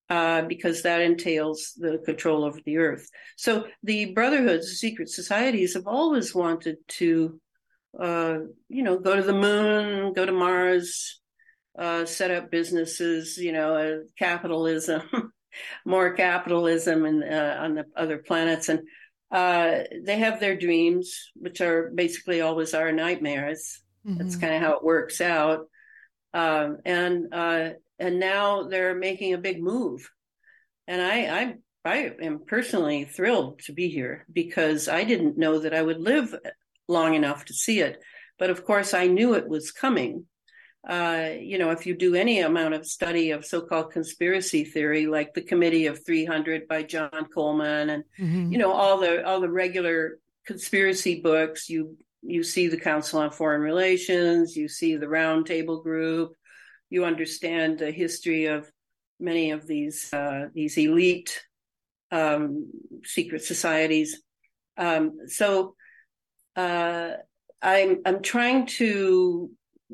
uh, 0.10 0.44
because 0.44 0.84
that 0.84 1.02
entails 1.02 1.74
the 1.78 2.02
control 2.06 2.46
over 2.46 2.60
the 2.66 2.78
earth. 2.78 3.10
So 3.36 3.68
the 3.84 4.14
brotherhoods, 4.14 4.70
the 4.70 4.76
secret 4.76 5.10
societies, 5.10 5.74
have 5.74 5.86
always 5.86 6.34
wanted 6.34 6.78
to, 7.00 7.42
uh, 8.00 8.38
you 8.70 8.84
know, 8.84 9.00
go 9.00 9.18
to 9.18 9.22
the 9.22 9.34
moon, 9.34 10.14
go 10.14 10.26
to 10.26 10.32
Mars, 10.32 11.20
uh, 11.78 12.06
set 12.06 12.32
up 12.32 12.50
businesses, 12.50 13.36
you 13.36 13.52
know, 13.52 13.76
uh, 13.76 13.98
capitalism, 14.18 15.02
more 15.86 16.14
capitalism, 16.14 17.04
and 17.04 17.22
uh, 17.22 17.58
on 17.60 17.76
the 17.76 17.86
other 17.98 18.20
planets, 18.20 18.70
and 18.70 18.80
uh, 19.32 19.80
they 20.04 20.18
have 20.18 20.40
their 20.40 20.56
dreams, 20.58 21.32
which 21.36 21.62
are 21.62 21.92
basically 21.94 22.42
always 22.42 22.74
our 22.74 22.92
nightmares. 22.92 23.82
That's 24.06 24.36
Mhm. 24.36 24.42
kind 24.42 24.54
of 24.56 24.62
how 24.62 24.74
it 24.74 24.84
works 24.84 25.22
out. 25.22 25.70
Um, 26.34 26.78
and 26.86 27.34
uh, 27.34 27.72
and 28.00 28.20
now 28.20 28.64
they're 28.64 28.96
making 28.96 29.34
a 29.34 29.38
big 29.40 29.62
move, 29.62 30.10
and 30.88 31.02
I 31.02 31.18
I 31.42 31.56
I 31.86 32.12
am 32.22 32.46
personally 32.46 33.06
thrilled 33.06 33.60
to 33.66 33.74
be 33.74 33.90
here 33.90 34.26
because 34.32 34.88
I 34.88 35.04
didn't 35.04 35.38
know 35.38 35.60
that 35.60 35.74
I 35.74 35.82
would 35.82 36.00
live 36.00 36.36
long 36.88 37.14
enough 37.16 37.46
to 37.46 37.54
see 37.54 37.80
it, 37.82 37.98
but 38.38 38.50
of 38.50 38.64
course 38.66 38.94
I 38.94 39.08
knew 39.08 39.34
it 39.36 39.48
was 39.48 39.72
coming. 39.72 40.28
Uh, 40.88 41.32
you 41.40 41.58
know, 41.58 41.72
if 41.72 41.86
you 41.86 41.94
do 41.94 42.16
any 42.16 42.40
amount 42.40 42.74
of 42.74 42.86
study 42.86 43.32
of 43.32 43.46
so-called 43.46 43.92
conspiracy 43.92 44.64
theory, 44.64 45.08
like 45.08 45.34
the 45.34 45.42
Committee 45.42 45.88
of 45.88 46.06
300 46.06 46.68
by 46.68 46.84
John 46.84 47.26
Coleman, 47.34 47.90
and 47.90 48.04
Mhm. 48.18 48.52
you 48.52 48.58
know 48.58 48.72
all 48.72 48.98
the 48.98 49.26
all 49.26 49.42
the 49.42 49.50
regular 49.52 50.20
conspiracy 50.46 51.20
books, 51.22 51.70
you 51.70 51.98
you 52.22 52.44
see 52.44 52.68
the 52.68 52.80
Council 52.80 53.20
on 53.20 53.32
Foreign 53.32 53.62
Relations, 53.62 54.56
you 54.56 54.68
see 54.68 54.96
the 54.96 55.06
Roundtable 55.06 55.84
Group, 55.84 56.34
you 56.90 57.06
understand 57.06 57.80
the 57.80 57.92
history 57.92 58.46
of 58.46 58.70
many 59.20 59.52
of 59.52 59.68
these 59.68 60.14
uh, 60.14 60.48
these 60.54 60.78
elite 60.78 61.44
um, 62.12 62.72
secret 63.04 63.44
societies. 63.44 64.22
Um, 64.78 65.28
so 65.28 65.76
uh, 66.56 67.12
I'm 67.62 68.02
I'm 68.06 68.22
trying 68.22 68.66
to 68.80 69.52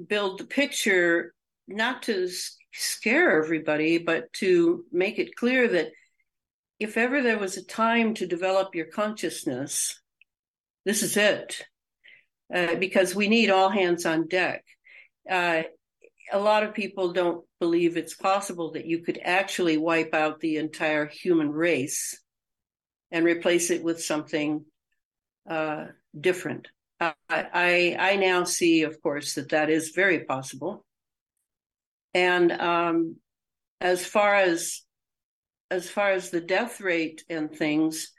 build 0.08 0.40
the 0.40 0.46
picture 0.46 1.34
not 1.68 2.04
to 2.04 2.30
scare 2.74 3.42
everybody, 3.44 3.98
but 3.98 4.32
to 4.34 4.86
make 4.92 5.20
it 5.20 5.36
clear 5.36 5.68
that 5.68 5.92
if 6.80 6.98
ever 6.98 7.22
there 7.22 7.40
was 7.40 7.58
a 7.58 7.66
time 7.66 8.14
to 8.16 8.28
develop 8.28 8.76
your 8.76 8.88
consciousness, 8.88 10.00
this 10.84 11.02
is 11.04 11.18
it 11.18 11.66
uh, 12.54 12.76
because 12.76 13.16
we 13.16 13.28
need 13.28 13.50
all 13.50 13.70
hands 13.70 14.06
on 14.06 14.28
deck. 14.28 14.64
Uh, 15.30 15.64
a 16.32 16.40
lot 16.40 16.64
of 16.64 16.74
people 16.74 17.14
don't 17.14 17.46
believe 17.60 17.98
it's 17.98 18.16
possible 18.16 18.72
that 18.72 18.86
you 18.86 19.00
could 19.00 19.20
actually 19.24 19.78
wipe 19.78 20.14
out 20.14 20.40
the 20.40 20.58
entire 20.58 21.06
human 21.06 21.52
race 21.52 22.20
and 23.12 23.26
replace 23.26 23.70
it 23.70 23.84
with 23.84 24.04
something 24.04 24.66
uh, 25.50 25.86
different. 26.20 26.68
I 27.30 27.96
I 28.00 28.16
now 28.18 28.44
see, 28.44 28.84
of 28.84 29.02
course, 29.02 29.36
that 29.36 29.50
that 29.50 29.70
is 29.70 29.90
very 29.90 30.26
possible. 30.26 30.86
And 32.14 32.52
um, 32.52 33.18
as 33.82 34.06
far 34.06 34.36
as 34.36 34.82
as 35.72 35.90
far 35.90 36.12
as 36.12 36.30
the 36.30 36.42
death 36.42 36.80
rate 36.80 37.24
and 37.30 37.52
things, 37.52 38.12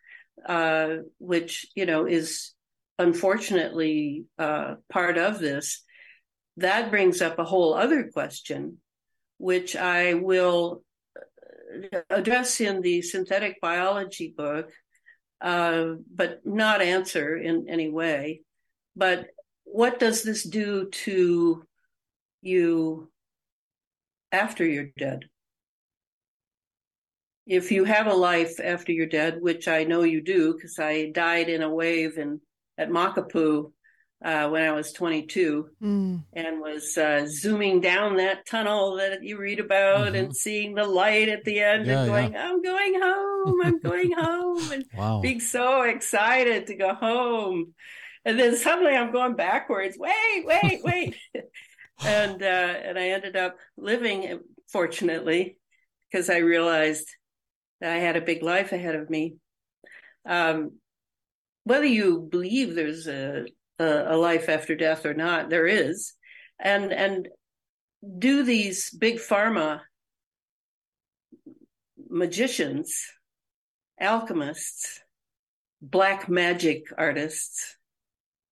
uh, 0.47 0.97
which 1.19 1.67
you 1.75 1.87
know 1.87 2.07
is 2.07 2.53
unfortunately 2.99 4.25
uh, 4.39 4.75
part 4.91 5.19
of 5.19 5.39
this, 5.39 5.83
that 6.57 6.91
brings 6.91 7.21
up 7.23 7.39
a 7.39 7.45
whole 7.45 7.75
other 7.75 8.11
question, 8.13 8.79
which 9.39 9.77
I 9.77 10.15
will 10.15 10.83
uh, 11.93 12.01
address 12.11 12.61
in 12.61 12.81
the 12.81 13.03
synthetic 13.03 13.61
biology 13.61 14.35
book, 14.37 14.71
uh, 15.41 15.95
but 16.15 16.41
not 16.45 16.81
answer 16.81 17.37
in 17.37 17.67
any 17.69 17.91
way. 17.91 18.43
But 18.97 19.29
what 19.65 19.99
does 19.99 20.23
this 20.23 20.43
do 20.43 20.89
to 20.91 21.65
you 22.43 23.11
after 24.33 24.65
you're 24.65 24.91
dead? 24.97 25.27
If 27.47 27.71
you 27.71 27.85
have 27.85 28.07
a 28.07 28.15
life 28.15 28.59
after 28.59 28.91
you're 28.91 29.07
dead, 29.07 29.41
which 29.41 29.69
I 29.69 29.85
know 29.85 30.03
you 30.03 30.21
do, 30.21 30.55
because 30.55 30.79
I 30.79 31.11
died 31.11 31.49
in 31.49 31.63
a 31.63 31.73
wave 31.73 32.19
in 32.19 32.41
at 32.77 32.91
Makapu'u 32.91 33.73
uh, 34.25 34.49
when 34.49 34.63
I 34.65 34.73
was 34.73 34.93
22 34.93 35.69
Mm. 35.83 36.25
and 36.33 36.61
was 36.61 36.97
uh, 36.97 37.27
zooming 37.29 37.81
down 37.81 38.17
that 38.17 38.47
tunnel 38.47 38.97
that 38.97 39.23
you 39.23 39.39
read 39.39 39.61
about 39.61 40.17
and 40.17 40.35
seeing 40.35 40.75
the 40.75 40.85
light 40.85 41.29
at 41.29 41.45
the 41.45 41.61
end 41.61 41.87
Yeah, 41.87 42.03
and 42.03 42.07
yeah. 42.07 42.13
going, 42.13 42.37
I'm 42.37 42.63
going 42.63 43.01
home, 43.01 43.61
I'm 43.63 43.79
going 43.79 44.13
home, 44.19 44.73
and 44.73 44.85
Wow. 44.95 45.21
being 45.21 45.41
so 45.41 45.83
excited 45.83 46.67
to 46.69 46.75
go 46.75 46.95
home. 46.95 47.75
And 48.27 48.41
then 48.41 48.57
suddenly 48.57 48.97
I'm 48.97 49.13
going 49.13 49.37
backwards. 49.37 49.97
Wait, 49.97 50.45
wait, 50.45 50.81
wait. 50.83 51.17
and 52.05 52.43
uh, 52.43 52.47
and 52.47 52.99
I 52.99 53.11
ended 53.11 53.37
up 53.37 53.57
living, 53.77 54.41
fortunately, 54.67 55.59
because 56.11 56.29
I 56.29 56.39
realized 56.39 57.09
that 57.81 57.93
I 57.93 57.99
had 57.99 58.17
a 58.17 58.21
big 58.21 58.43
life 58.43 58.73
ahead 58.73 58.97
of 58.97 59.09
me. 59.09 59.37
Um, 60.29 60.73
whether 61.63 61.87
you 61.87 62.29
believe 62.29 62.75
there's 62.75 63.07
a, 63.07 63.47
a 63.79 63.85
a 63.85 64.17
life 64.17 64.49
after 64.49 64.75
death 64.75 65.07
or 65.07 65.15
not, 65.15 65.49
there 65.49 65.69
is, 65.69 66.13
and 66.59 66.93
and 66.93 67.29
do 68.19 68.43
these 68.43 68.91
big 68.91 69.19
pharma 69.19 69.83
magicians, 72.09 73.07
alchemists, 74.01 75.01
black 75.81 76.29
magic 76.29 76.87
artists, 76.99 77.76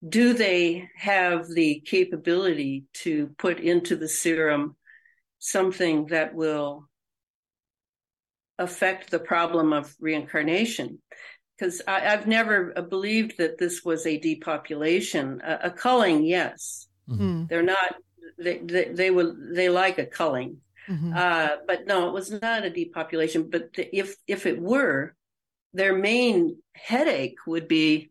do 0.07 0.35
they 0.35 0.89
have 0.97 1.49
the 1.49 1.81
capability 1.85 2.85
to 2.93 3.31
put 3.39 3.61
into 3.61 3.97
the 3.97 4.09
serum 4.09 4.77
something 5.39 6.07
that 6.07 6.35
will 6.35 6.89
affect 8.59 9.11
the 9.11 9.19
problem 9.19 9.73
of 9.73 9.95
reincarnation? 9.99 10.99
Because 11.57 11.81
I've 11.87 12.27
never 12.27 12.73
believed 12.89 13.39
that 13.39 13.59
this 13.59 13.85
was 13.85 14.07
a 14.07 14.19
depopulation. 14.19 15.41
A, 15.45 15.61
a 15.65 15.71
culling, 15.71 16.25
yes. 16.25 16.89
Mm-hmm. 17.09 17.47
They're 17.49 17.63
not. 17.63 17.95
They, 18.37 18.59
they 18.59 18.89
they 18.93 19.11
will 19.13 19.37
they 19.53 19.69
like 19.69 19.99
a 19.99 20.07
culling, 20.07 20.57
mm-hmm. 20.89 21.13
uh, 21.15 21.51
but 21.69 21.87
no, 21.87 22.09
it 22.09 22.13
was 22.13 22.33
not 22.33 22.65
a 22.65 22.71
depopulation. 22.71 23.49
But 23.49 23.69
if 23.77 24.17
if 24.27 24.47
it 24.47 24.61
were, 24.61 25.15
their 25.73 25.97
main 25.97 26.57
headache 26.75 27.37
would 27.47 27.69
be 27.69 28.11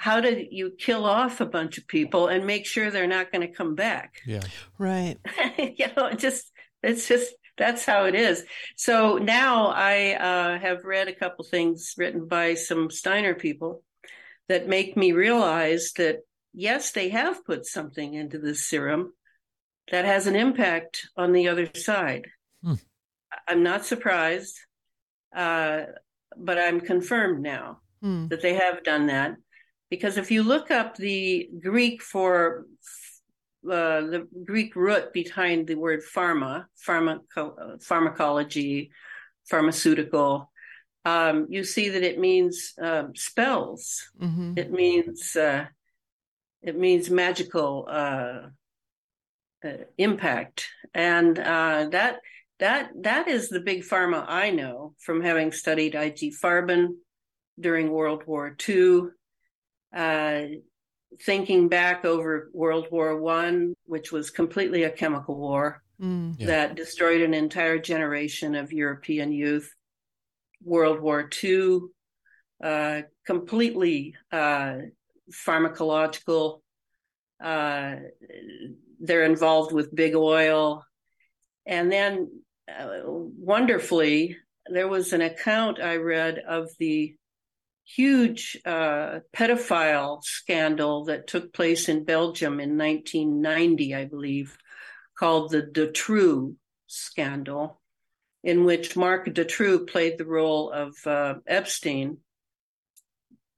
how 0.00 0.18
do 0.18 0.46
you 0.50 0.72
kill 0.78 1.04
off 1.04 1.42
a 1.42 1.46
bunch 1.46 1.76
of 1.76 1.86
people 1.86 2.28
and 2.28 2.46
make 2.46 2.64
sure 2.64 2.90
they're 2.90 3.06
not 3.06 3.30
going 3.30 3.46
to 3.46 3.54
come 3.54 3.74
back? 3.74 4.14
Yeah. 4.26 4.40
Right. 4.78 5.18
you 5.58 5.88
know, 5.94 6.10
just 6.14 6.50
it's 6.82 7.06
just 7.06 7.34
that's 7.58 7.84
how 7.84 8.06
it 8.06 8.14
is. 8.14 8.42
So 8.76 9.18
now 9.18 9.66
I 9.66 10.14
uh, 10.14 10.58
have 10.58 10.86
read 10.86 11.08
a 11.08 11.14
couple 11.14 11.44
things 11.44 11.92
written 11.98 12.26
by 12.26 12.54
some 12.54 12.90
Steiner 12.90 13.34
people 13.34 13.82
that 14.48 14.66
make 14.66 14.96
me 14.96 15.12
realize 15.12 15.92
that 15.98 16.20
yes, 16.54 16.92
they 16.92 17.10
have 17.10 17.44
put 17.44 17.66
something 17.66 18.14
into 18.14 18.38
this 18.38 18.66
serum 18.66 19.12
that 19.90 20.06
has 20.06 20.26
an 20.26 20.34
impact 20.34 21.08
on 21.14 21.32
the 21.32 21.48
other 21.48 21.68
side. 21.74 22.26
Hmm. 22.64 22.74
I'm 23.46 23.62
not 23.62 23.84
surprised. 23.84 24.58
Uh, 25.36 25.82
but 26.38 26.58
I'm 26.58 26.80
confirmed 26.80 27.42
now 27.42 27.80
mm. 28.02 28.30
that 28.30 28.40
they 28.40 28.54
have 28.54 28.82
done 28.82 29.08
that. 29.08 29.36
Because 29.90 30.16
if 30.16 30.30
you 30.30 30.42
look 30.42 30.70
up 30.70 30.96
the 30.96 31.50
Greek 31.60 32.02
for 32.02 32.66
uh, 33.64 34.00
the 34.00 34.28
Greek 34.44 34.74
root 34.76 35.12
behind 35.12 35.66
the 35.66 35.74
word 35.74 36.00
pharma, 36.00 36.64
pharmaco- 36.86 37.82
pharmacology, 37.82 38.90
pharmaceutical, 39.48 40.50
um, 41.04 41.46
you 41.50 41.64
see 41.64 41.88
that 41.90 42.02
it 42.02 42.18
means 42.18 42.72
uh, 42.80 43.04
spells. 43.14 44.10
Mm-hmm. 44.20 44.54
It 44.56 44.70
means 44.70 45.36
uh, 45.36 45.66
it 46.62 46.78
means 46.78 47.10
magical 47.10 47.86
uh, 47.90 48.48
uh, 49.64 49.84
impact, 49.96 50.68
and 50.94 51.38
uh, 51.38 51.88
that 51.90 52.20
that 52.58 52.90
that 53.02 53.28
is 53.28 53.48
the 53.48 53.60
big 53.60 53.82
pharma 53.82 54.24
I 54.28 54.50
know 54.50 54.94
from 54.98 55.22
having 55.22 55.52
studied 55.52 55.94
IG 55.94 56.34
Farben 56.42 56.88
during 57.58 57.90
World 57.90 58.24
War 58.26 58.54
II. 58.68 59.08
Uh, 59.94 60.42
thinking 61.22 61.68
back 61.68 62.04
over 62.04 62.50
World 62.52 62.86
War 62.90 63.16
One, 63.20 63.74
which 63.84 64.12
was 64.12 64.30
completely 64.30 64.84
a 64.84 64.90
chemical 64.90 65.36
war 65.36 65.82
mm. 66.00 66.36
yeah. 66.38 66.46
that 66.46 66.76
destroyed 66.76 67.20
an 67.20 67.34
entire 67.34 67.78
generation 67.78 68.54
of 68.54 68.72
European 68.72 69.32
youth. 69.32 69.74
World 70.62 71.00
War 71.00 71.24
Two, 71.24 71.90
uh, 72.62 73.02
completely 73.26 74.14
uh, 74.30 74.76
pharmacological. 75.32 76.60
Uh, 77.42 77.96
they're 79.00 79.24
involved 79.24 79.72
with 79.72 79.94
big 79.94 80.14
oil. 80.14 80.84
And 81.66 81.90
then 81.90 82.30
uh, 82.68 83.00
wonderfully, 83.04 84.36
there 84.66 84.88
was 84.88 85.12
an 85.12 85.22
account 85.22 85.80
I 85.80 85.96
read 85.96 86.38
of 86.38 86.68
the 86.78 87.16
huge 87.96 88.58
uh, 88.64 89.20
pedophile 89.34 90.22
scandal 90.22 91.04
that 91.06 91.26
took 91.26 91.52
place 91.52 91.88
in 91.88 92.04
Belgium 92.04 92.60
in 92.60 92.76
1990, 92.76 93.94
I 93.94 94.04
believe, 94.04 94.56
called 95.18 95.50
the 95.50 95.62
Dutroux 95.62 96.54
scandal, 96.86 97.80
in 98.42 98.64
which 98.64 98.96
Marc 98.96 99.26
Dutroux 99.26 99.86
played 99.86 100.18
the 100.18 100.26
role 100.26 100.70
of 100.70 100.94
uh, 101.06 101.34
Epstein, 101.46 102.18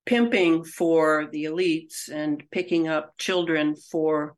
pimping 0.07 0.64
for 0.64 1.28
the 1.30 1.45
elites 1.45 2.09
and 2.11 2.43
picking 2.51 2.89
up 2.89 3.16
children 3.18 3.76
for 3.76 4.35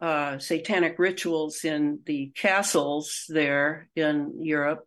uh, 0.00 0.38
satanic 0.38 0.98
rituals 0.98 1.64
in 1.64 2.00
the 2.06 2.32
castles 2.34 3.24
there 3.28 3.88
in 3.94 4.34
Europe. 4.40 4.86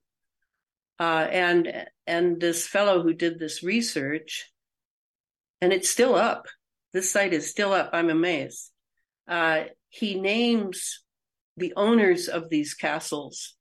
Uh, 1.00 1.28
and 1.30 1.86
and 2.08 2.40
this 2.40 2.68
fellow 2.68 3.04
who 3.04 3.14
did 3.14 3.38
this 3.38 3.62
research, 3.62 4.52
and 5.62 5.72
it's 5.72 5.90
still 5.90 6.16
up. 6.16 6.48
This 6.94 7.12
site 7.12 7.34
is 7.34 7.50
still 7.50 7.74
up. 7.74 7.92
I'm 7.94 8.10
amazed. 8.10 8.72
Uh, 9.28 9.66
he 9.90 10.20
names 10.20 11.04
the 11.58 11.74
owners 11.76 12.28
of 12.28 12.50
these 12.50 12.74
castles, 12.74 13.56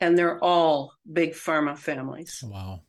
and 0.00 0.16
they're 0.18 0.42
all 0.42 0.94
big 1.10 1.34
pharma 1.34 1.78
families. 1.78 2.42
Wow, 2.42 2.80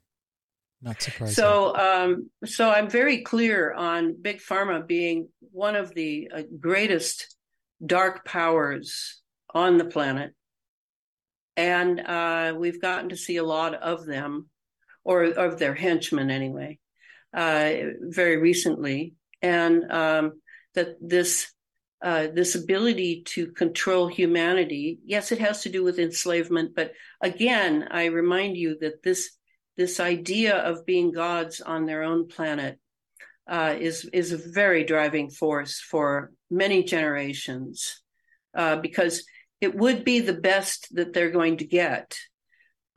not 0.81 1.01
surprising. 1.01 1.36
So, 1.36 1.75
um, 1.75 2.29
so 2.45 2.69
I'm 2.69 2.89
very 2.89 3.21
clear 3.21 3.73
on 3.73 4.19
big 4.19 4.39
pharma 4.39 4.86
being 4.86 5.29
one 5.51 5.75
of 5.75 5.93
the 5.93 6.31
uh, 6.33 6.43
greatest 6.59 7.36
dark 7.86 8.25
powers 8.25 9.21
on 9.53 9.77
the 9.77 9.86
planet. 9.86 10.33
And 11.57 11.99
uh, 11.99 12.53
we've 12.57 12.81
gotten 12.81 13.09
to 13.09 13.17
see 13.17 13.37
a 13.37 13.43
lot 13.43 13.75
of 13.75 14.05
them, 14.05 14.49
or 15.03 15.23
of 15.23 15.59
their 15.59 15.73
henchmen 15.73 16.29
anyway, 16.29 16.79
uh, 17.33 17.71
very 18.01 18.37
recently. 18.37 19.13
And 19.41 19.91
um, 19.91 20.41
that 20.73 20.95
this 21.01 21.51
uh, 22.01 22.27
this 22.33 22.55
ability 22.55 23.23
to 23.23 23.47
control 23.47 24.07
humanity, 24.07 24.99
yes, 25.05 25.31
it 25.31 25.39
has 25.39 25.63
to 25.63 25.69
do 25.69 25.83
with 25.83 25.97
enslavement, 25.97 26.75
but 26.75 26.91
again, 27.21 27.87
I 27.89 28.05
remind 28.05 28.57
you 28.57 28.77
that 28.81 29.01
this 29.01 29.31
this 29.77 29.99
idea 29.99 30.55
of 30.55 30.85
being 30.85 31.11
gods 31.11 31.61
on 31.61 31.85
their 31.85 32.03
own 32.03 32.27
planet 32.27 32.79
uh, 33.47 33.75
is 33.79 34.05
is 34.13 34.31
a 34.31 34.37
very 34.37 34.83
driving 34.83 35.29
force 35.29 35.79
for 35.79 36.31
many 36.49 36.83
generations 36.83 38.01
uh, 38.55 38.75
because 38.77 39.23
it 39.61 39.75
would 39.75 40.03
be 40.03 40.19
the 40.19 40.33
best 40.33 40.93
that 40.95 41.13
they're 41.13 41.31
going 41.31 41.57
to 41.57 41.65
get. 41.65 42.17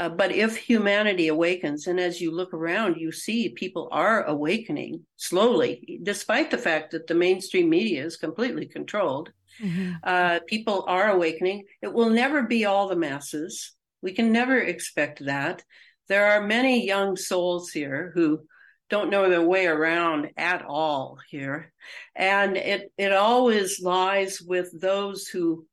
Uh, 0.01 0.09
but 0.09 0.31
if 0.31 0.57
humanity 0.57 1.27
awakens, 1.27 1.89
and 1.89 1.99
as 1.99 2.21
you 2.21 2.31
look 2.31 2.55
around, 2.55 2.97
you 2.97 3.11
see 3.11 3.49
people 3.49 3.89
are 3.91 4.23
awakening 4.25 5.05
slowly, 5.17 5.99
despite 6.03 6.51
the 6.51 6.59
fact 6.59 6.93
that 6.93 7.09
the 7.09 7.15
mainstream 7.15 7.69
media 7.69 8.05
is 8.05 8.17
completely 8.17 8.67
controlled. 8.67 9.33
Mm-hmm. 9.61 9.95
Uh, 10.05 10.39
people 10.47 10.85
are 10.87 11.11
awakening. 11.11 11.65
It 11.83 11.93
will 11.93 12.11
never 12.11 12.45
be 12.45 12.65
all 12.65 12.89
the 12.89 12.97
masses. 12.97 13.73
We 14.01 14.13
can 14.13 14.31
never 14.31 14.57
expect 14.57 15.25
that. 15.25 15.65
There 16.09 16.27
are 16.27 16.47
many 16.47 16.87
young 16.87 17.17
souls 17.17 17.71
here 17.71 18.13
who 18.15 18.43
don't 18.89 19.11
know 19.11 19.29
their 19.29 19.43
way 19.43 19.67
around 19.67 20.31
at 20.37 20.65
all 20.65 21.19
here 21.29 21.73
and 22.17 22.57
it 22.57 22.91
it 22.97 23.13
always 23.13 23.83
lies 23.83 24.41
with 24.41 24.71
those 24.81 25.27
who 25.27 25.67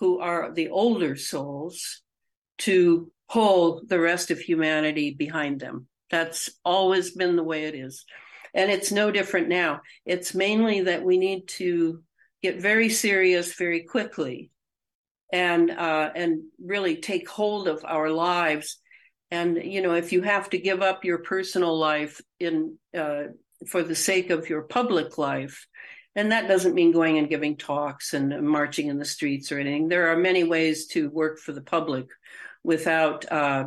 who 0.00 0.20
are 0.20 0.52
the 0.52 0.68
older 0.70 1.16
souls 1.16 2.02
to 2.58 3.10
pull 3.28 3.82
the 3.86 4.00
rest 4.00 4.30
of 4.30 4.38
humanity 4.38 5.14
behind 5.14 5.60
them. 5.60 5.86
That's 6.10 6.50
always 6.64 7.12
been 7.12 7.36
the 7.36 7.44
way 7.44 7.64
it 7.64 7.74
is. 7.74 8.04
And 8.54 8.70
it's 8.70 8.90
no 8.90 9.10
different 9.10 9.48
now. 9.48 9.82
It's 10.06 10.34
mainly 10.34 10.82
that 10.82 11.04
we 11.04 11.18
need 11.18 11.48
to 11.58 12.02
get 12.42 12.60
very 12.60 12.88
serious 12.88 13.54
very 13.54 13.82
quickly 13.82 14.50
and 15.32 15.70
uh, 15.70 16.10
and 16.14 16.44
really 16.62 16.96
take 16.96 17.28
hold 17.28 17.68
of 17.68 17.84
our 17.84 18.10
lives. 18.10 18.78
And 19.30 19.62
you 19.62 19.82
know 19.82 19.94
if 19.94 20.12
you 20.12 20.22
have 20.22 20.48
to 20.50 20.58
give 20.58 20.80
up 20.80 21.04
your 21.04 21.18
personal 21.18 21.78
life 21.78 22.20
in 22.40 22.78
uh, 22.96 23.24
for 23.66 23.82
the 23.82 23.94
sake 23.94 24.30
of 24.30 24.48
your 24.48 24.62
public 24.62 25.18
life 25.18 25.66
and 26.14 26.32
that 26.32 26.48
doesn't 26.48 26.74
mean 26.74 26.92
going 26.92 27.18
and 27.18 27.28
giving 27.28 27.56
talks 27.56 28.14
and 28.14 28.46
marching 28.46 28.88
in 28.88 28.98
the 28.98 29.04
streets 29.04 29.52
or 29.52 29.58
anything 29.58 29.88
there 29.88 30.08
are 30.08 30.16
many 30.16 30.44
ways 30.44 30.86
to 30.86 31.10
work 31.10 31.38
for 31.38 31.52
the 31.52 31.62
public 31.62 32.06
without 32.64 33.30
uh, 33.30 33.64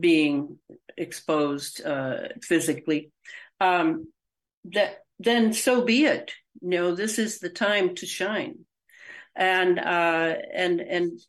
being 0.00 0.58
exposed 0.96 1.84
uh, 1.84 2.28
physically 2.42 3.10
um, 3.60 4.06
that 4.64 4.98
then 5.18 5.52
so 5.52 5.84
be 5.84 6.04
it 6.04 6.32
you 6.60 6.70
know 6.70 6.94
this 6.94 7.18
is 7.18 7.38
the 7.38 7.50
time 7.50 7.94
to 7.94 8.06
shine 8.06 8.58
and 9.34 9.78
uh, 9.78 10.34
and 10.54 10.80
and 10.80 11.20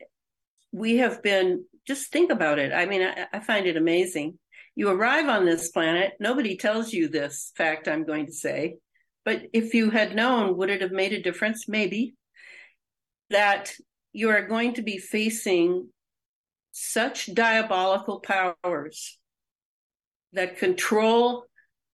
we 0.71 0.97
have 0.97 1.21
been 1.21 1.65
just 1.87 2.11
think 2.11 2.31
about 2.31 2.59
it. 2.59 2.73
I 2.73 2.85
mean, 2.85 3.01
I, 3.01 3.27
I, 3.31 3.39
find 3.39 3.65
it 3.65 3.77
amazing. 3.77 4.37
You 4.75 4.89
arrive 4.89 5.29
on 5.29 5.45
this 5.45 5.69
planet, 5.69 6.13
nobody 6.19 6.57
tells 6.57 6.91
you 6.91 7.07
this 7.07 7.51
fact, 7.55 7.87
I'm 7.87 8.05
going 8.05 8.25
to 8.25 8.33
say. 8.33 8.75
But 9.27 9.47
if 9.51 9.73
you 9.73 9.89
had 9.89 10.15
known, 10.15 10.55
would 10.55 10.69
it 10.69 10.79
have 10.79 10.93
made 10.93 11.11
a 11.11 11.21
difference? 11.21 11.67
Maybe. 11.67 12.15
That 13.29 13.73
you 14.13 14.29
are 14.29 14.47
going 14.47 14.75
to 14.75 14.81
be 14.81 14.99
facing 14.99 15.89
such 16.71 17.33
diabolical 17.33 18.21
powers 18.21 19.19
that 20.31 20.59
control 20.59 21.43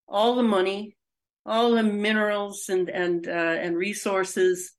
all 0.07 0.35
the 0.35 0.43
money, 0.43 0.95
all 1.43 1.71
the 1.71 1.81
minerals 1.81 2.69
and 2.69 2.87
and 2.87 3.27
uh, 3.27 3.31
and 3.31 3.75
resources, 3.75 4.73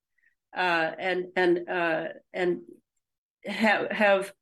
uh, 0.56 0.92
and 0.96 1.24
and 1.34 1.68
uh, 1.68 2.04
and 2.32 2.60
have 3.46 3.90
have 3.90 4.32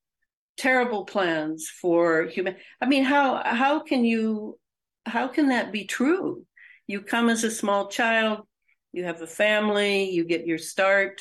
terrible 0.59 1.07
plans 1.07 1.67
for 1.81 2.25
human. 2.25 2.57
I 2.79 2.85
mean, 2.85 3.05
how 3.05 3.41
how 3.43 3.81
can 3.81 4.05
you 4.05 4.59
how 5.07 5.29
can 5.29 5.49
that 5.49 5.73
be 5.73 5.87
true? 5.87 6.45
You 6.87 7.01
come 7.01 7.29
as 7.29 7.45
a 7.45 7.51
small 7.51 7.89
child, 7.89 8.47
you 8.93 9.05
have 9.05 9.23
a 9.23 9.27
family, 9.27 10.11
you 10.11 10.25
get 10.25 10.47
your 10.47 10.59
start, 10.59 11.21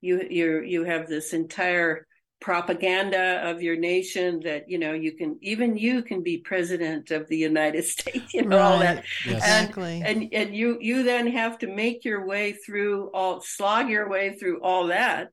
you 0.00 0.26
you 0.28 0.62
you 0.62 0.84
have 0.84 1.08
this 1.08 1.32
entire 1.32 2.06
propaganda 2.40 3.42
of 3.44 3.62
your 3.62 3.76
nation 3.76 4.40
that 4.40 4.64
you 4.68 4.78
know 4.78 4.94
you 4.94 5.12
can 5.12 5.38
even 5.42 5.76
you 5.76 6.02
can 6.02 6.22
be 6.22 6.38
president 6.38 7.10
of 7.10 7.28
the 7.28 7.36
united 7.36 7.84
states 7.96 8.32
you 8.32 8.42
know 8.42 8.56
right. 8.56 8.62
all 8.62 8.78
that 8.78 9.04
yes. 9.26 9.36
exactly 9.36 10.02
and, 10.04 10.22
and 10.22 10.28
and 10.32 10.56
you 10.56 10.78
you 10.80 11.02
then 11.02 11.26
have 11.26 11.58
to 11.58 11.66
make 11.66 12.04
your 12.04 12.26
way 12.26 12.52
through 12.52 13.10
all 13.12 13.42
slog 13.42 13.90
your 13.90 14.08
way 14.08 14.36
through 14.38 14.62
all 14.62 14.86
that 14.86 15.28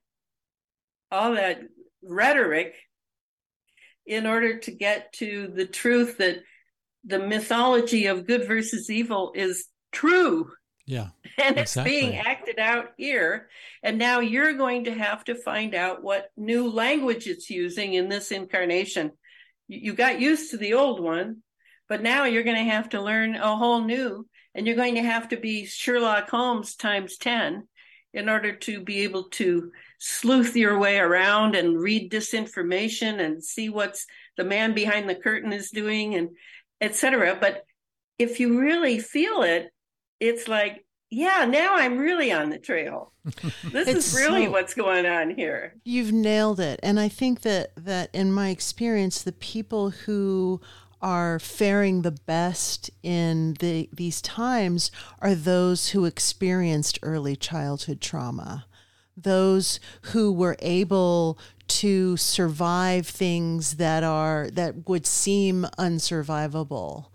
all 1.10 1.36
that 1.36 1.62
rhetoric 2.04 2.76
in 4.06 4.26
order 4.26 4.60
to 4.60 4.72
get 4.72 5.14
to 5.14 5.48
the 5.56 5.66
truth 5.66 6.18
that 6.18 6.40
the 7.08 7.20
mythology 7.20 8.06
of 8.06 8.28
good 8.28 8.48
versus 8.48 8.90
evil 8.90 9.32
is 9.36 9.68
true 9.92 10.52
yeah. 10.88 11.10
And 11.44 11.60
it's 11.60 11.74
exactly. 11.74 12.00
being 12.00 12.16
acted 12.16 12.58
out 12.58 12.94
here. 12.98 13.50
And 13.84 14.00
now 14.00 14.22
you're 14.22 14.54
going 14.54 14.86
to 14.86 14.94
have 14.94 15.24
to 15.26 15.36
find 15.36 15.76
out 15.76 16.02
what 16.02 16.32
new 16.36 16.72
language 16.72 17.28
it's 17.28 17.48
using 17.52 17.94
in 17.94 18.10
this 18.10 18.32
incarnation. 18.32 19.12
You 19.68 19.94
got 19.94 20.20
used 20.20 20.50
to 20.50 20.58
the 20.58 20.74
old 20.74 21.00
one, 21.00 21.44
but 21.88 22.02
now 22.02 22.24
you're 22.24 22.42
going 22.42 22.66
to 22.66 22.72
have 22.72 22.90
to 22.90 23.02
learn 23.02 23.36
a 23.36 23.56
whole 23.56 23.84
new, 23.84 24.28
and 24.56 24.66
you're 24.66 24.76
going 24.76 24.96
to 24.96 25.04
have 25.04 25.30
to 25.30 25.38
be 25.38 25.68
Sherlock 25.68 26.28
Holmes 26.30 26.76
times 26.76 27.18
10 27.18 27.68
in 28.14 28.30
order 28.30 28.56
to 28.56 28.82
be 28.82 29.02
able 29.04 29.26
to 29.26 29.72
sleuth 30.00 30.56
your 30.56 30.80
way 30.80 30.98
around 30.98 31.56
and 31.56 31.80
read 31.80 32.12
disinformation 32.12 33.20
and 33.20 33.44
see 33.44 33.70
what's 33.70 34.08
the 34.38 34.44
man 34.44 34.74
behind 34.74 35.08
the 35.08 35.16
curtain 35.16 35.54
is 35.54 35.70
doing 35.70 36.16
and 36.16 36.30
etc. 36.82 37.38
But 37.40 37.64
if 38.20 38.40
you 38.40 38.60
really 38.60 39.00
feel 39.00 39.44
it, 39.44 39.72
it's 40.20 40.48
like, 40.48 40.86
yeah, 41.10 41.46
now 41.46 41.76
I'm 41.76 41.98
really 41.98 42.32
on 42.32 42.50
the 42.50 42.60
trail. 42.60 43.14
This 43.72 43.88
is 43.88 44.14
really 44.16 44.46
so, 44.46 44.52
what's 44.52 44.74
going 44.74 45.06
on 45.06 45.32
here. 45.32 45.76
You've 45.84 46.12
nailed 46.12 46.60
it. 46.60 46.80
And 46.82 47.00
I 47.00 47.10
think 47.10 47.42
that 47.42 47.72
that 47.76 48.10
in 48.14 48.32
my 48.32 48.50
experience, 48.50 49.22
the 49.22 49.34
people 49.34 49.90
who 49.90 50.62
are 51.02 51.38
faring 51.40 52.02
the 52.02 52.12
best 52.12 52.90
in 53.04 53.56
the 53.60 53.90
these 53.94 54.22
times 54.22 54.92
are 55.20 55.36
those 55.36 55.90
who 55.90 56.06
experienced 56.06 57.00
early 57.04 57.36
childhood 57.36 58.02
trauma. 58.02 58.66
Those 59.16 59.80
who 60.14 60.32
were 60.32 60.56
able 60.60 61.38
to 61.68 62.18
survive 62.18 63.08
things 63.08 63.76
that 63.78 64.04
are 64.04 64.50
that 64.52 64.88
would 64.88 65.06
seem 65.06 65.66
unsurvivable 65.78 67.08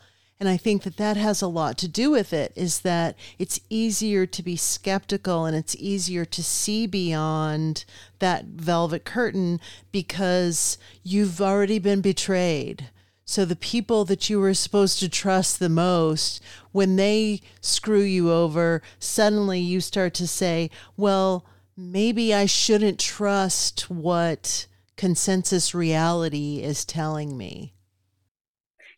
and 0.42 0.48
I 0.48 0.56
think 0.56 0.82
that 0.82 0.96
that 0.96 1.16
has 1.16 1.40
a 1.40 1.46
lot 1.46 1.78
to 1.78 1.86
do 1.86 2.10
with 2.10 2.32
it 2.32 2.52
is 2.56 2.80
that 2.80 3.16
it's 3.38 3.60
easier 3.70 4.26
to 4.26 4.42
be 4.42 4.56
skeptical 4.56 5.44
and 5.44 5.56
it's 5.56 5.76
easier 5.76 6.24
to 6.24 6.42
see 6.42 6.88
beyond 6.88 7.84
that 8.18 8.46
velvet 8.46 9.04
curtain 9.04 9.60
because 9.92 10.78
you've 11.04 11.40
already 11.40 11.78
been 11.78 12.00
betrayed. 12.00 12.90
So 13.24 13.44
the 13.44 13.54
people 13.54 14.04
that 14.06 14.28
you 14.28 14.40
were 14.40 14.52
supposed 14.52 14.98
to 14.98 15.08
trust 15.08 15.60
the 15.60 15.68
most, 15.68 16.42
when 16.72 16.96
they 16.96 17.40
screw 17.60 18.02
you 18.02 18.32
over, 18.32 18.82
suddenly 18.98 19.60
you 19.60 19.80
start 19.80 20.12
to 20.14 20.26
say, 20.26 20.70
well, 20.96 21.46
maybe 21.76 22.34
I 22.34 22.46
shouldn't 22.46 22.98
trust 22.98 23.90
what 23.90 24.66
consensus 24.96 25.74
reality 25.74 26.60
is 26.62 26.84
telling 26.84 27.36
me. 27.36 27.74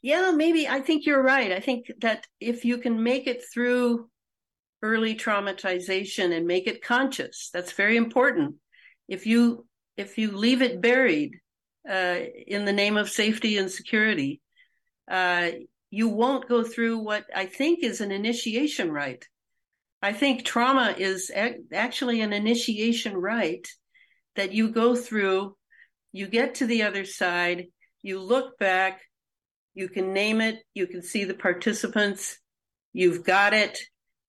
Yeah, 0.02 0.32
maybe. 0.32 0.68
I 0.68 0.80
think 0.80 1.06
you're 1.06 1.22
right. 1.22 1.50
I 1.50 1.60
think 1.60 1.90
that 2.02 2.26
if 2.38 2.64
you 2.64 2.78
can 2.78 3.02
make 3.02 3.26
it 3.26 3.42
through 3.52 4.10
early 4.82 5.14
traumatization 5.14 6.36
and 6.36 6.46
make 6.46 6.66
it 6.66 6.82
conscious, 6.82 7.48
that's 7.52 7.72
very 7.72 7.96
important. 7.96 8.56
If 9.08 9.26
you 9.26 9.66
if 9.96 10.18
you 10.18 10.36
leave 10.36 10.60
it 10.60 10.82
buried 10.82 11.38
uh, 11.88 12.18
in 12.46 12.64
the 12.64 12.72
name 12.72 12.96
of 12.96 13.08
safety 13.08 13.56
and 13.56 13.70
security, 13.70 14.42
uh, 15.10 15.50
you 15.90 16.08
won't 16.08 16.48
go 16.48 16.64
through 16.64 16.98
what 16.98 17.24
I 17.34 17.46
think 17.46 17.82
is 17.82 18.00
an 18.00 18.10
initiation 18.10 18.92
rite. 18.92 19.26
I 20.04 20.12
think 20.12 20.44
trauma 20.44 20.94
is 20.96 21.32
actually 21.72 22.20
an 22.20 22.32
initiation 22.32 23.16
rite 23.16 23.68
that 24.36 24.52
you 24.52 24.70
go 24.70 24.94
through. 24.94 25.56
You 26.12 26.26
get 26.28 26.56
to 26.56 26.66
the 26.66 26.82
other 26.82 27.04
side. 27.04 27.66
You 28.02 28.20
look 28.20 28.58
back 28.58 29.00
you 29.74 29.88
can 29.88 30.12
name 30.12 30.40
it, 30.40 30.60
you 30.72 30.86
can 30.86 31.02
see 31.02 31.24
the 31.24 31.34
participants, 31.34 32.38
you've 32.92 33.24
got 33.24 33.52
it, 33.52 33.80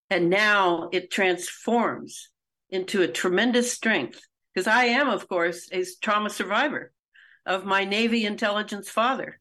and 0.09 0.29
now 0.29 0.89
it 0.91 1.11
transforms 1.11 2.29
into 2.69 3.03
a 3.03 3.07
tremendous 3.07 3.71
strength. 3.71 4.19
Because 4.53 4.67
I 4.67 4.85
am, 4.85 5.09
of 5.09 5.27
course, 5.27 5.69
a 5.71 5.85
trauma 6.01 6.29
survivor 6.29 6.91
of 7.45 7.65
my 7.65 7.85
Navy 7.85 8.25
intelligence 8.25 8.89
father. 8.89 9.39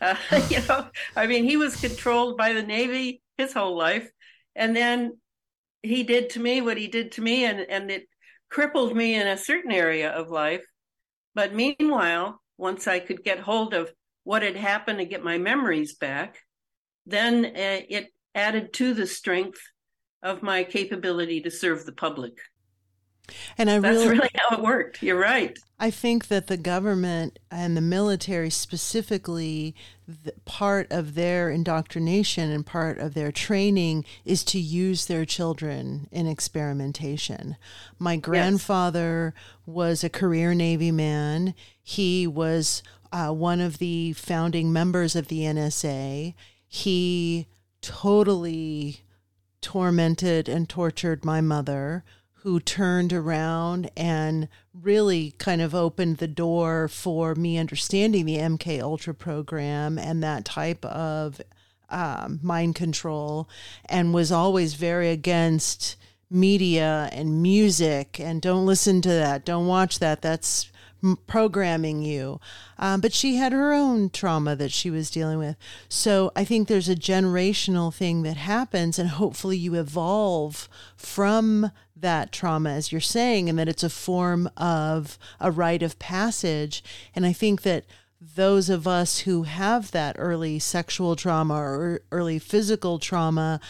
Uh, 0.00 0.16
you 0.48 0.60
know, 0.68 0.88
I 1.14 1.26
mean, 1.26 1.44
he 1.44 1.56
was 1.56 1.80
controlled 1.80 2.38
by 2.38 2.54
the 2.54 2.62
Navy 2.62 3.20
his 3.36 3.52
whole 3.52 3.76
life, 3.76 4.10
and 4.54 4.74
then 4.74 5.18
he 5.86 6.02
did 6.02 6.30
to 6.30 6.40
me 6.40 6.60
what 6.60 6.76
he 6.76 6.88
did 6.88 7.12
to 7.12 7.22
me, 7.22 7.44
and 7.44 7.60
and 7.60 7.90
it 7.90 8.08
crippled 8.50 8.94
me 8.94 9.14
in 9.14 9.26
a 9.26 9.36
certain 9.36 9.72
area 9.72 10.10
of 10.10 10.30
life. 10.30 10.64
But 11.34 11.54
meanwhile, 11.54 12.40
once 12.56 12.86
I 12.86 13.00
could 13.00 13.22
get 13.22 13.38
hold 13.38 13.74
of 13.74 13.92
what 14.24 14.42
had 14.42 14.56
happened 14.56 14.98
to 14.98 15.04
get 15.04 15.22
my 15.22 15.38
memories 15.38 15.94
back, 15.94 16.38
then 17.04 17.44
uh, 17.44 17.82
it 17.88 18.08
added 18.34 18.72
to 18.74 18.94
the 18.94 19.06
strength 19.06 19.60
of 20.22 20.42
my 20.42 20.64
capability 20.64 21.40
to 21.42 21.50
serve 21.50 21.84
the 21.84 21.92
public. 21.92 22.38
And 23.58 23.70
I 23.70 23.78
that's 23.78 23.98
really, 23.98 24.18
really 24.18 24.30
how 24.34 24.56
it 24.56 24.62
worked. 24.62 25.02
You're 25.02 25.18
right. 25.18 25.58
I 25.78 25.90
think 25.90 26.28
that 26.28 26.46
the 26.46 26.56
government 26.56 27.38
and 27.50 27.76
the 27.76 27.82
military 27.82 28.48
specifically, 28.48 29.74
part 30.46 30.90
of 30.90 31.14
their 31.14 31.50
indoctrination 31.50 32.50
and 32.50 32.64
part 32.64 32.98
of 32.98 33.12
their 33.12 33.30
training 33.30 34.06
is 34.24 34.42
to 34.44 34.58
use 34.58 35.04
their 35.04 35.26
children 35.26 36.08
in 36.10 36.26
experimentation. 36.26 37.56
My 37.98 38.16
grandfather 38.16 39.34
yes. 39.36 39.44
was 39.66 40.02
a 40.02 40.08
career 40.08 40.54
Navy 40.54 40.90
man. 40.90 41.54
He 41.82 42.26
was 42.26 42.82
uh, 43.12 43.32
one 43.32 43.60
of 43.60 43.78
the 43.78 44.14
founding 44.14 44.72
members 44.72 45.14
of 45.14 45.28
the 45.28 45.40
NSA. 45.40 46.34
He 46.66 47.46
totally 47.82 49.00
tormented 49.60 50.48
and 50.48 50.68
tortured 50.68 51.24
my 51.24 51.40
mother, 51.40 52.04
who 52.46 52.60
turned 52.60 53.12
around 53.12 53.90
and 53.96 54.46
really 54.72 55.32
kind 55.32 55.60
of 55.60 55.74
opened 55.74 56.18
the 56.18 56.28
door 56.28 56.86
for 56.86 57.34
me 57.34 57.58
understanding 57.58 58.24
the 58.24 58.36
MK 58.36 58.80
Ultra 58.80 59.12
program 59.12 59.98
and 59.98 60.22
that 60.22 60.44
type 60.44 60.84
of 60.84 61.40
um, 61.90 62.38
mind 62.44 62.76
control, 62.76 63.48
and 63.86 64.14
was 64.14 64.30
always 64.30 64.74
very 64.74 65.10
against 65.10 65.96
media 66.30 67.08
and 67.10 67.42
music 67.42 68.20
and 68.20 68.40
don't 68.40 68.64
listen 68.64 69.02
to 69.02 69.08
that, 69.08 69.44
don't 69.44 69.66
watch 69.66 69.98
that. 69.98 70.22
That's 70.22 70.70
programming 71.26 72.02
you. 72.02 72.40
Um, 72.78 73.00
but 73.00 73.12
she 73.12 73.36
had 73.36 73.52
her 73.52 73.72
own 73.72 74.10
trauma 74.10 74.54
that 74.56 74.72
she 74.72 74.90
was 74.90 75.10
dealing 75.10 75.38
with. 75.38 75.56
So 75.88 76.30
I 76.36 76.44
think 76.44 76.68
there's 76.68 76.88
a 76.88 76.94
generational 76.94 77.92
thing 77.92 78.22
that 78.22 78.36
happens, 78.36 78.98
and 78.98 79.10
hopefully 79.10 79.56
you 79.56 79.74
evolve 79.74 80.68
from 80.96 81.70
that 81.96 82.30
trauma, 82.30 82.70
as 82.70 82.92
you're 82.92 83.00
saying, 83.00 83.48
and 83.48 83.58
that 83.58 83.68
it's 83.68 83.82
a 83.82 83.90
form 83.90 84.50
of 84.56 85.18
a 85.40 85.50
rite 85.50 85.82
of 85.82 85.98
passage. 85.98 86.84
And 87.14 87.24
I 87.24 87.32
think 87.32 87.62
that 87.62 87.84
those 88.20 88.68
of 88.68 88.86
us 88.86 89.20
who 89.20 89.44
have 89.44 89.90
that 89.90 90.16
early 90.18 90.58
sexual 90.58 91.16
trauma 91.16 91.54
or 91.54 92.00
early 92.10 92.38
physical 92.38 92.98
trauma 92.98 93.60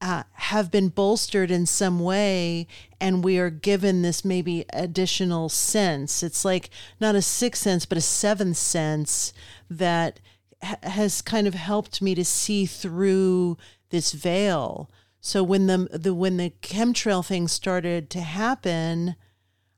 uh, 0.00 0.24
have 0.32 0.70
been 0.70 0.88
bolstered 0.88 1.50
in 1.50 1.64
some 1.64 1.98
way 2.00 2.66
and 3.00 3.24
we 3.24 3.38
are 3.38 3.50
given 3.50 4.02
this 4.02 4.24
maybe 4.24 4.64
additional 4.72 5.48
sense 5.48 6.22
it's 6.22 6.44
like 6.44 6.68
not 7.00 7.14
a 7.14 7.22
sixth 7.22 7.62
sense 7.62 7.86
but 7.86 7.96
a 7.96 8.02
seventh 8.02 8.56
sense 8.56 9.32
that 9.70 10.20
ha- 10.62 10.76
has 10.82 11.22
kind 11.22 11.46
of 11.46 11.54
helped 11.54 12.02
me 12.02 12.14
to 12.14 12.24
see 12.24 12.66
through 12.66 13.56
this 13.90 14.12
veil 14.12 14.90
so 15.24 15.42
when 15.42 15.66
the, 15.68 15.88
the 15.90 16.12
when 16.12 16.36
the 16.36 16.52
chemtrail 16.60 17.24
thing 17.24 17.48
started 17.48 18.10
to 18.10 18.20
happen 18.20 19.16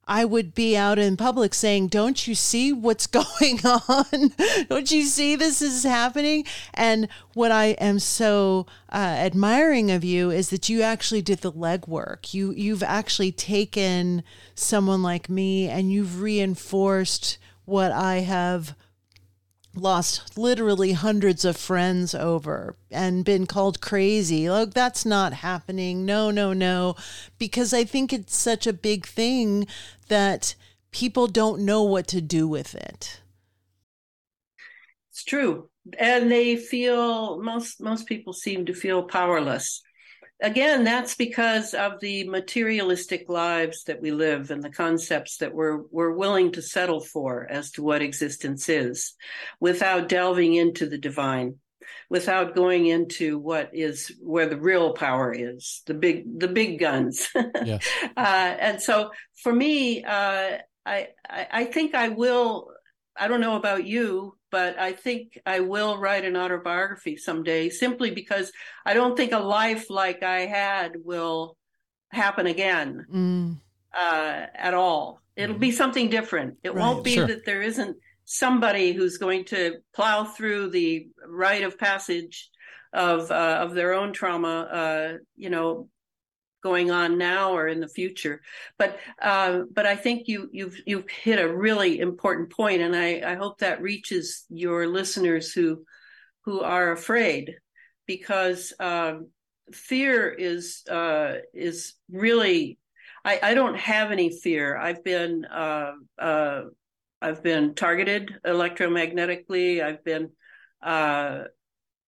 I 0.09 0.25
would 0.25 0.55
be 0.55 0.77
out 0.77 1.01
in 1.01 1.17
public 1.17 1.53
saying, 1.53 1.89
Don't 1.89 2.29
you 2.29 2.37
see 2.37 2.73
what's 2.73 3.07
going 3.09 3.61
on? 3.65 4.33
Don't 4.69 4.91
you 4.91 5.03
see 5.03 5.35
this 5.35 5.61
is 5.61 5.83
happening? 5.83 6.45
And 6.73 7.09
what 7.35 7.51
I 7.51 7.71
am 7.81 7.99
so 7.99 8.67
uh, 8.93 8.97
admiring 8.97 9.91
of 9.91 10.05
you 10.05 10.31
is 10.31 10.51
that 10.51 10.69
you 10.69 10.83
actually 10.83 11.23
did 11.23 11.41
the 11.41 11.53
legwork. 11.53 12.33
You, 12.33 12.53
you've 12.53 12.85
actually 12.85 13.33
taken 13.33 14.23
someone 14.55 15.03
like 15.03 15.29
me 15.29 15.69
and 15.69 15.91
you've 15.91 16.21
reinforced 16.23 17.39
what 17.65 17.91
I 17.91 18.21
have 18.21 18.77
lost 19.77 20.39
literally 20.39 20.93
hundreds 20.93 21.45
of 21.45 21.57
friends 21.57 22.15
over 22.15 22.77
and 22.91 23.25
been 23.25 23.47
called 23.47 23.81
crazy. 23.81 24.49
Like, 24.49 24.75
that's 24.75 25.05
not 25.05 25.33
happening. 25.35 26.05
No, 26.05 26.31
no, 26.31 26.53
no. 26.53 26.97
Because 27.39 27.73
I 27.73 27.85
think 27.85 28.13
it's 28.13 28.37
such 28.37 28.67
a 28.67 28.73
big 28.73 29.07
thing 29.07 29.67
that 30.09 30.55
people 30.91 31.27
don't 31.27 31.61
know 31.61 31.83
what 31.83 32.07
to 32.09 32.21
do 32.21 32.49
with 32.49 32.75
it. 32.75 33.21
It's 35.11 35.25
true. 35.25 35.69
And 35.99 36.31
they 36.31 36.57
feel 36.57 37.41
most 37.41 37.81
most 37.81 38.07
people 38.07 38.33
seem 38.33 38.67
to 38.67 38.75
feel 38.75 39.03
powerless 39.03 39.83
again, 40.41 40.85
that's 40.85 41.15
because 41.15 41.75
of 41.75 42.01
the 42.01 42.29
materialistic 42.29 43.29
lives 43.29 43.85
that 43.85 44.01
we 44.01 44.11
live 44.11 44.51
and 44.51 44.63
the 44.63 44.71
concepts 44.71 45.39
that 45.39 45.55
we're 45.55 45.83
we're 45.91 46.13
willing 46.13 46.53
to 46.53 46.63
settle 46.63 47.01
for 47.01 47.47
as 47.49 47.71
to 47.73 47.83
what 47.83 48.03
existence 48.03 48.69
is, 48.69 49.15
without 49.61 50.09
delving 50.09 50.55
into 50.55 50.87
the 50.89 50.99
divine, 50.99 51.57
without 52.11 52.55
going 52.55 52.87
into 52.87 53.39
what 53.39 53.71
is 53.73 54.13
where 54.21 54.49
the 54.49 54.61
real 54.61 54.93
power 54.93 55.33
is, 55.33 55.83
the 55.87 55.95
big 55.95 56.39
the 56.39 56.49
big 56.49 56.79
guns. 56.79 57.29
yeah. 57.65 57.79
uh, 58.17 58.57
and 58.61 58.83
so, 58.83 59.11
for 59.43 59.53
me, 59.53 60.05
uh, 60.05 60.59
I, 60.85 61.09
I 61.29 61.47
I 61.51 61.65
think 61.65 61.95
I 61.95 62.11
will. 62.11 62.71
I 63.19 63.29
don't 63.29 63.41
know 63.41 63.57
about 63.57 63.87
you, 63.87 64.36
but 64.51 64.79
I 64.79 64.93
think 64.93 65.39
I 65.45 65.61
will 65.61 65.99
write 65.99 66.25
an 66.25 66.37
autobiography 66.37 67.17
someday 67.17 67.69
simply 67.69 68.11
because 68.11 68.53
I 68.85 68.95
don't 68.95 69.17
think 69.17 69.33
a 69.33 69.39
life 69.39 69.91
like 69.91 70.23
I 70.23 70.41
had 70.47 70.93
will 71.05 71.57
happen 72.11 72.47
again 72.47 73.07
mm. 73.13 73.57
uh, 73.95 74.47
at 74.55 74.75
all. 74.75 75.21
It'll 75.37 75.59
be 75.59 75.73
something 75.73 76.09
different. 76.09 76.59
It 76.63 76.71
right. 76.71 76.79
won't 76.79 77.05
be 77.05 77.15
sure. 77.15 77.27
that 77.27 77.45
there 77.45 77.63
isn't 77.63 77.97
somebody 78.25 78.93
who's 78.93 79.19
going 79.19 79.45
to 79.47 79.77
plow 79.95 80.25
through 80.25 80.71
the 80.71 81.09
rite 81.27 81.63
of 81.63 81.79
passage 81.79 82.51
of 82.93 83.31
uh, 83.31 83.59
of 83.61 83.75
their 83.75 83.93
own 83.93 84.13
trauma, 84.13 84.61
uh, 84.61 85.13
you 85.37 85.51
know, 85.51 85.89
going 86.69 86.91
on 86.91 87.19
now 87.19 87.45
or 87.57 87.65
in 87.69 87.81
the 87.81 87.95
future. 88.01 88.37
But 88.81 88.91
uh, 89.31 89.53
but 89.77 89.87
I 89.87 89.97
think 90.05 90.29
you 90.29 90.41
you've 90.59 90.79
you've 90.91 91.11
hit 91.25 91.39
a 91.39 91.57
really 91.67 91.93
important 92.01 92.49
point, 92.61 92.81
and 92.83 92.95
I, 93.07 93.09
I 93.33 93.35
hope 93.43 93.57
that 93.59 93.87
reaches 93.91 94.47
your 94.49 94.81
listeners 94.99 95.55
who 95.57 95.85
who 96.45 96.57
are 96.61 96.93
afraid, 96.93 97.45
because 98.07 98.73
uh, 98.81 99.15
fear 99.73 100.17
is 100.53 100.83
uh, 100.91 101.33
is 101.55 101.95
really. 102.25 102.79
I, 103.27 103.41
I 103.51 103.55
don't 103.55 103.79
have 103.95 104.13
any 104.13 104.31
fear. 104.31 104.79
I've 104.87 105.03
been 105.03 105.45
uh, 105.45 105.93
uh, 106.17 106.61
I've 107.21 107.43
been 107.43 107.75
targeted 107.75 108.25
electromagnetically. 108.45 109.83
I've 109.83 110.05
been 110.05 110.31
uh, 110.81 111.51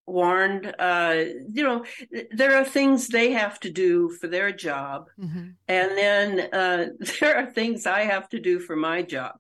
warned 0.09 0.75
uh, 0.79 1.25
you 1.49 1.63
know 1.63 1.85
there 2.31 2.57
are 2.57 2.65
things 2.65 3.09
they 3.09 3.33
have 3.33 3.59
to 3.61 3.71
do 3.71 4.09
for 4.11 4.27
their 4.27 4.53
job 4.53 5.07
mm-hmm. 5.19 5.51
and 5.69 5.91
then 5.99 6.41
uh, 6.53 6.87
there 7.21 7.37
are 7.37 7.51
things 7.51 7.87
i 7.87 8.01
have 8.01 8.29
to 8.29 8.41
do 8.41 8.59
for 8.59 8.77
my 8.77 9.03
job 9.03 9.37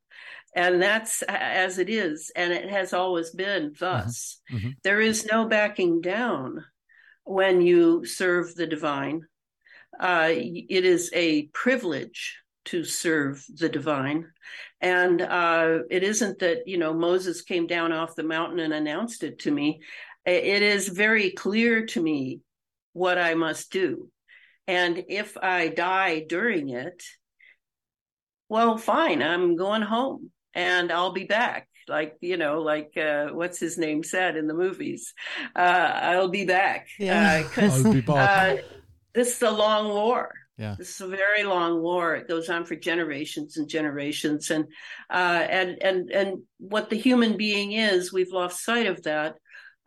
and 0.54 0.80
that's 0.80 1.22
as 1.22 1.78
it 1.78 1.88
is 1.88 2.30
and 2.34 2.52
it 2.52 2.70
has 2.70 2.92
always 2.92 3.30
been 3.30 3.72
thus 3.78 4.40
mm-hmm. 4.50 4.58
Mm-hmm. 4.58 4.70
There 4.82 5.00
is 5.00 5.26
no 5.26 5.46
backing 5.46 6.00
down 6.00 6.64
when 7.24 7.60
you 7.60 8.04
serve 8.04 8.54
the 8.54 8.66
divine 8.66 9.22
uh, 10.00 10.30
it 10.30 10.84
is 10.84 11.10
a 11.14 11.46
privilege 11.48 12.38
to 12.66 12.84
serve 12.84 13.44
the 13.54 13.68
divine 13.68 14.26
and 14.80 15.20
uh, 15.22 15.78
it 15.90 16.02
isn't 16.02 16.38
that 16.40 16.66
you 16.66 16.78
know 16.78 16.94
moses 16.94 17.42
came 17.42 17.66
down 17.66 17.92
off 17.92 18.14
the 18.14 18.22
mountain 18.22 18.60
and 18.60 18.74
announced 18.74 19.22
it 19.22 19.38
to 19.40 19.50
me 19.50 19.80
it 20.30 20.62
is 20.62 20.88
very 20.88 21.30
clear 21.30 21.86
to 21.86 22.02
me 22.02 22.40
what 22.92 23.18
I 23.18 23.34
must 23.34 23.72
do. 23.72 24.10
And 24.66 25.04
if 25.08 25.36
I 25.38 25.68
die 25.68 26.24
during 26.28 26.68
it, 26.68 27.02
well, 28.48 28.76
fine, 28.76 29.22
I'm 29.22 29.56
going 29.56 29.82
home 29.82 30.30
and 30.54 30.92
I'll 30.92 31.12
be 31.12 31.24
back. 31.24 31.68
Like, 31.88 32.16
you 32.20 32.36
know, 32.36 32.60
like 32.60 32.96
uh, 32.98 33.28
what's 33.28 33.58
his 33.58 33.78
name 33.78 34.02
said 34.02 34.36
in 34.36 34.46
the 34.46 34.54
movies, 34.54 35.14
uh, 35.56 35.58
I'll 35.94 36.28
be 36.28 36.44
back. 36.44 36.88
Yeah. 36.98 37.42
Because 37.42 37.86
uh, 37.86 38.12
uh, 38.12 38.56
this 39.14 39.36
is 39.36 39.42
a 39.42 39.50
long 39.50 39.88
war. 39.88 40.34
Yeah. 40.58 40.74
This 40.76 40.90
is 40.90 41.00
a 41.00 41.06
very 41.06 41.44
long 41.44 41.80
war. 41.80 42.16
It 42.16 42.28
goes 42.28 42.50
on 42.50 42.66
for 42.66 42.74
generations 42.74 43.56
and 43.56 43.68
generations. 43.68 44.50
And 44.50 44.66
uh, 45.08 45.46
and 45.48 45.82
and 45.82 46.10
and 46.10 46.42
what 46.58 46.90
the 46.90 46.96
human 46.96 47.36
being 47.36 47.72
is, 47.72 48.12
we've 48.12 48.32
lost 48.32 48.64
sight 48.64 48.86
of 48.86 49.02
that 49.04 49.36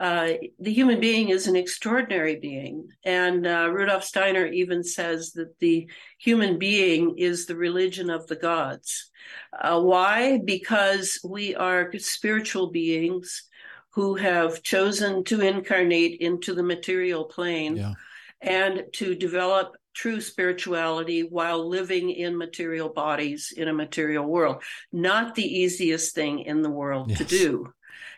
uh, 0.02 0.34
the 0.58 0.74
human 0.74 1.00
being 1.00 1.30
is 1.30 1.46
an 1.46 1.56
extraordinary 1.56 2.36
being. 2.38 2.90
And 3.06 3.46
uh, 3.46 3.70
Rudolf 3.72 4.04
Steiner 4.04 4.48
even 4.48 4.84
says 4.84 5.34
that 5.34 5.60
the 5.60 5.88
human 6.18 6.58
being 6.58 7.20
is 7.20 7.46
the 7.46 7.56
religion 7.56 8.10
of 8.10 8.26
the 8.26 8.36
gods. 8.36 9.12
Uh, 9.54 9.80
why? 9.80 10.40
Because 10.44 11.20
we 11.24 11.54
are 11.54 11.94
spiritual 12.00 12.72
beings 12.72 13.44
who 13.92 14.16
have 14.16 14.64
chosen 14.64 15.24
to 15.26 15.42
incarnate 15.42 16.20
into 16.20 16.56
the 16.56 16.64
material 16.64 17.26
plane 17.26 17.76
yeah. 17.76 17.94
and 18.42 18.86
to 18.94 19.14
develop 19.14 19.76
true 19.94 20.20
spirituality 20.20 21.22
while 21.22 21.70
living 21.70 22.10
in 22.10 22.36
material 22.36 22.90
bodies 22.90 23.54
in 23.56 23.68
a 23.68 23.74
material 23.74 24.26
world. 24.26 24.64
Not 24.92 25.36
the 25.36 25.46
easiest 25.46 26.16
thing 26.16 26.40
in 26.40 26.64
the 26.64 26.72
world 26.72 27.12
yes. 27.12 27.20
to 27.20 27.26
do. 27.26 27.74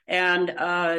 And 0.07 0.49
uh, 0.49 0.97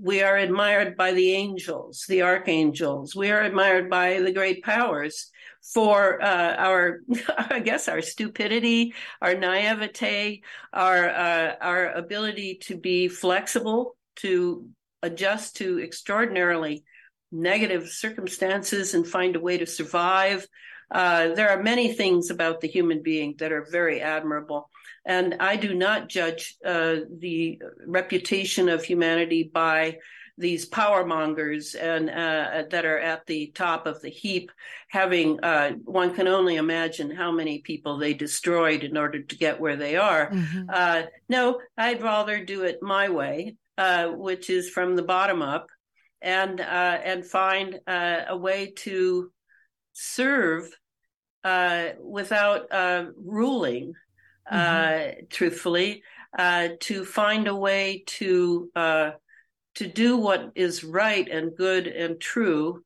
we 0.00 0.22
are 0.22 0.36
admired 0.36 0.96
by 0.96 1.12
the 1.12 1.32
angels, 1.32 2.04
the 2.08 2.22
archangels. 2.22 3.14
We 3.14 3.30
are 3.30 3.42
admired 3.42 3.88
by 3.90 4.20
the 4.20 4.32
great 4.32 4.62
powers 4.62 5.30
for 5.62 6.22
uh, 6.22 6.54
our, 6.56 7.00
I 7.38 7.60
guess, 7.60 7.88
our 7.88 8.02
stupidity, 8.02 8.94
our 9.20 9.34
naivete, 9.34 10.42
our 10.72 11.08
uh, 11.08 11.54
our 11.60 11.92
ability 11.92 12.58
to 12.62 12.76
be 12.76 13.08
flexible, 13.08 13.96
to 14.16 14.68
adjust 15.02 15.56
to 15.56 15.80
extraordinarily 15.82 16.84
negative 17.32 17.88
circumstances 17.88 18.94
and 18.94 19.06
find 19.06 19.36
a 19.36 19.40
way 19.40 19.58
to 19.58 19.66
survive. 19.66 20.46
Uh, 20.90 21.34
there 21.34 21.50
are 21.50 21.62
many 21.62 21.92
things 21.92 22.30
about 22.30 22.60
the 22.60 22.68
human 22.68 23.02
being 23.02 23.34
that 23.38 23.52
are 23.52 23.66
very 23.70 24.00
admirable. 24.00 24.70
And 25.06 25.36
I 25.40 25.56
do 25.56 25.74
not 25.74 26.08
judge 26.08 26.56
uh, 26.64 26.96
the 27.18 27.60
reputation 27.86 28.68
of 28.68 28.84
humanity 28.84 29.50
by 29.52 29.98
these 30.38 30.66
power 30.66 31.04
mongers 31.04 31.74
and 31.74 32.10
uh, 32.10 32.64
that 32.70 32.84
are 32.84 32.98
at 32.98 33.24
the 33.26 33.50
top 33.54 33.86
of 33.86 34.00
the 34.02 34.10
heap 34.10 34.52
having 34.88 35.40
uh, 35.42 35.72
one 35.84 36.14
can 36.14 36.28
only 36.28 36.56
imagine 36.56 37.10
how 37.10 37.32
many 37.32 37.60
people 37.60 37.96
they 37.96 38.12
destroyed 38.12 38.84
in 38.84 38.96
order 38.96 39.22
to 39.22 39.36
get 39.36 39.58
where 39.58 39.76
they 39.76 39.96
are 39.96 40.30
mm-hmm. 40.30 40.64
uh, 40.68 41.02
no 41.28 41.58
i'd 41.78 42.02
rather 42.02 42.44
do 42.44 42.64
it 42.64 42.82
my 42.82 43.08
way 43.08 43.56
uh, 43.78 44.08
which 44.08 44.50
is 44.50 44.68
from 44.68 44.94
the 44.94 45.02
bottom 45.02 45.40
up 45.40 45.68
and 46.20 46.60
uh, 46.60 46.98
and 47.04 47.24
find 47.24 47.78
uh, 47.86 48.22
a 48.28 48.36
way 48.36 48.72
to 48.76 49.30
serve 49.92 50.68
without 52.00 52.66
ruling 53.24 53.94
mm-hmm. 54.50 55.20
uh, 55.20 55.22
truthfully, 55.30 56.02
uh, 56.38 56.68
to 56.80 57.04
find 57.04 57.48
a 57.48 57.54
way 57.54 58.04
to 58.06 58.70
uh, 58.74 59.10
to 59.76 59.86
do 59.86 60.16
what 60.16 60.52
is 60.54 60.84
right 60.84 61.28
and 61.28 61.56
good 61.56 61.86
and 61.86 62.20
true, 62.20 62.82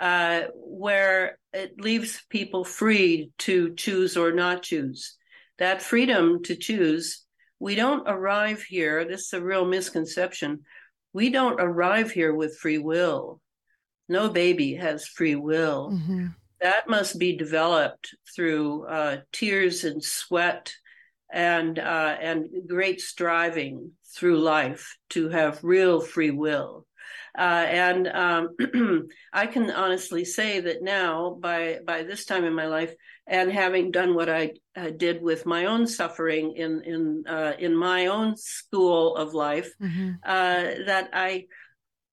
uh, 0.00 0.42
where 0.54 1.38
it 1.52 1.80
leaves 1.80 2.22
people 2.28 2.64
free 2.64 3.30
to 3.38 3.74
choose 3.74 4.16
or 4.16 4.32
not 4.32 4.62
choose. 4.62 5.16
That 5.58 5.82
freedom 5.82 6.42
to 6.44 6.56
choose, 6.56 7.24
we 7.60 7.76
don't 7.76 8.08
arrive 8.08 8.62
here. 8.62 9.04
This 9.04 9.26
is 9.26 9.32
a 9.34 9.44
real 9.44 9.64
misconception. 9.64 10.64
We 11.12 11.30
don't 11.30 11.60
arrive 11.60 12.10
here 12.10 12.34
with 12.34 12.58
free 12.58 12.78
will. 12.78 13.40
No 14.08 14.28
baby 14.28 14.74
has 14.74 15.06
free 15.06 15.36
will. 15.36 15.92
Mm-hmm 15.92 16.26
that 16.64 16.88
must 16.88 17.18
be 17.18 17.36
developed 17.36 18.14
through 18.34 18.86
uh, 18.86 19.18
tears 19.32 19.84
and 19.84 20.02
sweat 20.02 20.72
and 21.34 21.78
uh, 21.80 22.16
and 22.20 22.46
great 22.68 23.00
striving 23.00 23.90
through 24.14 24.38
life 24.38 24.96
to 25.10 25.28
have 25.28 25.58
real 25.64 26.00
free 26.00 26.30
will. 26.30 26.86
Uh, 27.36 27.66
and 27.68 28.06
um, 28.06 29.08
I 29.32 29.48
can 29.48 29.68
honestly 29.72 30.24
say 30.24 30.60
that 30.60 30.82
now, 30.82 31.36
by 31.38 31.80
by 31.84 32.04
this 32.04 32.24
time 32.24 32.44
in 32.44 32.54
my 32.54 32.66
life, 32.66 32.94
and 33.26 33.50
having 33.50 33.90
done 33.90 34.14
what 34.14 34.28
I 34.28 34.52
uh, 34.76 34.90
did 34.90 35.20
with 35.20 35.44
my 35.44 35.66
own 35.66 35.88
suffering 35.88 36.54
in 36.56 36.82
in 36.82 37.24
uh, 37.26 37.54
in 37.58 37.74
my 37.76 38.06
own 38.06 38.36
school 38.36 39.16
of 39.16 39.34
life, 39.34 39.70
Mm-hmm. 39.82 40.10
uh, 40.24 40.86
that 40.86 41.10
I. 41.12 41.46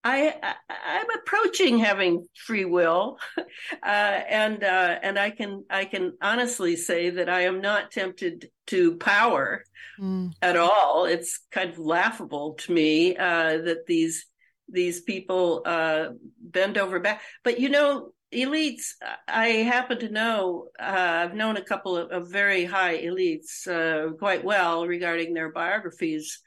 I, 0.03 0.33
I 0.41 0.55
I'm 0.69 1.05
approaching 1.19 1.77
having 1.79 2.25
free 2.35 2.65
will, 2.65 3.17
uh, 3.37 3.43
and 3.85 4.63
uh, 4.63 4.99
and 5.03 5.19
I 5.19 5.29
can 5.29 5.63
I 5.69 5.85
can 5.85 6.13
honestly 6.21 6.75
say 6.75 7.11
that 7.11 7.29
I 7.29 7.41
am 7.41 7.61
not 7.61 7.91
tempted 7.91 8.49
to 8.67 8.97
power 8.97 9.63
Mm. 9.99 10.31
at 10.41 10.55
all. 10.57 11.05
It's 11.05 11.39
kind 11.51 11.69
of 11.69 11.77
laughable 11.77 12.53
to 12.61 12.71
me 12.71 13.15
uh, 13.15 13.57
that 13.57 13.85
these 13.87 14.25
these 14.69 15.01
people 15.01 15.63
uh, 15.65 16.09
bend 16.39 16.77
over 16.77 16.99
back. 16.99 17.21
But 17.43 17.59
you 17.59 17.69
know, 17.69 18.13
elites. 18.33 18.93
I 19.27 19.47
happen 19.47 19.99
to 19.99 20.09
know. 20.09 20.67
Uh, 20.79 21.25
I've 21.25 21.35
known 21.35 21.57
a 21.57 21.63
couple 21.63 21.97
of, 21.97 22.09
of 22.11 22.31
very 22.31 22.65
high 22.65 22.97
elites 22.97 23.67
uh, 23.67 24.13
quite 24.13 24.43
well 24.43 24.87
regarding 24.87 25.33
their 25.33 25.51
biographies, 25.51 26.39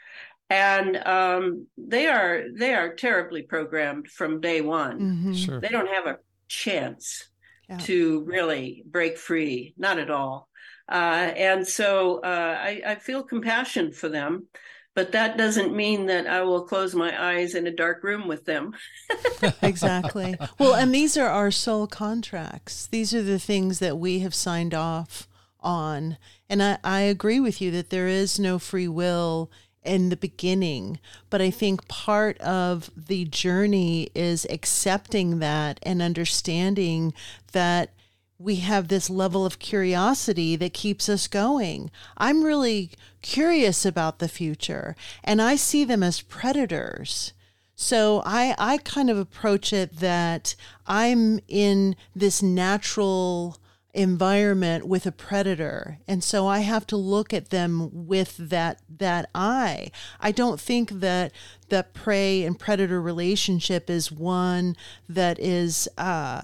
and 0.50 0.96
um, 1.06 1.66
they 1.76 2.06
are 2.06 2.44
they 2.56 2.74
are 2.74 2.94
terribly 2.94 3.42
programmed 3.42 4.08
from 4.08 4.40
day 4.40 4.60
one. 4.60 4.98
Mhm. 5.00 5.36
Sure. 5.36 5.60
They 5.60 5.68
don't 5.68 5.88
have 5.88 6.06
a 6.06 6.18
chance 6.48 7.28
Yeah. 7.68 7.78
to 7.78 8.22
really 8.24 8.82
break 8.86 9.16
free, 9.18 9.74
not 9.78 9.98
at 9.98 10.10
all. 10.10 10.48
Uh, 10.90 11.32
and 11.36 11.66
so 11.66 12.20
uh, 12.22 12.58
I, 12.60 12.82
I 12.86 12.94
feel 12.96 13.22
compassion 13.22 13.90
for 13.90 14.10
them, 14.10 14.48
but 14.94 15.12
that 15.12 15.38
doesn't 15.38 15.74
mean 15.74 16.06
that 16.06 16.26
I 16.26 16.42
will 16.42 16.64
close 16.66 16.94
my 16.94 17.10
eyes 17.32 17.54
in 17.54 17.66
a 17.66 17.70
dark 17.74 18.04
room 18.04 18.28
with 18.28 18.44
them. 18.44 18.72
exactly. 19.62 20.36
Well, 20.58 20.74
and 20.74 20.94
these 20.94 21.16
are 21.16 21.28
our 21.28 21.50
soul 21.50 21.86
contracts. 21.86 22.86
These 22.86 23.14
are 23.14 23.22
the 23.22 23.38
things 23.38 23.78
that 23.78 23.98
we 23.98 24.20
have 24.20 24.34
signed 24.34 24.74
off 24.74 25.26
on. 25.60 26.18
And 26.50 26.62
I, 26.62 26.78
I 26.84 27.00
agree 27.00 27.40
with 27.40 27.60
you 27.62 27.70
that 27.72 27.88
there 27.90 28.06
is 28.06 28.38
no 28.38 28.58
free 28.58 28.88
will 28.88 29.50
in 29.84 30.08
the 30.08 30.16
beginning. 30.16 30.98
But 31.30 31.40
I 31.40 31.50
think 31.50 31.88
part 31.88 32.38
of 32.40 32.90
the 32.96 33.24
journey 33.24 34.08
is 34.14 34.46
accepting 34.50 35.38
that 35.38 35.78
and 35.82 36.00
understanding 36.00 37.12
that 37.52 37.90
we 38.38 38.56
have 38.56 38.88
this 38.88 39.08
level 39.08 39.46
of 39.46 39.58
curiosity 39.58 40.56
that 40.56 40.74
keeps 40.74 41.08
us 41.08 41.28
going. 41.28 41.90
I'm 42.16 42.42
really 42.42 42.90
curious 43.22 43.86
about 43.86 44.18
the 44.18 44.28
future, 44.28 44.96
and 45.22 45.40
I 45.40 45.56
see 45.56 45.84
them 45.84 46.02
as 46.02 46.20
predators. 46.20 47.32
So 47.76 48.22
I, 48.24 48.54
I 48.58 48.78
kind 48.78 49.10
of 49.10 49.18
approach 49.18 49.72
it 49.72 49.96
that 49.96 50.54
I'm 50.86 51.40
in 51.48 51.96
this 52.14 52.42
natural 52.42 53.58
environment 53.94 54.86
with 54.86 55.06
a 55.06 55.12
predator 55.12 55.98
and 56.08 56.22
so 56.22 56.48
I 56.48 56.60
have 56.60 56.86
to 56.88 56.96
look 56.96 57.32
at 57.32 57.50
them 57.50 58.06
with 58.06 58.36
that 58.36 58.80
that 58.88 59.30
eye. 59.34 59.90
I 60.20 60.32
don't 60.32 60.60
think 60.60 60.90
that 60.90 61.32
that 61.68 61.94
prey 61.94 62.42
and 62.42 62.58
predator 62.58 63.00
relationship 63.00 63.88
is 63.88 64.10
one 64.10 64.76
that 65.08 65.38
is 65.38 65.88
uh 65.96 66.42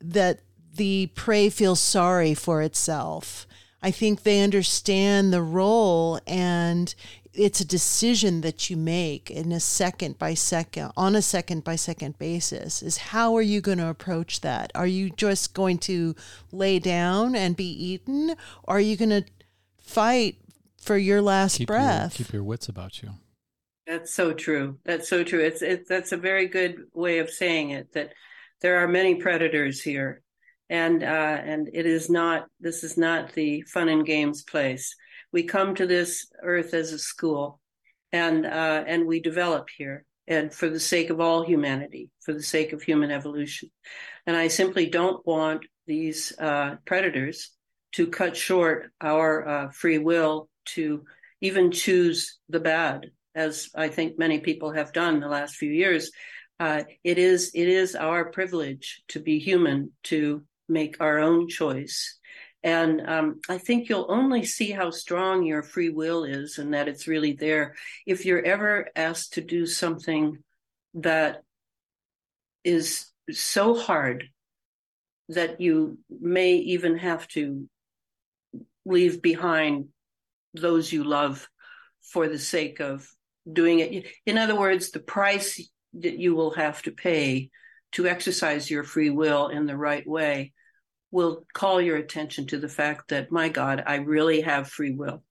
that 0.00 0.40
the 0.74 1.08
prey 1.14 1.48
feels 1.48 1.80
sorry 1.80 2.34
for 2.34 2.62
itself. 2.62 3.46
I 3.82 3.90
think 3.90 4.22
they 4.22 4.42
understand 4.42 5.32
the 5.32 5.42
role 5.42 6.20
and 6.26 6.94
it's 7.32 7.60
a 7.60 7.64
decision 7.64 8.40
that 8.40 8.68
you 8.68 8.76
make 8.76 9.30
in 9.30 9.52
a 9.52 9.60
second 9.60 10.18
by 10.18 10.34
second 10.34 10.90
on 10.96 11.14
a 11.14 11.22
second 11.22 11.62
by 11.62 11.76
second 11.76 12.18
basis 12.18 12.82
is 12.82 12.96
how 12.96 13.36
are 13.36 13.42
you 13.42 13.60
going 13.60 13.78
to 13.78 13.86
approach 13.86 14.40
that 14.40 14.72
are 14.74 14.86
you 14.86 15.10
just 15.10 15.54
going 15.54 15.78
to 15.78 16.14
lay 16.50 16.78
down 16.78 17.36
and 17.36 17.56
be 17.56 17.70
eaten 17.70 18.34
or 18.64 18.78
are 18.78 18.80
you 18.80 18.96
going 18.96 19.10
to 19.10 19.24
fight 19.80 20.36
for 20.80 20.96
your 20.96 21.22
last 21.22 21.58
Keep 21.58 21.68
breath 21.68 22.18
Your, 22.18 22.24
keep 22.24 22.32
your 22.32 22.42
wits 22.42 22.68
about 22.68 23.02
you. 23.02 23.10
That's 23.86 24.12
so 24.14 24.32
true. 24.32 24.78
That's 24.84 25.08
so 25.08 25.22
true. 25.22 25.40
It's 25.40 25.62
it, 25.62 25.88
that's 25.88 26.12
a 26.12 26.16
very 26.16 26.46
good 26.46 26.84
way 26.94 27.18
of 27.18 27.30
saying 27.30 27.70
it. 27.70 27.92
That 27.92 28.12
there 28.60 28.78
are 28.78 28.88
many 28.88 29.16
predators 29.16 29.80
here, 29.80 30.22
and 30.68 31.02
uh, 31.02 31.06
and 31.06 31.68
it 31.72 31.86
is 31.86 32.08
not. 32.08 32.46
This 32.60 32.84
is 32.84 32.96
not 32.96 33.32
the 33.32 33.62
fun 33.62 33.88
and 33.88 34.06
games 34.06 34.42
place. 34.42 34.94
We 35.32 35.44
come 35.44 35.74
to 35.76 35.86
this 35.86 36.26
earth 36.42 36.74
as 36.74 36.92
a 36.92 36.98
school, 36.98 37.60
and 38.12 38.46
uh, 38.46 38.84
and 38.86 39.06
we 39.06 39.20
develop 39.20 39.68
here, 39.76 40.04
and 40.26 40.52
for 40.52 40.68
the 40.68 40.80
sake 40.80 41.10
of 41.10 41.20
all 41.20 41.44
humanity, 41.44 42.10
for 42.20 42.32
the 42.32 42.42
sake 42.42 42.72
of 42.72 42.82
human 42.82 43.10
evolution. 43.10 43.70
And 44.26 44.36
I 44.36 44.48
simply 44.48 44.86
don't 44.86 45.24
want 45.26 45.64
these 45.86 46.32
uh, 46.38 46.76
predators 46.84 47.50
to 47.92 48.06
cut 48.06 48.36
short 48.36 48.92
our 49.00 49.48
uh, 49.48 49.70
free 49.70 49.98
will 49.98 50.48
to 50.64 51.04
even 51.40 51.72
choose 51.72 52.38
the 52.48 52.60
bad, 52.60 53.10
as 53.34 53.70
I 53.74 53.88
think 53.88 54.18
many 54.18 54.40
people 54.40 54.72
have 54.72 54.92
done 54.92 55.20
the 55.20 55.28
last 55.28 55.56
few 55.56 55.70
years. 55.70 56.10
Uh, 56.58 56.82
it 57.02 57.18
is 57.18 57.52
it 57.54 57.68
is 57.68 57.96
our 57.96 58.30
privilege 58.30 59.02
to 59.08 59.20
be 59.20 59.38
human 59.38 59.92
to 60.04 60.44
make 60.68 60.96
our 61.00 61.18
own 61.18 61.48
choice. 61.48 62.18
And 62.62 63.08
um, 63.08 63.40
I 63.48 63.58
think 63.58 63.88
you'll 63.88 64.06
only 64.10 64.44
see 64.44 64.70
how 64.70 64.90
strong 64.90 65.44
your 65.44 65.62
free 65.62 65.88
will 65.88 66.24
is 66.24 66.58
and 66.58 66.74
that 66.74 66.88
it's 66.88 67.08
really 67.08 67.32
there 67.32 67.74
if 68.06 68.26
you're 68.26 68.44
ever 68.44 68.88
asked 68.94 69.34
to 69.34 69.40
do 69.40 69.66
something 69.66 70.38
that 70.94 71.42
is 72.62 73.06
so 73.30 73.74
hard 73.74 74.28
that 75.30 75.60
you 75.60 75.98
may 76.10 76.54
even 76.56 76.98
have 76.98 77.26
to 77.28 77.68
leave 78.84 79.22
behind 79.22 79.86
those 80.52 80.92
you 80.92 81.04
love 81.04 81.48
for 82.02 82.28
the 82.28 82.38
sake 82.38 82.80
of 82.80 83.08
doing 83.50 83.78
it. 83.78 84.06
In 84.26 84.36
other 84.36 84.56
words, 84.56 84.90
the 84.90 85.00
price 85.00 85.60
that 85.94 86.18
you 86.18 86.34
will 86.34 86.50
have 86.52 86.82
to 86.82 86.90
pay 86.90 87.50
to 87.92 88.06
exercise 88.06 88.70
your 88.70 88.84
free 88.84 89.10
will 89.10 89.48
in 89.48 89.66
the 89.66 89.76
right 89.76 90.06
way 90.06 90.52
will 91.10 91.44
call 91.52 91.80
your 91.80 91.96
attention 91.96 92.46
to 92.48 92.58
the 92.58 92.68
fact 92.68 93.08
that, 93.08 93.32
my 93.32 93.48
God, 93.48 93.82
I 93.86 93.96
really 93.96 94.42
have 94.42 94.68
free 94.68 94.92
will 94.92 95.22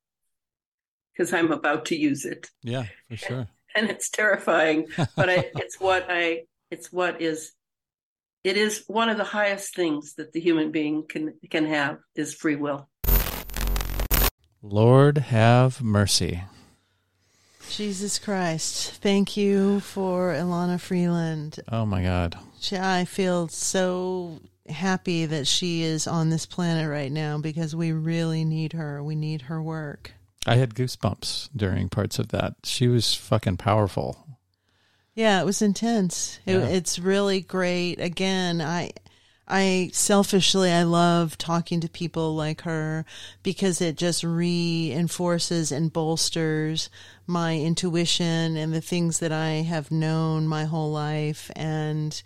because 1.13 1.33
I'm 1.33 1.51
about 1.51 1.85
to 1.85 1.95
use 1.95 2.25
it. 2.25 2.49
Yeah, 2.63 2.85
for 3.09 3.17
sure. 3.17 3.47
And 3.75 3.87
it's 3.87 4.09
terrifying, 4.09 4.87
but 5.15 5.29
I, 5.29 5.51
it's 5.55 5.79
what 5.79 6.07
I, 6.09 6.45
it's 6.71 6.91
what 6.91 7.21
is, 7.21 7.51
it 8.43 8.57
is 8.57 8.83
one 8.87 9.09
of 9.09 9.17
the 9.17 9.23
highest 9.23 9.75
things 9.75 10.15
that 10.15 10.33
the 10.33 10.39
human 10.39 10.71
being 10.71 11.05
can, 11.07 11.35
can 11.51 11.67
have 11.67 11.99
is 12.15 12.33
free 12.33 12.55
will. 12.55 12.89
Lord 14.63 15.19
have 15.19 15.83
mercy. 15.83 16.43
Jesus 17.69 18.17
Christ. 18.17 18.93
Thank 18.95 19.37
you 19.37 19.81
for 19.81 20.33
Elana 20.33 20.79
Freeland. 20.79 21.59
Oh 21.71 21.85
my 21.85 22.01
God. 22.01 22.37
She, 22.59 22.75
I 22.75 23.05
feel 23.05 23.47
so 23.47 24.41
happy 24.69 25.25
that 25.25 25.47
she 25.47 25.83
is 25.83 26.07
on 26.07 26.29
this 26.29 26.45
planet 26.45 26.89
right 26.89 27.11
now 27.11 27.37
because 27.37 27.75
we 27.75 27.91
really 27.91 28.45
need 28.45 28.73
her. 28.73 29.03
We 29.03 29.15
need 29.15 29.43
her 29.43 29.61
work. 29.61 30.13
I 30.45 30.55
had 30.55 30.73
goosebumps 30.73 31.49
during 31.55 31.89
parts 31.89 32.19
of 32.19 32.29
that. 32.29 32.55
She 32.63 32.87
was 32.87 33.13
fucking 33.13 33.57
powerful. 33.57 34.25
Yeah, 35.15 35.41
it 35.41 35.45
was 35.45 35.61
intense. 35.61 36.39
It, 36.45 36.53
Yeah. 36.53 36.67
It's 36.67 36.97
really 36.97 37.41
great. 37.41 37.99
Again, 37.99 38.61
I 38.61 38.91
I 39.49 39.89
selfishly 39.93 40.71
I 40.71 40.83
love 40.83 41.37
talking 41.37 41.81
to 41.81 41.89
people 41.89 42.35
like 42.35 42.61
her 42.61 43.03
because 43.41 43.81
it 43.81 43.97
just 43.97 44.23
reinforces 44.23 45.71
and 45.71 45.91
bolsters 45.91 46.89
my 47.25 47.57
intuition 47.57 48.55
and 48.55 48.73
the 48.73 48.81
things 48.81 49.19
that 49.19 49.31
I 49.31 49.63
have 49.63 49.91
known 49.91 50.47
my 50.47 50.65
whole 50.65 50.91
life 50.91 51.49
and 51.55 52.21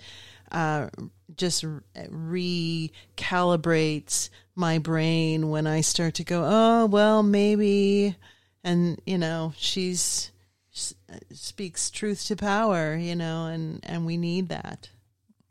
uh, 0.53 0.89
just 1.35 1.65
recalibrates 1.95 4.29
my 4.55 4.77
brain 4.77 5.49
when 5.49 5.67
I 5.67 5.81
start 5.81 6.13
to 6.15 6.23
go, 6.23 6.43
oh, 6.45 6.85
well, 6.85 7.23
maybe. 7.23 8.15
And, 8.63 9.01
you 9.05 9.17
know, 9.17 9.53
she's 9.57 10.31
s- 10.73 10.93
speaks 11.31 11.89
truth 11.89 12.25
to 12.27 12.35
power, 12.35 12.95
you 12.95 13.15
know, 13.15 13.47
and, 13.47 13.79
and 13.83 14.05
we 14.05 14.17
need 14.17 14.49
that. 14.49 14.89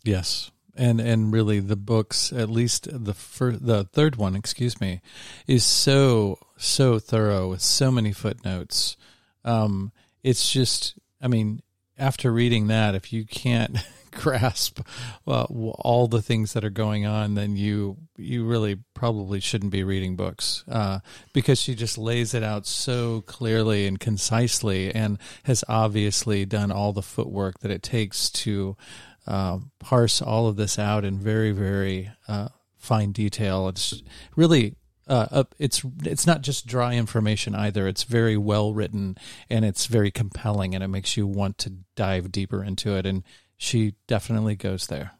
Yes. 0.05 0.51
And 0.75 1.03
and 1.03 1.35
really 1.35 1.61
the 1.61 1.77
books, 1.77 2.33
at 2.33 2.49
least 2.49 2.89
the 2.91 3.13
first, 3.13 3.67
the 3.67 3.85
third 3.85 4.17
one, 4.17 4.35
excuse 4.35 4.81
me, 4.81 5.03
is 5.47 5.67
so 5.67 6.39
so 6.57 6.99
thorough 6.99 7.51
with 7.51 7.61
so 7.61 7.91
many 7.91 8.11
footnotes. 8.13 8.97
Um, 9.45 9.93
it's 10.23 10.51
just, 10.51 10.95
I 11.21 11.29
mean, 11.29 11.61
after 11.99 12.33
reading 12.33 12.69
that, 12.69 12.95
if 12.95 13.13
you 13.13 13.27
can't 13.27 13.77
grasp 14.13 14.81
well, 15.25 15.47
all 15.81 16.07
the 16.07 16.23
things 16.23 16.53
that 16.53 16.65
are 16.65 16.71
going 16.71 17.07
on, 17.07 17.35
then 17.35 17.57
you 17.57 17.97
you 18.17 18.45
really 18.45 18.77
probably 18.95 19.41
shouldn't 19.41 19.73
be 19.73 19.85
reading 19.85 20.17
books 20.17 20.65
uh, 20.69 21.01
because 21.33 21.61
she 21.61 21.75
just 21.75 21.99
lays 21.99 22.35
it 22.35 22.43
out 22.43 22.67
so 22.67 23.23
clearly 23.23 23.87
and 23.87 23.99
concisely, 23.99 24.95
and 24.95 25.19
has 25.45 25.65
obviously 25.69 26.45
done 26.45 26.71
all 26.71 26.93
the 26.93 27.03
footwork 27.03 27.59
that 27.61 27.71
it 27.71 27.83
takes 27.83 28.31
to 28.31 28.77
uh, 29.27 29.59
parse 29.79 30.21
all 30.21 30.47
of 30.47 30.57
this 30.57 30.79
out 30.79 31.05
in 31.05 31.19
very 31.19 31.53
very 31.53 32.11
uh, 32.29 32.49
fine 32.79 33.13
detail. 33.13 33.69
It's 33.69 34.03
really 34.37 34.77
uh, 35.09 35.45
it's 35.59 35.83
it's 36.05 36.27
not 36.27 36.43
just 36.43 36.67
dry 36.67 36.95
information 36.95 37.55
either. 37.55 37.89
It's 37.89 38.05
very 38.05 38.37
well 38.37 38.73
written 38.73 39.17
and 39.51 39.65
it's 39.65 39.87
very 39.87 40.11
compelling, 40.11 40.75
and 40.75 40.85
it 40.85 40.89
makes 40.89 41.17
you 41.17 41.27
want 41.27 41.59
to 41.59 41.73
dive 41.97 42.31
deeper 42.31 42.63
into 42.63 42.97
it. 42.97 43.05
And 43.05 43.25
she 43.63 43.95
definitely 44.09 44.57
goes 44.57 44.89
there. 44.89 45.13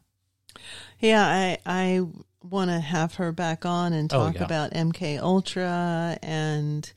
Yeah, 0.99 1.25
I 1.25 1.57
I 1.65 2.01
want 2.41 2.69
to 2.69 2.79
have 2.79 3.15
her 3.15 3.31
back 3.31 3.65
on 3.65 3.93
and 3.93 4.11
Oh, 4.13 4.25
talk 4.25 4.35
yeah. 4.35 4.43
about 4.43 4.71
MK 4.73 5.17
Ultra 5.21 6.17
and 6.21 6.91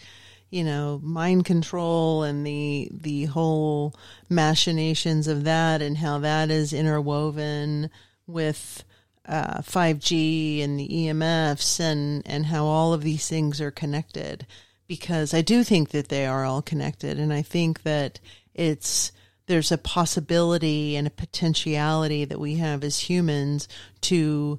you 0.50 0.64
know 0.64 1.00
mind 1.04 1.44
control 1.44 2.24
and 2.24 2.44
the 2.44 2.88
the 2.92 3.24
whole 3.26 3.94
machinations 4.28 5.28
of 5.28 5.44
that 5.44 5.82
and 5.82 5.98
how 5.98 6.18
that 6.18 6.50
is 6.50 6.72
interwoven 6.72 7.90
with 8.26 8.82
uh, 9.28 9.60
5G 9.62 10.62
and 10.64 10.78
the 10.80 10.88
EMFs 10.88 11.78
and 11.80 12.22
and 12.26 12.46
how 12.46 12.64
all 12.64 12.92
of 12.92 13.02
these 13.02 13.28
things 13.28 13.60
are 13.60 13.70
connected 13.72 14.46
because 14.88 15.32
I 15.34 15.42
do 15.42 15.62
think 15.64 15.90
that 15.90 16.08
they 16.08 16.26
are 16.26 16.44
all 16.44 16.62
connected 16.62 17.18
and 17.18 17.32
I 17.32 17.42
think 17.42 17.82
that 17.84 18.18
it's 18.54 19.12
there's 19.46 19.72
a 19.72 19.78
possibility 19.78 20.96
and 20.96 21.06
a 21.06 21.10
potentiality 21.10 22.24
that 22.24 22.40
we 22.40 22.56
have 22.56 22.82
as 22.82 23.00
humans 23.00 23.68
to 24.02 24.58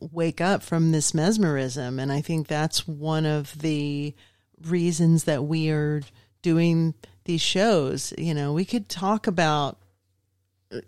wake 0.00 0.40
up 0.40 0.62
from 0.62 0.92
this 0.92 1.14
mesmerism. 1.14 1.98
And 1.98 2.12
i 2.12 2.20
think 2.20 2.46
that's 2.46 2.86
one 2.86 3.26
of 3.26 3.58
the 3.60 4.14
reasons 4.62 5.24
that 5.24 5.44
we 5.44 5.70
are 5.70 6.02
doing 6.42 6.94
these 7.24 7.40
shows. 7.40 8.12
You 8.16 8.34
know 8.34 8.52
we 8.52 8.64
could 8.64 8.88
talk 8.88 9.26
about 9.26 9.78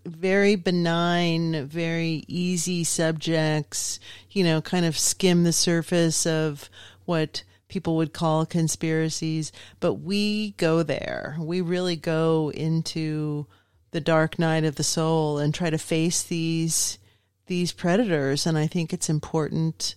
very 0.06 0.55
benign 0.55 1.66
very 1.66 2.22
easy 2.28 2.84
subjects 2.84 3.98
you 4.30 4.44
know 4.44 4.60
kind 4.60 4.86
of 4.86 4.97
skim 4.97 5.43
the 5.43 5.52
surface 5.52 6.24
of 6.24 6.70
what 7.05 7.43
people 7.73 7.97
would 7.97 8.12
call 8.12 8.44
conspiracies 8.44 9.51
but 9.81 9.94
we 9.94 10.51
go 10.53 10.82
there. 10.82 11.36
We 11.40 11.62
really 11.62 11.97
go 11.97 12.53
into 12.55 13.47
the 13.93 14.01
dark 14.01 14.39
night 14.39 14.65
of 14.65 14.77
the 14.77 14.85
soul 14.85 15.39
and 15.39 15.55
try 15.55 15.70
to 15.70 15.78
face 15.78 16.23
these 16.23 16.99
these 17.47 17.73
predators. 17.73 18.47
And 18.47 18.59
i 18.59 18.66
think 18.66 18.93
it's 18.93 19.09
important 19.09 19.94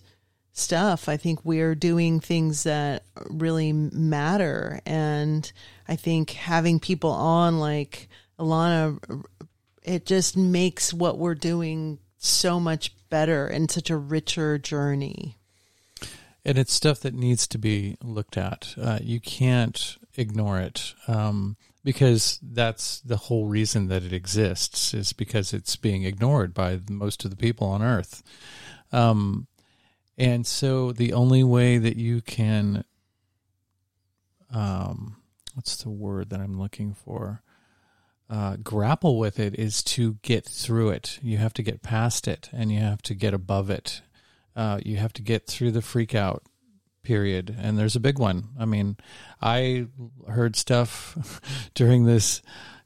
stuff. 0.52 1.06
I 1.06 1.18
think 1.18 1.44
we're 1.44 1.74
doing 1.74 2.18
things 2.18 2.62
that 2.62 3.04
really 3.28 3.74
matter. 3.74 4.80
And 4.86 5.52
i 5.86 5.96
think 5.96 6.30
having 6.30 6.80
people 6.80 7.10
on 7.10 7.58
like 7.58 8.08
Elana 8.38 8.98
it 9.82 10.06
just 10.06 10.34
makes 10.36 10.94
what 10.94 11.18
we're 11.18 11.34
doing 11.34 11.98
so 12.16 12.58
much 12.58 12.92
better 13.10 13.46
and 13.46 13.70
such 13.70 13.90
a 13.90 13.96
richer 13.96 14.56
journey 14.56 15.35
And 16.46 16.58
it's 16.58 16.72
stuff 16.72 17.00
that 17.00 17.12
needs 17.12 17.48
to 17.48 17.58
be 17.58 17.96
looked 18.04 18.36
at. 18.36 18.72
Uh, 18.80 19.00
you 19.02 19.18
can't 19.18 19.96
ignore 20.14 20.60
it 20.60 20.94
um, 21.08 21.56
because 21.82 22.38
that's 22.40 23.00
the 23.00 23.16
whole 23.16 23.46
reason 23.46 23.88
that 23.88 24.04
it 24.04 24.12
exists 24.12 24.94
is 24.94 25.12
because 25.12 25.52
it's 25.52 25.74
being 25.74 26.04
ignored 26.04 26.54
by 26.54 26.78
most 26.88 27.24
of 27.24 27.32
the 27.32 27.36
people 27.36 27.66
on 27.66 27.82
Earth. 27.82 28.22
Um, 28.92 29.48
and 30.16 30.46
so 30.46 30.92
the 30.92 31.14
only 31.14 31.42
way 31.42 31.78
that 31.78 31.96
you 31.96 32.20
can, 32.20 32.84
um, 34.54 35.16
what's 35.54 35.76
the 35.82 35.90
word 35.90 36.30
that 36.30 36.38
I'm 36.38 36.60
looking 36.60 36.94
for? 36.94 37.42
Uh, 38.30 38.54
grapple 38.62 39.18
with 39.18 39.40
it 39.40 39.56
is 39.56 39.82
to 39.82 40.14
get 40.22 40.44
through 40.44 40.90
it. 40.90 41.18
You 41.22 41.38
have 41.38 41.54
to 41.54 41.62
get 41.64 41.82
past 41.82 42.28
it 42.28 42.50
and 42.52 42.70
you 42.70 42.78
have 42.78 43.02
to 43.02 43.14
get 43.14 43.34
above 43.34 43.68
it. 43.68 44.02
Uh, 44.56 44.80
you 44.84 44.96
have 44.96 45.12
to 45.12 45.22
get 45.22 45.46
through 45.46 45.70
the 45.70 45.82
freak 45.82 46.14
out 46.14 46.42
period. 47.06 47.54
And 47.58 47.78
there's 47.78 47.94
a 47.94 48.00
big 48.00 48.18
one. 48.18 48.48
I 48.58 48.64
mean, 48.64 48.96
I 49.40 49.86
heard 50.28 50.56
stuff 50.56 51.40
during 51.74 52.04
this 52.04 52.42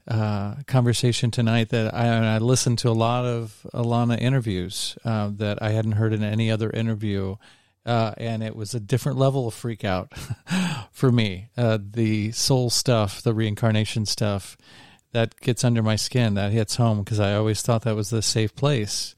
uh, 0.07 0.57
conversation 0.67 1.31
tonight 1.31 1.71
that 1.71 1.95
I, 1.95 2.35
I 2.35 2.39
listened 2.39 2.79
to 2.81 2.91
a 2.91 2.93
lot 2.93 3.25
of 3.25 3.67
Elana 3.73 4.21
interviews 4.21 4.99
uh, 5.05 5.31
that 5.37 5.63
I 5.63 5.71
hadn't 5.71 5.93
heard 5.93 6.13
in 6.13 6.23
any 6.23 6.51
other 6.51 6.71
interview. 6.71 7.37
Uh, 7.87 8.13
and 8.19 8.43
it 8.43 8.55
was 8.55 8.75
a 8.75 8.81
different 8.81 9.19
level 9.19 9.49
of 9.49 9.55
freak 9.55 9.85
out 9.85 10.13
for 10.93 11.11
me. 11.11 11.49
Uh, 11.57 11.79
the 11.81 12.31
soul 12.33 12.69
stuff, 12.69 13.23
the 13.23 13.33
reincarnation 13.33 14.05
stuff, 14.05 14.59
that 15.13 15.39
gets 15.41 15.65
under 15.65 15.83
my 15.83 15.97
skin. 15.97 16.35
That 16.35 16.53
hits 16.53 16.77
home 16.77 17.03
because 17.03 17.21
I 17.21 17.35
always 17.35 17.63
thought 17.63 17.83
that 17.83 17.97
was 17.97 18.11
the 18.11 18.23
safe 18.23 18.55
place. 18.55 19.15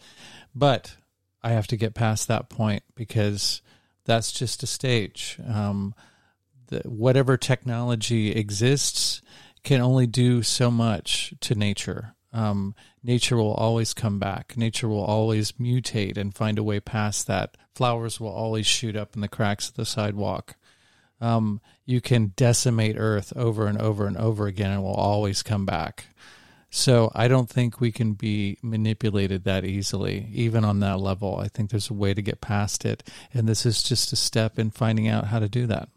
But 0.54 0.94
I 1.42 1.50
have 1.50 1.66
to 1.68 1.76
get 1.76 1.94
past 1.94 2.28
that 2.28 2.48
point 2.48 2.82
because 2.94 3.62
that's 4.04 4.32
just 4.32 4.62
a 4.62 4.66
stage. 4.66 5.38
Um, 5.46 5.94
the, 6.68 6.80
whatever 6.88 7.36
technology 7.36 8.32
exists 8.32 9.22
can 9.62 9.80
only 9.80 10.06
do 10.06 10.42
so 10.42 10.70
much 10.70 11.34
to 11.40 11.54
nature. 11.54 12.14
Um, 12.32 12.74
nature 13.02 13.36
will 13.36 13.54
always 13.54 13.92
come 13.92 14.18
back. 14.18 14.56
Nature 14.56 14.88
will 14.88 15.04
always 15.04 15.52
mutate 15.52 16.16
and 16.16 16.34
find 16.34 16.58
a 16.58 16.64
way 16.64 16.80
past 16.80 17.26
that. 17.26 17.56
Flowers 17.74 18.18
will 18.20 18.32
always 18.32 18.66
shoot 18.66 18.96
up 18.96 19.14
in 19.14 19.20
the 19.20 19.28
cracks 19.28 19.68
of 19.68 19.74
the 19.74 19.84
sidewalk. 19.84 20.56
Um, 21.20 21.60
you 21.84 22.00
can 22.00 22.32
decimate 22.36 22.96
Earth 22.98 23.32
over 23.36 23.66
and 23.66 23.80
over 23.80 24.06
and 24.06 24.16
over 24.16 24.46
again 24.46 24.72
and 24.72 24.82
will 24.82 24.94
always 24.94 25.42
come 25.42 25.64
back. 25.64 26.06
So 26.74 27.12
I 27.14 27.28
don't 27.28 27.50
think 27.50 27.80
we 27.82 27.92
can 27.92 28.14
be 28.14 28.56
manipulated 28.62 29.44
that 29.44 29.66
easily, 29.66 30.30
even 30.32 30.64
on 30.64 30.80
that 30.80 31.00
level. 31.00 31.36
I 31.38 31.48
think 31.48 31.68
there's 31.70 31.90
a 31.90 31.94
way 31.94 32.14
to 32.14 32.22
get 32.22 32.40
past 32.40 32.86
it. 32.86 33.06
And 33.34 33.46
this 33.46 33.66
is 33.66 33.82
just 33.82 34.10
a 34.14 34.16
step 34.16 34.58
in 34.58 34.70
finding 34.70 35.06
out 35.06 35.26
how 35.26 35.38
to 35.38 35.50
do 35.50 35.66
that. 35.66 35.90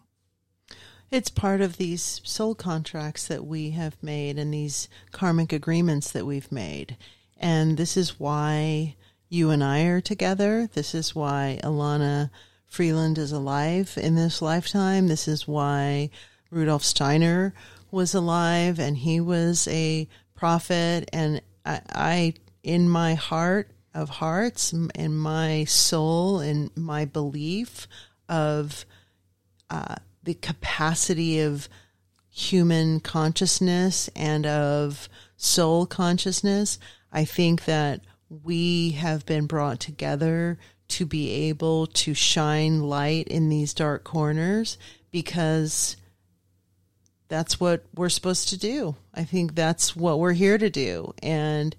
It's 1.09 1.29
part 1.29 1.61
of 1.61 1.77
these 1.77 2.19
soul 2.25 2.55
contracts 2.55 3.25
that 3.27 3.45
we 3.45 3.69
have 3.69 3.95
made 4.03 4.37
and 4.37 4.53
these 4.53 4.89
karmic 5.13 5.53
agreements 5.53 6.11
that 6.11 6.25
we've 6.25 6.51
made. 6.51 6.97
And 7.37 7.77
this 7.77 7.95
is 7.95 8.19
why 8.19 8.97
you 9.29 9.51
and 9.51 9.63
I 9.63 9.83
are 9.83 10.01
together. 10.01 10.67
This 10.73 10.93
is 10.93 11.15
why 11.15 11.57
Elana 11.63 12.31
Freeland 12.65 13.17
is 13.17 13.31
alive 13.31 13.97
in 13.97 14.15
this 14.15 14.41
lifetime. 14.41 15.07
This 15.07 15.25
is 15.25 15.47
why 15.47 16.09
Rudolf 16.51 16.83
Steiner 16.83 17.53
was 17.91 18.13
alive 18.13 18.77
and 18.77 18.97
he 18.97 19.21
was 19.21 19.69
a 19.69 20.09
prophet. 20.35 21.09
And 21.11 21.41
I, 21.65 21.81
I 21.89 22.33
in 22.63 22.89
my 22.89 23.15
heart 23.15 23.71
of 23.93 24.09
hearts, 24.09 24.73
in 24.73 25.15
my 25.15 25.63
soul, 25.63 26.41
in 26.41 26.69
my 26.75 27.05
belief 27.05 27.87
of 28.27 28.85
uh, 29.69 29.95
the 30.23 30.33
capacity 30.33 31.39
of 31.39 31.69
human 32.29 32.99
consciousness 32.99 34.09
and 34.15 34.45
of 34.45 35.07
soul 35.37 35.85
consciousness, 35.85 36.77
I 37.11 37.23
think 37.23 37.65
that 37.65 38.01
we 38.43 38.91
have 38.91 39.25
been 39.25 39.45
brought 39.45 39.79
together 39.79 40.57
to 40.87 41.05
be 41.05 41.31
able 41.31 41.87
to 41.87 42.13
shine 42.13 42.81
light 42.81 43.27
in 43.27 43.49
these 43.49 43.73
dark 43.73 44.03
corners 44.03 44.77
because 45.11 45.95
that's 47.27 47.59
what 47.59 47.85
we're 47.95 48.09
supposed 48.09 48.49
to 48.49 48.57
do. 48.57 48.95
I 49.13 49.23
think 49.23 49.55
that's 49.55 49.95
what 49.95 50.19
we're 50.19 50.33
here 50.33 50.57
to 50.57 50.69
do. 50.69 51.13
And 51.23 51.75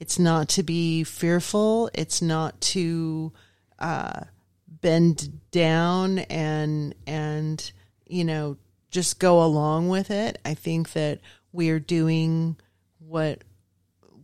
it's 0.00 0.18
not 0.18 0.48
to 0.50 0.62
be 0.62 1.04
fearful, 1.04 1.90
it's 1.94 2.22
not 2.22 2.60
to 2.60 3.32
uh, 3.78 4.20
bend 4.68 5.40
down 5.50 6.20
and, 6.20 6.94
and, 7.06 7.72
you 8.06 8.24
know, 8.24 8.56
just 8.90 9.18
go 9.18 9.42
along 9.42 9.88
with 9.88 10.10
it. 10.10 10.38
I 10.44 10.54
think 10.54 10.92
that 10.92 11.20
we 11.52 11.70
are 11.70 11.80
doing 11.80 12.56
what 12.98 13.42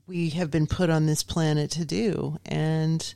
we 0.06 0.30
have 0.30 0.50
been 0.50 0.66
put 0.66 0.90
on 0.90 1.06
this 1.06 1.22
planet 1.22 1.70
to 1.72 1.84
do. 1.84 2.38
And 2.44 3.14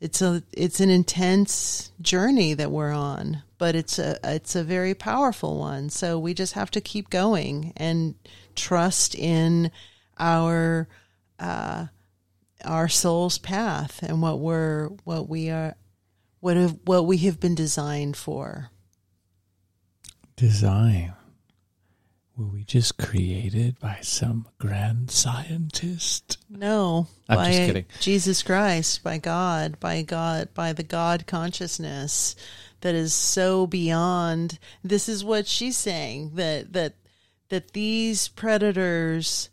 it's 0.00 0.20
a 0.20 0.42
it's 0.52 0.80
an 0.80 0.90
intense 0.90 1.90
journey 2.00 2.54
that 2.54 2.70
we're 2.70 2.92
on, 2.92 3.42
but 3.58 3.74
it's 3.74 3.98
a 3.98 4.18
it's 4.22 4.54
a 4.54 4.64
very 4.64 4.94
powerful 4.94 5.58
one. 5.58 5.88
So 5.88 6.18
we 6.18 6.34
just 6.34 6.52
have 6.52 6.70
to 6.72 6.80
keep 6.80 7.08
going 7.08 7.72
and 7.76 8.14
trust 8.54 9.14
in 9.14 9.70
our 10.18 10.88
uh, 11.38 11.86
our 12.64 12.88
soul's 12.88 13.38
path 13.38 14.02
and 14.02 14.20
what 14.20 14.38
we're 14.38 14.88
what 15.04 15.28
we 15.28 15.50
are 15.50 15.74
what 16.40 16.56
have, 16.56 16.76
what 16.84 17.06
we 17.06 17.16
have 17.18 17.40
been 17.40 17.54
designed 17.54 18.16
for. 18.16 18.70
Design. 20.36 21.15
Were 22.36 22.46
we 22.46 22.64
just 22.64 22.98
created 22.98 23.78
by 23.78 24.00
some 24.02 24.46
grand 24.58 25.10
scientist? 25.10 26.36
No, 26.50 27.06
I'm 27.30 27.36
by 27.36 27.46
just 27.46 27.58
kidding. 27.60 27.86
Jesus 28.00 28.42
Christ, 28.42 29.02
by 29.02 29.16
God, 29.16 29.80
by 29.80 30.02
God, 30.02 30.50
by 30.52 30.74
the 30.74 30.82
God 30.82 31.26
consciousness 31.26 32.36
that 32.82 32.94
is 32.94 33.14
so 33.14 33.66
beyond. 33.66 34.58
This 34.84 35.08
is 35.08 35.24
what 35.24 35.46
she's 35.46 35.78
saying 35.78 36.32
that 36.34 36.74
that 36.74 36.94
that 37.48 37.72
these 37.72 38.28
predators 38.28 39.48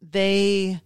they 0.00 0.80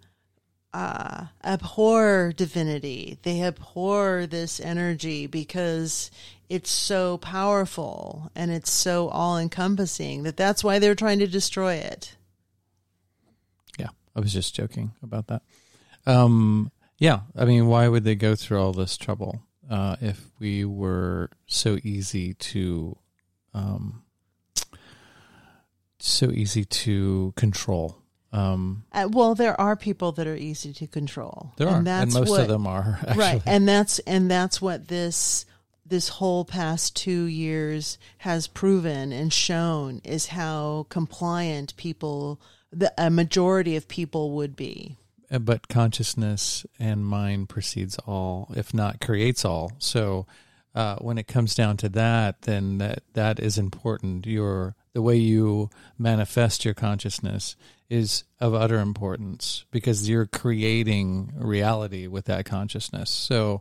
uh, 0.73 1.27
abhor 1.45 2.33
divinity. 2.37 3.19
They 3.23 3.43
abhor 3.43 4.27
this 4.27 4.61
energy 4.61 5.27
because 5.27 6.11
it's 6.49 6.71
so 6.71 7.19
powerful 7.19 8.31
and 8.35 8.51
it's 8.51 8.71
so 8.71 9.09
all 9.09 9.39
encompassing 9.39 10.23
that 10.23 10.37
that's 10.37 10.65
why 10.65 10.79
they're 10.79 10.95
trying 10.95 11.19
to 11.19 11.27
destroy 11.27 11.75
it. 11.75 12.17
Yeah, 13.79 13.89
I 14.17 14.21
was 14.21 14.33
just 14.33 14.55
joking 14.55 14.93
about 15.03 15.27
that. 15.27 15.43
Um, 16.07 16.73
yeah, 16.99 17.21
I 17.37 17.45
mean, 17.45 17.67
why 17.67 17.87
would 17.89 18.05
they 18.05 18.15
go 18.15 18.35
through 18.35 18.61
all 18.61 18.73
this 18.73 18.97
trouble 18.97 19.43
uh, 19.71 19.97
if 20.01 20.31
we 20.39 20.65
were 20.65 21.31
so 21.47 21.79
easy 21.85 22.35
to, 22.35 22.97
um, 23.53 24.03
so 25.99 26.31
easy 26.31 26.65
to 26.65 27.35
control? 27.37 27.99
Um, 28.33 28.85
Uh, 28.93 29.09
well, 29.11 29.35
there 29.35 29.59
are 29.61 29.77
people 29.77 30.13
that 30.13 30.27
are 30.27 30.37
easy 30.37 30.73
to 30.75 30.87
control. 30.87 31.53
There 31.57 31.69
are, 31.69 31.83
and 31.87 32.13
most 32.13 32.39
of 32.39 32.49
them 32.49 32.67
are, 32.67 32.99
right. 33.17 33.43
And 33.47 33.67
that's 33.67 34.01
and 34.01 34.31
that's 34.31 34.61
what 34.61 34.89
this 34.89 35.47
this 35.89 36.09
whole 36.09 36.45
past 36.45 36.97
two 36.97 37.25
years 37.25 37.99
has 38.19 38.47
proven 38.47 39.13
and 39.13 39.33
shown 39.33 40.01
is 40.05 40.27
how 40.27 40.87
compliant 40.89 41.77
people, 41.77 42.41
the 42.73 42.93
a 42.99 43.11
majority 43.11 43.77
of 43.77 43.89
people 43.89 44.33
would 44.33 44.57
be. 44.57 44.97
Uh, 45.31 45.39
but 45.39 45.69
consciousness 45.69 46.65
and 46.79 47.05
mind 47.05 47.49
precedes 47.49 47.99
all, 48.07 48.53
if 48.57 48.73
not 48.73 49.01
creates 49.01 49.45
all. 49.45 49.73
So 49.79 50.27
uh, 50.75 50.97
when 50.97 51.19
it 51.19 51.27
comes 51.27 51.55
down 51.55 51.77
to 51.79 51.89
that, 51.91 52.43
then 52.43 52.79
that 52.79 53.03
that 53.15 53.41
is 53.41 53.59
important. 53.59 54.27
Your 54.27 54.75
the 54.93 55.03
way 55.03 55.17
you 55.17 55.71
manifest 55.99 56.65
your 56.65 56.75
consciousness 56.75 57.57
is 57.89 58.25
of 58.41 58.55
utter 58.55 58.79
importance 58.79 59.65
because 59.71 60.09
you're 60.09 60.27
creating 60.27 61.33
reality 61.37 62.07
with 62.07 62.27
that 62.27 62.45
consciousness. 62.45 63.11
So 63.11 63.61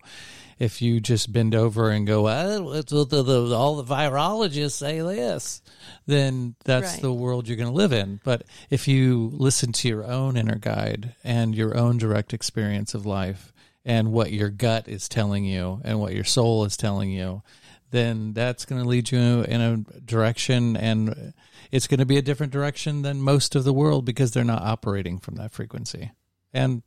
if 0.60 0.82
you 0.82 1.00
just 1.00 1.32
bend 1.32 1.54
over 1.54 1.90
and 1.92 2.08
go, 2.08 2.24
well, 2.24 2.74
it's, 2.74 2.92
the, 2.92 3.06
the, 3.06 3.56
all 3.56 3.76
the 3.82 3.96
virologists 3.96 4.72
say 4.72 5.00
this, 5.02 5.62
then 6.06 6.56
that's 6.66 6.94
Right. 6.94 7.02
the 7.02 7.14
world 7.14 7.48
you're 7.48 7.58
going 7.58 7.70
to 7.70 7.76
live 7.76 7.94
in. 7.94 8.20
But 8.24 8.44
if 8.70 8.88
you 8.88 9.30
listen 9.34 9.72
to 9.74 9.88
your 9.88 10.04
own 10.06 10.36
inner 10.38 10.58
guide 10.58 11.16
and 11.24 11.54
your 11.56 11.78
own 11.78 11.98
direct 11.98 12.34
experience 12.34 12.94
of 12.94 13.06
life 13.06 13.54
and 13.86 14.12
what 14.12 14.32
your 14.32 14.50
gut 14.50 14.88
is 14.88 15.08
telling 15.08 15.46
you 15.46 15.80
and 15.84 16.00
what 16.00 16.14
your 16.14 16.24
soul 16.24 16.66
is 16.66 16.76
telling 16.76 17.12
you, 17.12 17.44
then 17.92 18.34
that's 18.34 18.66
going 18.66 18.82
to 18.82 18.88
lead 18.88 19.12
you 19.12 19.44
in 19.44 19.62
a 19.62 19.78
direction 20.02 20.76
and 20.76 21.34
it's 21.72 21.88
going 21.88 22.00
to 22.00 22.06
be 22.06 22.18
a 22.18 22.22
different 22.22 22.52
direction 22.52 23.02
than 23.02 23.22
most 23.22 23.56
of 23.56 23.64
the 23.64 23.74
world 23.74 24.06
because 24.06 24.32
they're 24.32 24.44
not 24.44 24.62
operating 24.62 25.20
from 25.20 25.36
that 25.36 25.52
frequency. 25.52 26.12
And 26.54 26.82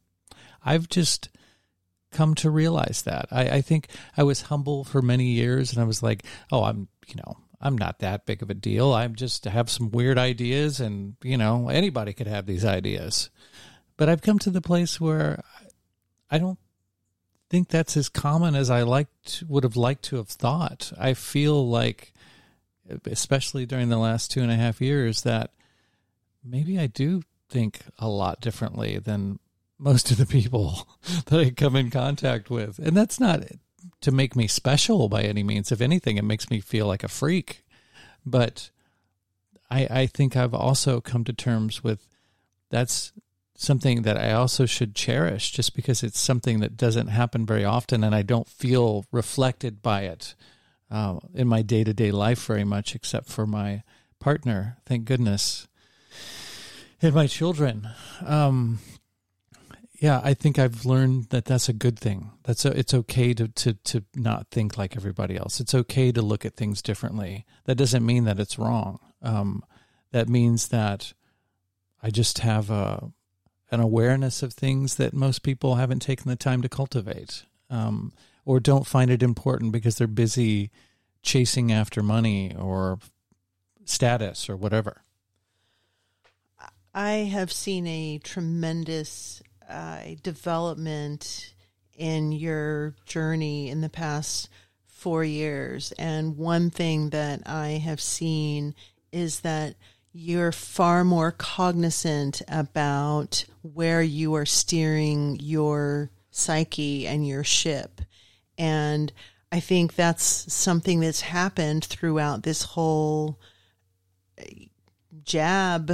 I've 0.64 0.88
just 0.88 1.30
come 2.10 2.34
to 2.36 2.50
realize 2.50 3.02
that. 3.02 3.28
I, 3.30 3.48
I 3.48 3.60
think 3.60 3.88
I 4.16 4.22
was 4.22 4.42
humble 4.42 4.84
for 4.84 5.02
many 5.02 5.26
years 5.26 5.72
and 5.72 5.80
I 5.80 5.84
was 5.84 6.02
like, 6.02 6.24
oh, 6.50 6.64
I'm, 6.64 6.88
you 7.06 7.16
know, 7.16 7.36
I'm 7.60 7.76
not 7.76 7.98
that 8.00 8.26
big 8.26 8.42
of 8.42 8.50
a 8.50 8.54
deal. 8.54 8.92
I'm 8.92 9.14
just 9.14 9.44
have 9.44 9.70
some 9.70 9.90
weird 9.90 10.18
ideas 10.18 10.80
and, 10.80 11.16
you 11.22 11.36
know, 11.36 11.68
anybody 11.68 12.12
could 12.12 12.26
have 12.26 12.46
these 12.46 12.64
ideas. 12.64 13.30
But 13.96 14.08
I've 14.08 14.22
come 14.22 14.38
to 14.40 14.50
the 14.50 14.62
place 14.62 15.00
where 15.00 15.42
I 16.30 16.38
don't 16.38 16.58
think 17.50 17.68
that's 17.68 17.96
as 17.96 18.08
common 18.08 18.54
as 18.54 18.70
I 18.70 18.82
liked 18.82 19.44
would 19.48 19.64
have 19.64 19.76
liked 19.76 20.04
to 20.04 20.16
have 20.16 20.28
thought. 20.28 20.92
I 20.98 21.14
feel 21.14 21.68
like 21.68 22.12
especially 23.06 23.66
during 23.66 23.88
the 23.88 23.98
last 23.98 24.30
two 24.30 24.42
and 24.42 24.50
a 24.50 24.56
half 24.56 24.80
years 24.80 25.22
that 25.22 25.50
maybe 26.44 26.78
I 26.78 26.86
do 26.86 27.22
think 27.48 27.80
a 27.98 28.08
lot 28.08 28.40
differently 28.40 28.98
than 28.98 29.38
most 29.80 30.10
of 30.10 30.18
the 30.18 30.26
people 30.26 30.86
that 31.26 31.40
I 31.40 31.50
come 31.50 31.74
in 31.74 31.90
contact 31.90 32.50
with. 32.50 32.78
And 32.78 32.96
that's 32.96 33.18
not 33.18 33.42
to 34.02 34.12
make 34.12 34.36
me 34.36 34.46
special 34.46 35.08
by 35.08 35.22
any 35.22 35.42
means. 35.42 35.72
If 35.72 35.80
anything, 35.80 36.16
it 36.16 36.24
makes 36.24 36.50
me 36.50 36.60
feel 36.60 36.86
like 36.86 37.02
a 37.02 37.08
freak. 37.08 37.64
But 38.24 38.70
I, 39.70 39.86
I 39.90 40.06
think 40.06 40.36
I've 40.36 40.54
also 40.54 41.00
come 41.00 41.24
to 41.24 41.32
terms 41.32 41.82
with 41.82 42.06
that's 42.70 43.12
something 43.56 44.02
that 44.02 44.16
I 44.16 44.32
also 44.32 44.64
should 44.64 44.94
cherish 44.94 45.50
just 45.50 45.74
because 45.74 46.02
it's 46.02 46.20
something 46.20 46.60
that 46.60 46.76
doesn't 46.76 47.08
happen 47.08 47.44
very 47.44 47.64
often 47.64 48.02
and 48.02 48.14
I 48.14 48.22
don't 48.22 48.48
feel 48.48 49.04
reflected 49.12 49.82
by 49.82 50.02
it 50.02 50.34
uh, 50.90 51.18
in 51.34 51.46
my 51.46 51.62
day 51.62 51.84
to 51.84 51.92
day 51.92 52.10
life 52.10 52.46
very 52.46 52.64
much, 52.64 52.94
except 52.94 53.28
for 53.28 53.46
my 53.46 53.82
partner, 54.18 54.78
thank 54.86 55.04
goodness, 55.04 55.68
and 57.00 57.14
my 57.14 57.26
children. 57.26 57.88
Um, 58.24 58.78
yeah, 60.00 60.22
I 60.24 60.32
think 60.32 60.58
I've 60.58 60.86
learned 60.86 61.24
that 61.24 61.44
that's 61.44 61.68
a 61.68 61.74
good 61.74 61.98
thing. 61.98 62.30
That's 62.44 62.64
a, 62.64 62.76
it's 62.76 62.94
okay 62.94 63.34
to, 63.34 63.48
to 63.48 63.74
to 63.74 64.02
not 64.16 64.48
think 64.50 64.78
like 64.78 64.96
everybody 64.96 65.36
else. 65.36 65.60
It's 65.60 65.74
okay 65.74 66.10
to 66.10 66.22
look 66.22 66.46
at 66.46 66.56
things 66.56 66.80
differently. 66.80 67.44
That 67.66 67.74
doesn't 67.74 68.04
mean 68.04 68.24
that 68.24 68.40
it's 68.40 68.58
wrong. 68.58 68.98
Um, 69.20 69.62
that 70.12 70.26
means 70.26 70.68
that 70.68 71.12
I 72.02 72.08
just 72.08 72.38
have 72.38 72.70
a 72.70 73.12
an 73.70 73.80
awareness 73.80 74.42
of 74.42 74.54
things 74.54 74.94
that 74.94 75.12
most 75.12 75.42
people 75.42 75.74
haven't 75.74 76.00
taken 76.00 76.30
the 76.30 76.34
time 76.34 76.62
to 76.62 76.68
cultivate, 76.68 77.44
um, 77.68 78.14
or 78.46 78.58
don't 78.58 78.86
find 78.86 79.10
it 79.10 79.22
important 79.22 79.70
because 79.70 79.96
they're 79.96 80.06
busy 80.06 80.70
chasing 81.22 81.70
after 81.70 82.02
money 82.02 82.56
or 82.58 82.98
status 83.84 84.48
or 84.48 84.56
whatever. 84.56 85.02
I 86.94 87.28
have 87.30 87.52
seen 87.52 87.86
a 87.86 88.18
tremendous 88.18 89.42
uh, 89.70 90.00
development 90.22 91.54
in 91.96 92.32
your 92.32 92.94
journey 93.06 93.68
in 93.68 93.80
the 93.80 93.88
past 93.88 94.48
four 94.86 95.24
years. 95.24 95.92
And 95.98 96.36
one 96.36 96.70
thing 96.70 97.10
that 97.10 97.42
I 97.46 97.68
have 97.84 98.00
seen 98.00 98.74
is 99.12 99.40
that 99.40 99.74
you're 100.12 100.52
far 100.52 101.04
more 101.04 101.30
cognizant 101.30 102.42
about 102.48 103.44
where 103.62 104.02
you 104.02 104.34
are 104.34 104.46
steering 104.46 105.38
your 105.40 106.10
psyche 106.30 107.06
and 107.06 107.26
your 107.26 107.44
ship. 107.44 108.00
And 108.58 109.12
I 109.52 109.60
think 109.60 109.94
that's 109.94 110.52
something 110.52 111.00
that's 111.00 111.22
happened 111.22 111.84
throughout 111.84 112.42
this 112.42 112.62
whole 112.62 113.38
jab 115.24 115.92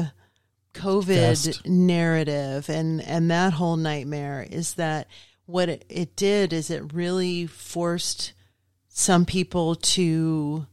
COVID 0.77 1.15
Fest. 1.15 1.67
narrative 1.67 2.69
and 2.69 3.01
and 3.03 3.31
that 3.31 3.53
whole 3.55 3.77
nightmare 3.77 4.47
is 4.49 4.75
that 4.75 5.09
what 5.47 5.69
it, 5.69 5.85
it 5.89 6.17
did 6.17 6.53
is 6.53 6.71
it 6.71 6.93
really 6.93 7.47
forced 7.47 8.33
some 8.89 9.25
people 9.25 9.75
to 9.77 10.67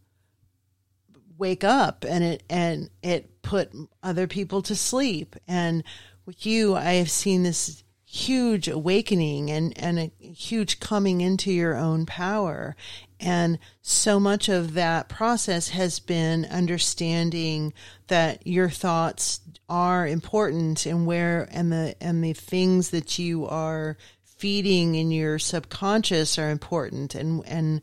wake 1.37 1.63
up 1.63 2.05
and 2.07 2.23
it 2.23 2.43
and 2.49 2.89
it 3.01 3.41
put 3.41 3.71
other 4.01 4.27
people 4.27 4.61
to 4.61 4.75
sleep 4.75 5.35
and 5.47 5.83
with 6.25 6.45
you 6.45 6.75
I 6.75 6.93
have 6.93 7.11
seen 7.11 7.43
this 7.43 7.83
huge 8.05 8.67
awakening 8.67 9.49
and 9.49 9.77
and 9.77 9.99
a 9.99 10.11
huge 10.19 10.79
coming 10.79 11.21
into 11.21 11.51
your 11.51 11.75
own 11.75 12.05
power 12.05 12.75
and 13.19 13.57
so 13.81 14.19
much 14.19 14.49
of 14.49 14.73
that 14.73 15.09
process 15.09 15.69
has 15.69 15.99
been 15.99 16.45
understanding 16.45 17.73
that 18.07 18.45
your 18.45 18.69
thoughts 18.69 19.41
are 19.73 20.05
important 20.05 20.85
and 20.85 21.07
where 21.07 21.47
and 21.49 21.71
the 21.71 21.95
and 21.99 22.23
the 22.23 22.33
things 22.33 22.91
that 22.91 23.17
you 23.17 23.47
are 23.47 23.97
feeding 24.23 24.93
in 24.93 25.09
your 25.09 25.39
subconscious 25.39 26.37
are 26.37 26.51
important 26.51 27.15
and 27.15 27.43
and 27.47 27.81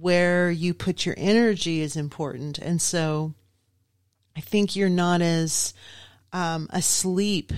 where 0.00 0.50
you 0.50 0.74
put 0.74 1.06
your 1.06 1.14
energy 1.16 1.82
is 1.82 1.96
important. 1.96 2.58
And 2.58 2.82
so 2.82 3.32
i 4.36 4.40
think 4.40 4.74
you're 4.74 4.88
not 4.88 5.22
as 5.22 5.72
um, 6.32 6.68
asleep 6.70 7.52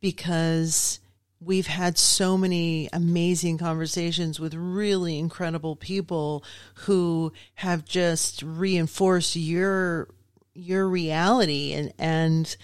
because 0.00 1.00
we've 1.38 1.66
had 1.66 1.98
so 1.98 2.38
many 2.38 2.88
amazing 2.94 3.58
conversations 3.58 4.40
with 4.40 4.54
really 4.54 5.18
incredible 5.18 5.76
people 5.76 6.44
who 6.86 7.30
have 7.56 7.84
just 7.84 8.42
reinforced 8.42 9.36
your 9.36 10.08
your 10.54 10.88
reality 10.88 11.74
and 11.74 11.92
and 11.98 12.56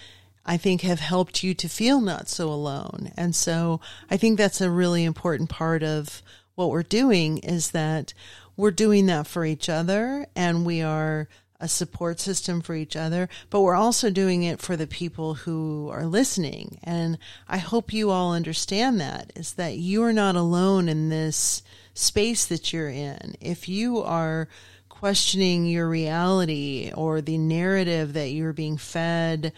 I 0.49 0.57
think 0.57 0.81
have 0.81 0.99
helped 0.99 1.43
you 1.43 1.53
to 1.53 1.69
feel 1.69 2.01
not 2.01 2.27
so 2.27 2.49
alone. 2.49 3.11
And 3.15 3.35
so 3.35 3.81
I 4.09 4.17
think 4.17 4.39
that's 4.39 4.61
a 4.61 4.71
really 4.71 5.03
important 5.03 5.47
part 5.47 5.83
of 5.83 6.23
what 6.55 6.71
we're 6.71 6.81
doing 6.81 7.37
is 7.37 7.69
that 7.69 8.15
we're 8.57 8.71
doing 8.71 9.05
that 9.05 9.27
for 9.27 9.45
each 9.45 9.69
other 9.69 10.25
and 10.35 10.65
we 10.65 10.81
are 10.81 11.29
a 11.59 11.67
support 11.67 12.19
system 12.19 12.61
for 12.61 12.73
each 12.73 12.95
other, 12.95 13.29
but 13.51 13.61
we're 13.61 13.75
also 13.75 14.09
doing 14.09 14.41
it 14.41 14.59
for 14.59 14.75
the 14.75 14.87
people 14.87 15.35
who 15.35 15.87
are 15.91 16.07
listening. 16.07 16.79
And 16.83 17.19
I 17.47 17.59
hope 17.59 17.93
you 17.93 18.09
all 18.09 18.33
understand 18.33 18.99
that 19.01 19.31
is 19.35 19.53
that 19.53 19.77
you 19.77 20.01
are 20.01 20.13
not 20.13 20.35
alone 20.35 20.89
in 20.89 21.09
this 21.09 21.61
space 21.93 22.47
that 22.47 22.73
you're 22.73 22.89
in. 22.89 23.35
If 23.39 23.69
you 23.69 23.99
are 23.99 24.47
questioning 24.89 25.67
your 25.67 25.87
reality 25.87 26.91
or 26.95 27.21
the 27.21 27.37
narrative 27.37 28.13
that 28.13 28.31
you're 28.31 28.51
being 28.51 28.77
fed 28.77 29.53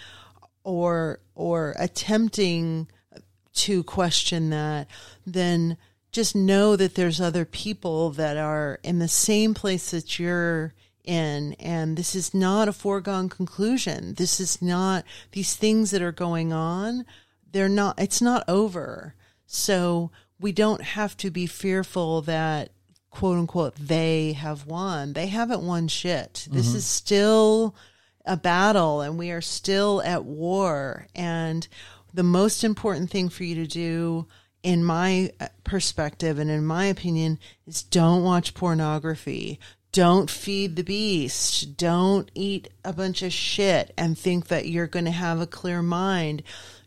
or 0.63 1.19
or 1.35 1.75
attempting 1.79 2.87
to 3.53 3.83
question 3.83 4.49
that, 4.51 4.87
then 5.25 5.77
just 6.11 6.35
know 6.35 6.75
that 6.75 6.95
there's 6.95 7.19
other 7.21 7.45
people 7.45 8.11
that 8.11 8.37
are 8.37 8.79
in 8.83 8.99
the 8.99 9.07
same 9.07 9.53
place 9.53 9.91
that 9.91 10.19
you're 10.19 10.73
in. 11.03 11.53
And 11.53 11.97
this 11.97 12.15
is 12.15 12.33
not 12.33 12.67
a 12.67 12.73
foregone 12.73 13.29
conclusion. 13.29 14.13
This 14.15 14.39
is 14.39 14.61
not 14.61 15.03
these 15.31 15.55
things 15.55 15.91
that 15.91 16.01
are 16.01 16.11
going 16.11 16.53
on 16.53 17.05
they're 17.51 17.69
not 17.69 17.99
it's 17.99 18.21
not 18.21 18.43
over. 18.47 19.13
So 19.45 20.11
we 20.39 20.51
don't 20.51 20.81
have 20.81 21.17
to 21.17 21.29
be 21.29 21.47
fearful 21.47 22.21
that 22.21 22.71
quote 23.09 23.37
unquote 23.37 23.75
they 23.75 24.33
have 24.33 24.65
won. 24.65 25.13
They 25.13 25.27
haven't 25.27 25.61
won 25.61 25.87
shit. 25.87 26.47
This 26.49 26.71
Mhm. 26.71 26.75
is 26.75 26.85
still 26.85 27.75
a 28.31 28.37
battle 28.37 29.01
and 29.01 29.19
we 29.19 29.29
are 29.29 29.41
still 29.41 30.01
at 30.03 30.23
war. 30.23 31.05
And 31.13 31.67
the 32.13 32.23
most 32.23 32.63
important 32.63 33.11
thing 33.11 33.27
for 33.27 33.43
you 33.43 33.55
to 33.55 33.67
do 33.67 34.25
in 34.63 34.85
my 34.85 35.33
uh, 35.41 35.47
perspective 35.65 36.39
and 36.39 36.49
in 36.49 36.65
my 36.65 36.85
opinion 36.85 37.39
is 37.67 37.83
don't 37.83 38.23
watch 38.23 38.53
pornography. 38.53 39.59
Don't 39.91 40.29
feed 40.29 40.77
the 40.77 40.83
beast. 40.83 41.75
Don't 41.75 42.31
eat 42.33 42.69
a 42.85 42.93
bunch 42.93 43.21
of 43.21 43.33
shit 43.33 43.93
and 43.97 44.17
think 44.17 44.47
that 44.47 44.69
you're 44.69 44.87
going 44.87 45.05
to 45.05 45.11
have 45.11 45.41
a 45.41 45.47
clear 45.47 45.81
mind 45.81 46.41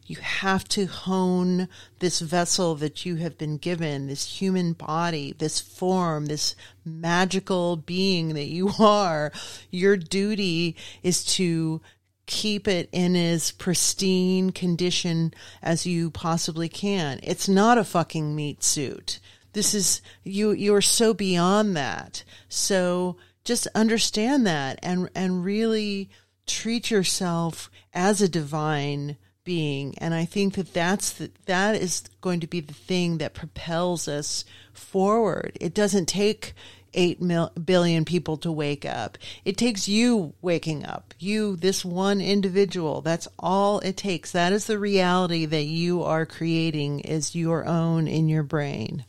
you 0.07 0.17
have 0.17 0.69
to 0.69 0.87
hone 0.87 1.69
this 1.99 2.21
vessel 2.21 2.75
that 2.77 3.07
you 3.07 3.17
have 3.17 3.39
been 3.39 3.57
given, 3.57 4.07
this 4.07 4.41
human 4.41 4.75
body, 4.75 5.35
this 5.39 5.61
form, 5.61 6.27
this 6.27 6.55
magical 6.85 7.77
being 7.77 8.35
that 8.35 8.47
you 8.47 8.71
are. 8.79 9.33
Your 9.71 9.97
duty 9.97 10.77
is 11.03 11.25
to 11.37 11.81
keep 12.27 12.67
it 12.67 12.89
in 12.93 13.17
as 13.17 13.53
pristine 13.53 14.51
condition 14.51 15.33
as 15.63 15.87
you 15.87 16.11
possibly 16.11 16.69
can. 16.69 17.21
It's 17.23 17.49
not 17.49 17.79
a 17.79 17.85
fucking 17.85 18.35
meat 18.35 18.63
suit. 18.63 19.21
This 19.53 19.75
is 19.75 20.03
you 20.25 20.51
you're 20.51 20.81
so 20.81 21.15
beyond 21.15 21.77
that. 21.77 22.25
So 22.49 23.17
just 23.45 23.69
understand 23.75 24.47
that 24.47 24.79
and 24.83 25.09
and 25.15 25.45
really 25.45 26.11
treat 26.47 26.91
yourself 26.91 27.71
as 27.93 28.21
a 28.21 28.29
divine 28.29 29.17
being. 29.45 29.95
And 29.99 30.15
i 30.15 30.25
think 30.25 30.55
that 30.55 30.73
that's 30.73 31.13
the, 31.13 31.31
that 31.47 31.77
is 31.77 32.05
going 32.21 32.41
to 32.41 32.47
be 32.47 32.61
the 32.61 32.75
thing 32.75 33.19
that 33.19 33.35
propels 33.35 34.09
us 34.09 34.45
forward. 34.73 35.57
It 35.61 35.75
doesn't 35.75 36.07
take 36.07 36.55
8 36.95 37.21
mil, 37.21 37.51
billion 37.63 38.05
people 38.05 38.37
to 38.39 38.53
wake 38.53 38.85
up. 38.85 39.19
It 39.45 39.57
takes 39.57 39.89
you 39.89 40.35
waking 40.41 40.85
up. 40.85 41.15
You 41.19 41.57
this 41.57 41.85
one 41.85 42.21
individual. 42.21 43.01
That's 43.01 43.29
all 43.39 43.81
it 43.81 43.97
takes. 43.97 44.33
That 44.33 44.53
is 44.53 44.67
the 44.67 44.79
reality 44.79 45.45
that 45.47 45.65
you 45.65 46.03
are 46.03 46.27
creating 46.27 47.01
is 47.01 47.35
your 47.35 47.67
own 47.67 48.07
in 48.07 48.29
your 48.29 48.43
brain. 48.43 49.05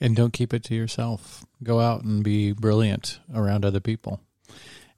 And 0.00 0.14
don't 0.14 0.32
keep 0.32 0.52
it 0.52 0.62
to 0.64 0.74
yourself. 0.74 1.44
Go 1.62 1.80
out 1.80 2.04
and 2.04 2.22
be 2.22 2.52
brilliant 2.52 3.18
around 3.34 3.64
other 3.64 3.80
people, 3.80 4.20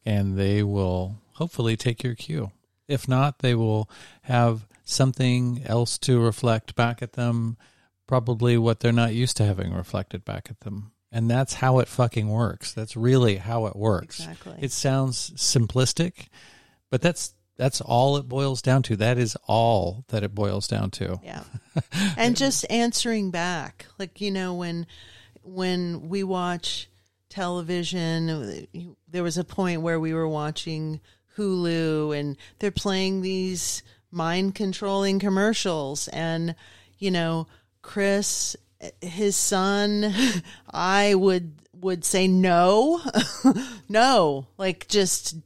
and 0.04 0.36
they 0.36 0.62
will 0.62 1.16
hopefully 1.34 1.76
take 1.76 2.02
your 2.02 2.16
cue. 2.16 2.50
If 2.88 3.06
not, 3.06 3.40
they 3.40 3.54
will 3.54 3.90
have 4.22 4.66
something 4.84 5.62
else 5.66 5.98
to 5.98 6.18
reflect 6.18 6.74
back 6.74 7.02
at 7.02 7.12
them, 7.12 7.56
probably 8.06 8.56
what 8.56 8.80
they're 8.80 8.92
not 8.92 9.14
used 9.14 9.36
to 9.36 9.44
having 9.44 9.72
reflected 9.72 10.24
back 10.24 10.48
at 10.50 10.60
them. 10.60 10.92
And 11.12 11.30
that's 11.30 11.54
how 11.54 11.78
it 11.78 11.88
fucking 11.88 12.28
works. 12.28 12.72
That's 12.72 12.96
really 12.96 13.36
how 13.36 13.66
it 13.66 13.76
works. 13.76 14.20
Exactly. 14.20 14.56
It 14.60 14.72
sounds 14.72 15.30
simplistic, 15.32 16.28
but 16.90 17.00
that's 17.00 17.34
that's 17.56 17.80
all 17.80 18.16
it 18.18 18.28
boils 18.28 18.62
down 18.62 18.82
to. 18.84 18.96
That 18.96 19.18
is 19.18 19.36
all 19.46 20.04
that 20.08 20.22
it 20.22 20.34
boils 20.34 20.68
down 20.68 20.90
to. 20.92 21.20
Yeah. 21.24 21.42
and 22.16 22.36
just 22.36 22.66
answering 22.70 23.30
back 23.30 23.86
like 23.98 24.20
you 24.20 24.30
know 24.30 24.54
when 24.54 24.86
when 25.42 26.08
we 26.08 26.22
watch 26.22 26.88
television 27.28 28.66
there 29.06 29.22
was 29.22 29.38
a 29.38 29.44
point 29.44 29.82
where 29.82 30.00
we 30.00 30.14
were 30.14 30.28
watching 30.28 31.00
Hulu 31.38 32.18
and 32.18 32.36
they're 32.58 32.70
playing 32.70 33.22
these 33.22 33.82
mind 34.10 34.54
controlling 34.54 35.18
commercials. 35.18 36.08
And 36.08 36.54
you 36.98 37.10
know 37.10 37.46
Chris 37.80 38.56
his 39.00 39.36
son 39.36 40.12
I 40.70 41.14
would 41.14 41.54
would 41.80 42.04
say 42.04 42.28
no. 42.28 43.00
No. 43.90 44.46
Like 44.58 44.86
just 44.88 45.36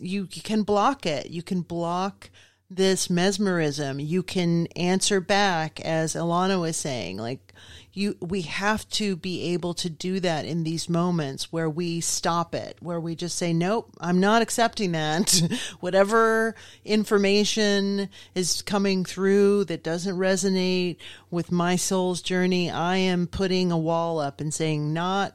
you, 0.00 0.28
you 0.30 0.42
can 0.42 0.62
block 0.62 1.04
it. 1.04 1.30
You 1.30 1.42
can 1.42 1.62
block 1.62 2.30
this 2.70 3.10
mesmerism. 3.10 3.98
You 3.98 4.22
can 4.22 4.66
answer 4.68 5.20
back 5.20 5.80
as 5.80 6.14
Elana 6.14 6.60
was 6.60 6.76
saying. 6.76 7.16
Like 7.16 7.52
you 7.98 8.16
we 8.20 8.42
have 8.42 8.88
to 8.90 9.16
be 9.16 9.52
able 9.52 9.74
to 9.74 9.90
do 9.90 10.20
that 10.20 10.44
in 10.44 10.64
these 10.64 10.88
moments 10.88 11.52
where 11.52 11.68
we 11.68 12.00
stop 12.00 12.54
it 12.54 12.76
where 12.80 13.00
we 13.00 13.14
just 13.14 13.36
say 13.36 13.52
nope 13.52 13.90
I'm 14.00 14.20
not 14.20 14.42
accepting 14.42 14.92
that 14.92 15.42
whatever 15.80 16.54
information 16.84 18.08
is 18.34 18.62
coming 18.62 19.04
through 19.04 19.64
that 19.64 19.82
doesn't 19.82 20.16
resonate 20.16 20.96
with 21.30 21.52
my 21.52 21.76
soul's 21.76 22.22
journey 22.22 22.70
I 22.70 22.96
am 22.96 23.26
putting 23.26 23.72
a 23.72 23.78
wall 23.78 24.18
up 24.18 24.40
and 24.40 24.54
saying 24.54 24.92
not 24.92 25.34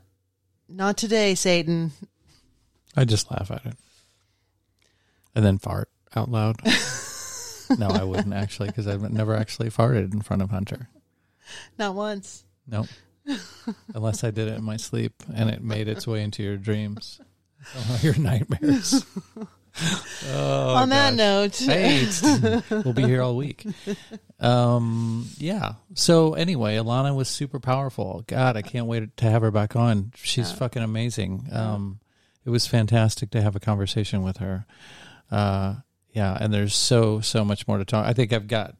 not 0.67 0.97
today 0.97 1.35
Satan 1.35 1.91
I 2.95 3.05
just 3.05 3.31
laugh 3.31 3.49
at 3.51 3.65
it. 3.65 3.75
And 5.35 5.43
then 5.43 5.57
fart 5.57 5.89
out 6.15 6.29
loud. 6.29 6.57
no, 7.77 7.87
I 7.87 8.03
wouldn't 8.03 8.33
actually, 8.33 8.67
because 8.67 8.87
I've 8.87 9.11
never 9.11 9.35
actually 9.35 9.69
farted 9.69 10.13
in 10.13 10.21
front 10.21 10.41
of 10.41 10.51
Hunter. 10.51 10.89
not 11.79 11.95
once 11.95 12.43
Nope. 12.67 12.87
Unless 13.95 14.23
I 14.23 14.31
did 14.31 14.47
it 14.49 14.57
in 14.57 14.63
my 14.63 14.77
sleep 14.77 15.13
and 15.33 15.49
it 15.49 15.61
made 15.63 15.87
its 15.87 16.05
way 16.05 16.21
into 16.23 16.43
your 16.43 16.57
dreams, 16.57 17.19
oh, 17.75 17.99
your 18.01 18.17
nightmares. 18.17 19.05
Oh, 20.31 20.75
On 20.75 20.89
that 20.89 21.13
note. 21.13 21.55
hey, 21.57 22.07
we'll 22.69 22.93
be 22.93 23.03
here 23.03 23.21
all 23.21 23.35
week. 23.35 23.65
Um, 24.39 25.27
yeah. 25.37 25.73
So 25.95 26.33
anyway, 26.33 26.75
Elana 26.75 27.15
was 27.15 27.29
super 27.29 27.59
powerful. 27.59 28.23
God, 28.27 28.57
I 28.57 28.61
can't 28.61 28.87
wait 28.87 29.15
to 29.17 29.25
have 29.29 29.41
her 29.41 29.51
back 29.51 29.75
on. 29.75 30.11
She's 30.15 30.49
Yeah. 30.51 30.57
fucking 30.57 30.83
amazing. 30.83 31.47
Um, 31.51 31.99
it 32.45 32.49
was 32.49 32.67
fantastic 32.67 33.31
to 33.31 33.41
have 33.41 33.55
a 33.55 33.59
conversation 33.59 34.21
with 34.21 34.37
her. 34.37 34.65
Uh, 35.31 35.75
yeah, 36.11 36.37
and 36.39 36.53
there's 36.53 36.75
so 36.75 37.21
so 37.21 37.43
much 37.45 37.67
more 37.67 37.77
to 37.77 37.85
talk. 37.85 38.05
I 38.05 38.13
think 38.13 38.33
I've 38.33 38.47
got 38.47 38.75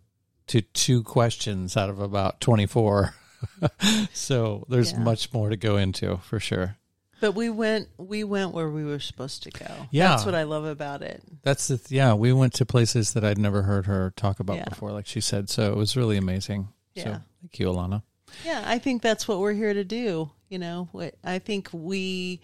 to 0.48 0.62
two 0.62 1.02
questions 1.02 1.76
out 1.78 1.90
of 1.90 2.00
about 2.00 2.42
24. 2.42 3.16
so 4.14 4.66
there's 4.70 4.92
Yeah. 4.94 5.00
much 5.00 5.32
more 5.34 5.50
to 5.50 5.58
go 5.58 5.78
into 5.78 6.18
for 6.18 6.40
sure. 6.40 6.78
But 7.22 7.34
we 7.36 7.50
went 7.50 7.88
we 7.98 8.24
went 8.26 8.54
where 8.54 8.70
we 8.70 8.84
were 8.84 9.00
supposed 9.00 9.44
to 9.44 9.52
go. 9.52 9.88
Yeah. 9.92 10.10
That's 10.10 10.26
what 10.26 10.36
I 10.36 10.44
love 10.44 10.66
about 10.66 11.02
it. 11.02 11.24
That's 11.42 11.68
the 11.70 11.78
th- 11.78 11.92
yeah. 11.92 12.14
We 12.14 12.34
went 12.34 12.54
to 12.56 12.66
places 12.66 13.14
that 13.14 13.24
I'd 13.24 13.38
never 13.38 13.62
heard 13.62 13.86
her 13.86 14.12
talk 14.18 14.40
about 14.42 14.58
Yeah. 14.58 14.66
before, 14.70 14.92
like 14.92 15.06
she 15.08 15.22
said. 15.22 15.50
So 15.50 15.72
it 15.72 15.78
was 15.78 15.96
really 15.96 16.18
amazing. 16.18 16.68
Yeah. 16.96 17.04
So 17.04 17.10
thank 17.42 17.60
you, 17.60 17.68
Elana. 17.68 18.04
Yeah, 18.44 18.64
I 18.66 18.78
think 18.80 19.02
that's 19.02 19.28
what 19.28 19.40
we're 19.40 19.54
here 19.54 19.74
to 19.74 19.84
do, 19.84 20.32
you 20.50 20.58
know. 20.60 20.90
What- 20.92 21.16
I 21.24 21.40
think 21.40 21.70
we 21.72 22.42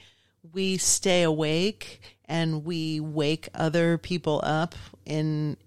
we 0.53 0.77
stay 0.77 1.23
awake 1.23 1.99
and 2.25 2.63
we 2.63 3.01
wake 3.01 3.49
other 3.53 3.97
people 3.97 4.39
up 4.45 4.75
and 5.05 5.57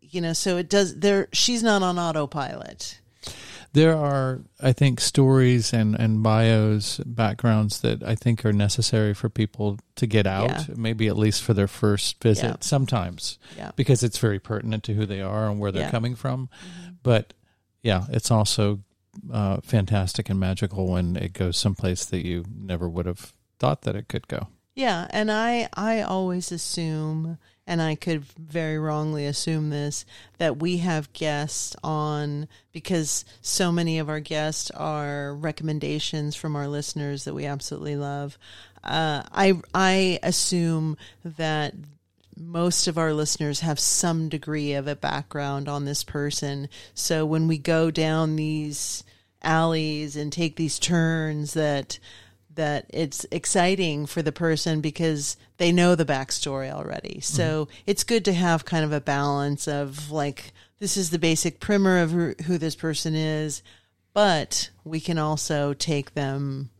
you 0.00 0.20
know, 0.20 0.32
so 0.32 0.58
it 0.58 0.68
does 0.70 0.94
there 1.00 1.26
she's 1.32 1.64
not 1.64 1.82
on 1.82 1.98
autopilot. 1.98 3.00
There 3.74 3.96
are, 3.96 4.40
I 4.62 4.72
think, 4.72 5.00
stories 5.00 5.72
and, 5.72 5.94
and 5.96 6.22
bios, 6.22 6.98
backgrounds 7.04 7.80
that 7.80 8.02
I 8.04 8.14
think 8.14 8.44
are 8.46 8.52
necessary 8.52 9.14
for 9.14 9.28
people 9.28 9.78
to 9.96 10.06
get 10.06 10.26
out, 10.28 10.48
Yeah. 10.68 10.74
maybe 10.76 11.08
at 11.08 11.18
least 11.18 11.42
for 11.42 11.54
their 11.54 11.66
first 11.68 12.22
visit 12.22 12.44
Yeah. 12.44 12.56
sometimes, 12.60 13.38
Yeah. 13.56 13.72
because 13.76 14.02
it's 14.04 14.18
very 14.18 14.38
pertinent 14.38 14.84
to 14.84 14.94
who 14.94 15.06
they 15.06 15.20
are 15.20 15.50
and 15.50 15.58
where 15.58 15.72
they're 15.72 15.90
coming 15.90 16.14
from. 16.14 16.48
But 17.02 17.34
yeah, 17.82 18.04
it's 18.10 18.30
also 18.30 18.80
uh, 19.32 19.58
fantastic 19.62 20.28
and 20.30 20.40
magical 20.40 20.86
when 20.88 21.16
it 21.16 21.32
goes 21.32 21.56
someplace 21.56 22.04
that 22.06 22.24
you 22.24 22.44
never 22.56 22.88
would 22.88 23.06
have 23.06 23.32
thought 23.60 23.82
that 23.82 23.94
it 23.96 24.08
could 24.08 24.26
go. 24.28 24.48
Yeah, 24.74 25.06
and 25.10 25.30
I 25.30 25.68
I 25.74 26.00
always 26.02 26.50
assume 26.50 27.38
and 27.66 27.80
I 27.80 27.94
could 27.94 28.24
very 28.24 28.78
wrongly 28.78 29.26
assume 29.26 29.70
this 29.70 30.04
that 30.38 30.58
we 30.58 30.78
have 30.78 31.12
guests 31.12 31.74
on 31.82 32.48
because 32.72 33.24
so 33.40 33.72
many 33.72 33.98
of 33.98 34.08
our 34.08 34.20
guests 34.20 34.70
are 34.72 35.34
recommendations 35.34 36.36
from 36.36 36.56
our 36.56 36.68
listeners 36.68 37.24
that 37.24 37.34
we 37.34 37.46
absolutely 37.46 37.96
love. 37.96 38.38
Uh, 38.82 39.22
I 39.32 39.54
I 39.72 40.18
assume 40.22 40.96
that 41.24 41.74
most 42.36 42.88
of 42.88 42.98
our 42.98 43.12
listeners 43.14 43.60
have 43.60 43.78
some 43.78 44.28
degree 44.28 44.74
of 44.74 44.88
a 44.88 44.96
background 44.96 45.68
on 45.68 45.84
this 45.84 46.04
person. 46.04 46.68
So 46.92 47.24
when 47.24 47.46
we 47.48 47.58
go 47.58 47.90
down 47.90 48.36
these 48.36 49.04
alleys 49.42 50.16
and 50.16 50.32
take 50.32 50.56
these 50.56 50.78
turns 50.78 51.54
that 51.54 51.98
that 52.54 52.86
it's 52.90 53.26
exciting 53.30 54.06
for 54.06 54.22
the 54.22 54.32
person 54.32 54.80
because 54.80 55.36
they 55.58 55.72
know 55.72 55.94
the 55.94 56.04
backstory 56.04 56.70
already. 56.70 57.20
So 57.20 57.66
mm-hmm. 57.66 57.74
it's 57.86 58.04
good 58.04 58.24
to 58.26 58.32
have 58.32 58.64
kind 58.64 58.84
of 58.84 58.92
a 58.92 59.00
balance 59.00 59.68
of 59.68 60.10
like 60.10 60.52
this 60.78 60.96
is 60.96 61.10
the 61.10 61.18
basic 61.18 61.60
primer 61.60 62.00
of 62.00 62.10
who, 62.10 62.34
who 62.46 62.58
this 62.58 62.74
person 62.74 63.14
is, 63.14 63.62
but 64.12 64.70
we 64.84 65.00
can 65.00 65.18
also 65.18 65.74
take 65.74 66.14
them 66.14 66.70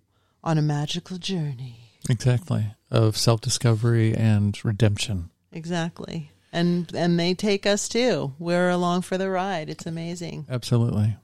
on 0.42 0.58
a 0.58 0.62
magical 0.62 1.16
journey. 1.16 1.90
Exactly. 2.08 2.66
Of 2.90 3.16
self 3.16 3.40
discovery 3.40 4.14
and 4.14 4.62
redemption. 4.64 5.30
Exactly. 5.52 6.30
And 6.52 6.92
and 6.94 7.18
they 7.18 7.34
take 7.34 7.66
us 7.66 7.88
too. 7.88 8.34
We're 8.38 8.70
along 8.70 9.02
for 9.02 9.18
the 9.18 9.30
ride. 9.30 9.68
It's 9.68 9.86
amazing. 9.86 10.46
Absolutely. 10.48 11.16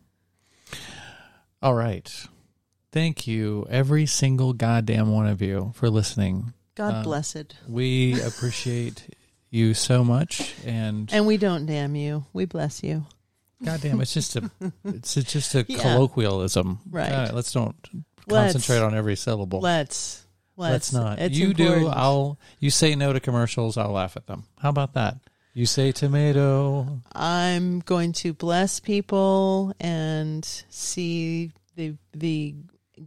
All 1.62 1.74
right. 1.74 2.10
Thank 2.92 3.26
you, 3.26 3.66
every 3.70 4.06
single 4.06 4.52
goddamn 4.52 5.12
one 5.12 5.26
of 5.28 5.40
you, 5.40 5.72
for 5.76 5.88
listening. 5.88 6.52
God 6.74 6.94
Um, 6.94 7.02
blessed. 7.04 7.54
We 7.68 8.20
appreciate 8.20 9.06
you 9.50 9.74
so 9.74 10.02
much, 10.02 10.54
and 10.64 11.08
And 11.12 11.26
we 11.26 11.36
don't 11.36 11.66
damn 11.66 11.94
you. 11.94 12.24
We 12.32 12.46
bless 12.46 12.82
you. 12.82 13.06
goddamn, 13.64 14.00
it's 14.00 14.14
just 14.14 14.36
a, 14.36 14.50
it's 14.84 15.14
just 15.14 15.54
a 15.54 15.64
Yeah. 15.68 15.78
colloquialism, 15.82 16.78
Right. 16.90 17.12
Uh, 17.12 17.30
let's 17.32 17.52
don't 17.52 17.76
Let's- 18.26 18.54
concentrate 18.54 18.84
on 18.84 18.94
every 18.94 19.16
syllable. 19.16 19.60
Let's. 19.60 20.24
Let's, 20.56 20.72
Let's. 20.72 20.92
not. 20.92 21.18
It's 21.20 21.38
you 21.38 21.54
do. 21.54 21.86
I'll. 21.88 22.38
You 22.58 22.68
say 22.70 22.94
no 22.94 23.14
to 23.14 23.20
commercials. 23.20 23.78
I'll 23.78 23.92
laugh 23.92 24.14
at 24.16 24.26
them. 24.26 24.44
How 24.58 24.68
about 24.68 24.92
that? 24.92 25.16
You 25.54 25.64
say 25.64 25.90
tomato. 25.90 27.00
I'm 27.14 27.80
going 27.80 28.12
to 28.14 28.34
bless 28.34 28.78
people 28.78 29.72
and 29.80 30.44
see 30.68 31.52
the 31.76 31.94
the 32.12 32.54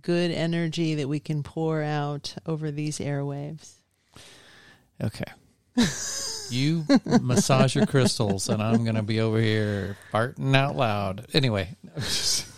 good 0.01 0.31
energy 0.31 0.95
that 0.95 1.07
we 1.07 1.19
can 1.19 1.43
pour 1.43 1.81
out 1.81 2.35
over 2.45 2.71
these 2.71 2.99
airwaves. 2.99 3.73
Okay. 5.01 5.25
you 6.49 6.85
massage 7.21 7.75
your 7.75 7.85
crystals, 7.85 8.49
and 8.49 8.61
I'm 8.61 8.83
going 8.83 8.95
to 8.95 9.03
be 9.03 9.19
over 9.19 9.39
here 9.39 9.97
farting 10.11 10.55
out 10.55 10.75
loud. 10.75 11.27
Anyway. 11.33 11.75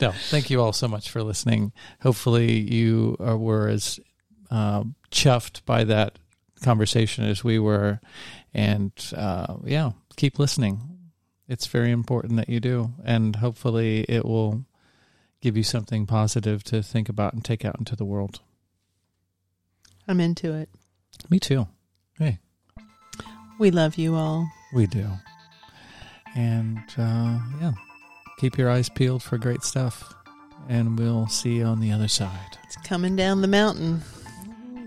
No, 0.00 0.12
thank 0.12 0.50
you 0.50 0.60
all 0.60 0.72
so 0.72 0.88
much 0.88 1.10
for 1.10 1.22
listening. 1.22 1.72
Hopefully, 2.02 2.58
you 2.60 3.16
were 3.18 3.68
as 3.68 4.00
uh, 4.50 4.84
chuffed 5.10 5.64
by 5.64 5.84
that 5.84 6.18
conversation 6.62 7.24
as 7.24 7.44
we 7.44 7.58
were. 7.58 8.00
And 8.52 8.92
uh, 9.16 9.56
yeah, 9.64 9.92
keep 10.16 10.38
listening. 10.38 10.80
It's 11.48 11.66
very 11.66 11.90
important 11.90 12.36
that 12.36 12.48
you 12.48 12.60
do. 12.60 12.94
And 13.04 13.36
hopefully, 13.36 14.04
it 14.08 14.24
will 14.24 14.64
give 15.44 15.58
you 15.58 15.62
something 15.62 16.06
positive 16.06 16.64
to 16.64 16.82
think 16.82 17.06
about 17.10 17.34
and 17.34 17.44
take 17.44 17.66
out 17.66 17.76
into 17.78 17.94
the 17.94 18.04
world. 18.04 18.40
I'm 20.08 20.18
into 20.18 20.54
it. 20.54 20.70
Me 21.28 21.38
too. 21.38 21.68
Hey, 22.18 22.38
We 23.60 23.70
love 23.70 23.96
you 23.96 24.14
all. 24.14 24.48
we 24.74 24.86
do. 24.86 25.06
And 26.34 26.78
uh, 26.96 27.38
yeah, 27.60 27.72
keep 28.38 28.56
your 28.56 28.70
eyes 28.70 28.88
peeled 28.88 29.22
for 29.22 29.36
great 29.36 29.62
stuff. 29.62 30.14
And 30.66 30.98
we'll 30.98 31.28
see 31.28 31.56
you 31.56 31.64
on 31.64 31.80
the 31.80 31.92
other 31.92 32.08
side. 32.08 32.56
It's 32.64 32.76
coming 32.78 33.14
down 33.14 33.42
the 33.42 33.48
mountain. 33.48 34.00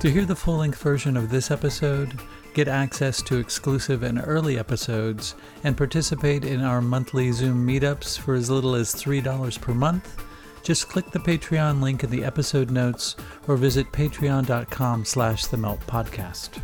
To 0.00 0.10
hear 0.10 0.26
the 0.26 0.36
full 0.36 0.58
length 0.58 0.80
version 0.82 1.16
of 1.16 1.30
this 1.30 1.50
episode, 1.50 2.20
get 2.56 2.68
access 2.68 3.20
to 3.20 3.36
exclusive 3.36 4.02
and 4.02 4.18
early 4.24 4.58
episodes, 4.58 5.34
and 5.62 5.76
participate 5.76 6.42
in 6.42 6.62
our 6.62 6.80
monthly 6.80 7.30
Zoom 7.30 7.66
meetups 7.66 8.18
for 8.18 8.34
as 8.34 8.48
little 8.48 8.74
as 8.74 8.94
$3 8.94 9.60
per 9.60 9.74
month, 9.74 10.24
just 10.62 10.88
click 10.88 11.10
the 11.10 11.18
Patreon 11.18 11.82
link 11.82 12.02
in 12.02 12.10
the 12.10 12.24
episode 12.24 12.70
notes 12.70 13.14
or 13.46 13.58
visit 13.58 13.92
patreon.com 13.92 15.04
slash 15.04 15.44
the 15.46 15.56
melt 15.58 15.80
podcast. 15.80 16.62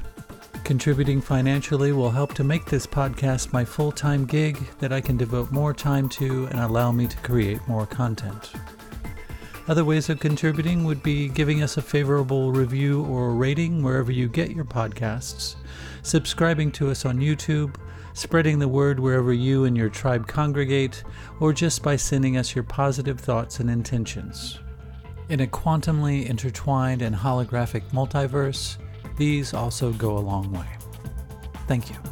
Contributing 0.65 1.21
financially 1.21 1.93
will 1.93 2.11
help 2.11 2.33
to 2.35 2.43
make 2.43 2.65
this 2.65 2.87
podcast 2.87 3.53
my 3.53 3.63
full 3.63 3.93
time 3.93 4.25
gig 4.25 4.59
that 4.79 4.95
I 4.95 5.03
can 5.03 5.19
devote 5.19 5.53
more 5.53 5.75
time 5.75 6.09
to 6.11 6.47
and 6.47 6.61
allow 6.61 6.91
me 6.91 7.07
to 7.07 7.17
create 7.19 7.61
more 7.69 7.85
content. 7.85 8.53
Other 9.69 9.85
ways 9.85 10.09
of 10.09 10.19
contributing 10.19 10.83
would 10.85 11.03
be 11.03 11.29
giving 11.29 11.63
us 11.63 11.77
a 11.77 11.83
favorable 11.83 12.51
review 12.51 13.05
or 13.05 13.35
rating 13.35 13.83
wherever 13.83 14.11
you 14.11 14.27
get 14.29 14.51
your 14.51 14.65
podcasts, 14.65 15.55
subscribing 16.03 16.73
to 16.73 16.91
us 16.91 17.05
on 17.05 17.19
YouTube, 17.19 17.77
spreading 18.13 18.59
the 18.59 18.67
word 18.67 18.99
wherever 18.99 19.33
you 19.33 19.65
and 19.65 19.77
your 19.77 19.89
tribe 19.89 20.27
congregate, 20.27 21.05
or 21.39 21.53
just 21.53 21.83
by 21.83 21.95
sending 21.95 22.37
us 22.37 22.57
your 22.57 22.65
positive 22.65 23.21
thoughts 23.21 23.61
and 23.61 23.71
intentions. 23.71 24.59
In 25.29 25.41
a 25.41 25.47
quantumly 25.47 26.27
intertwined 26.27 27.01
and 27.01 27.15
holographic 27.15 27.83
multiverse, 27.93 28.77
these 29.17 29.55
also 29.55 29.93
go 29.93 30.19
a 30.19 30.19
long 30.19 30.53
way. 30.53 30.67
Thank 31.69 31.89
you. 31.89 32.12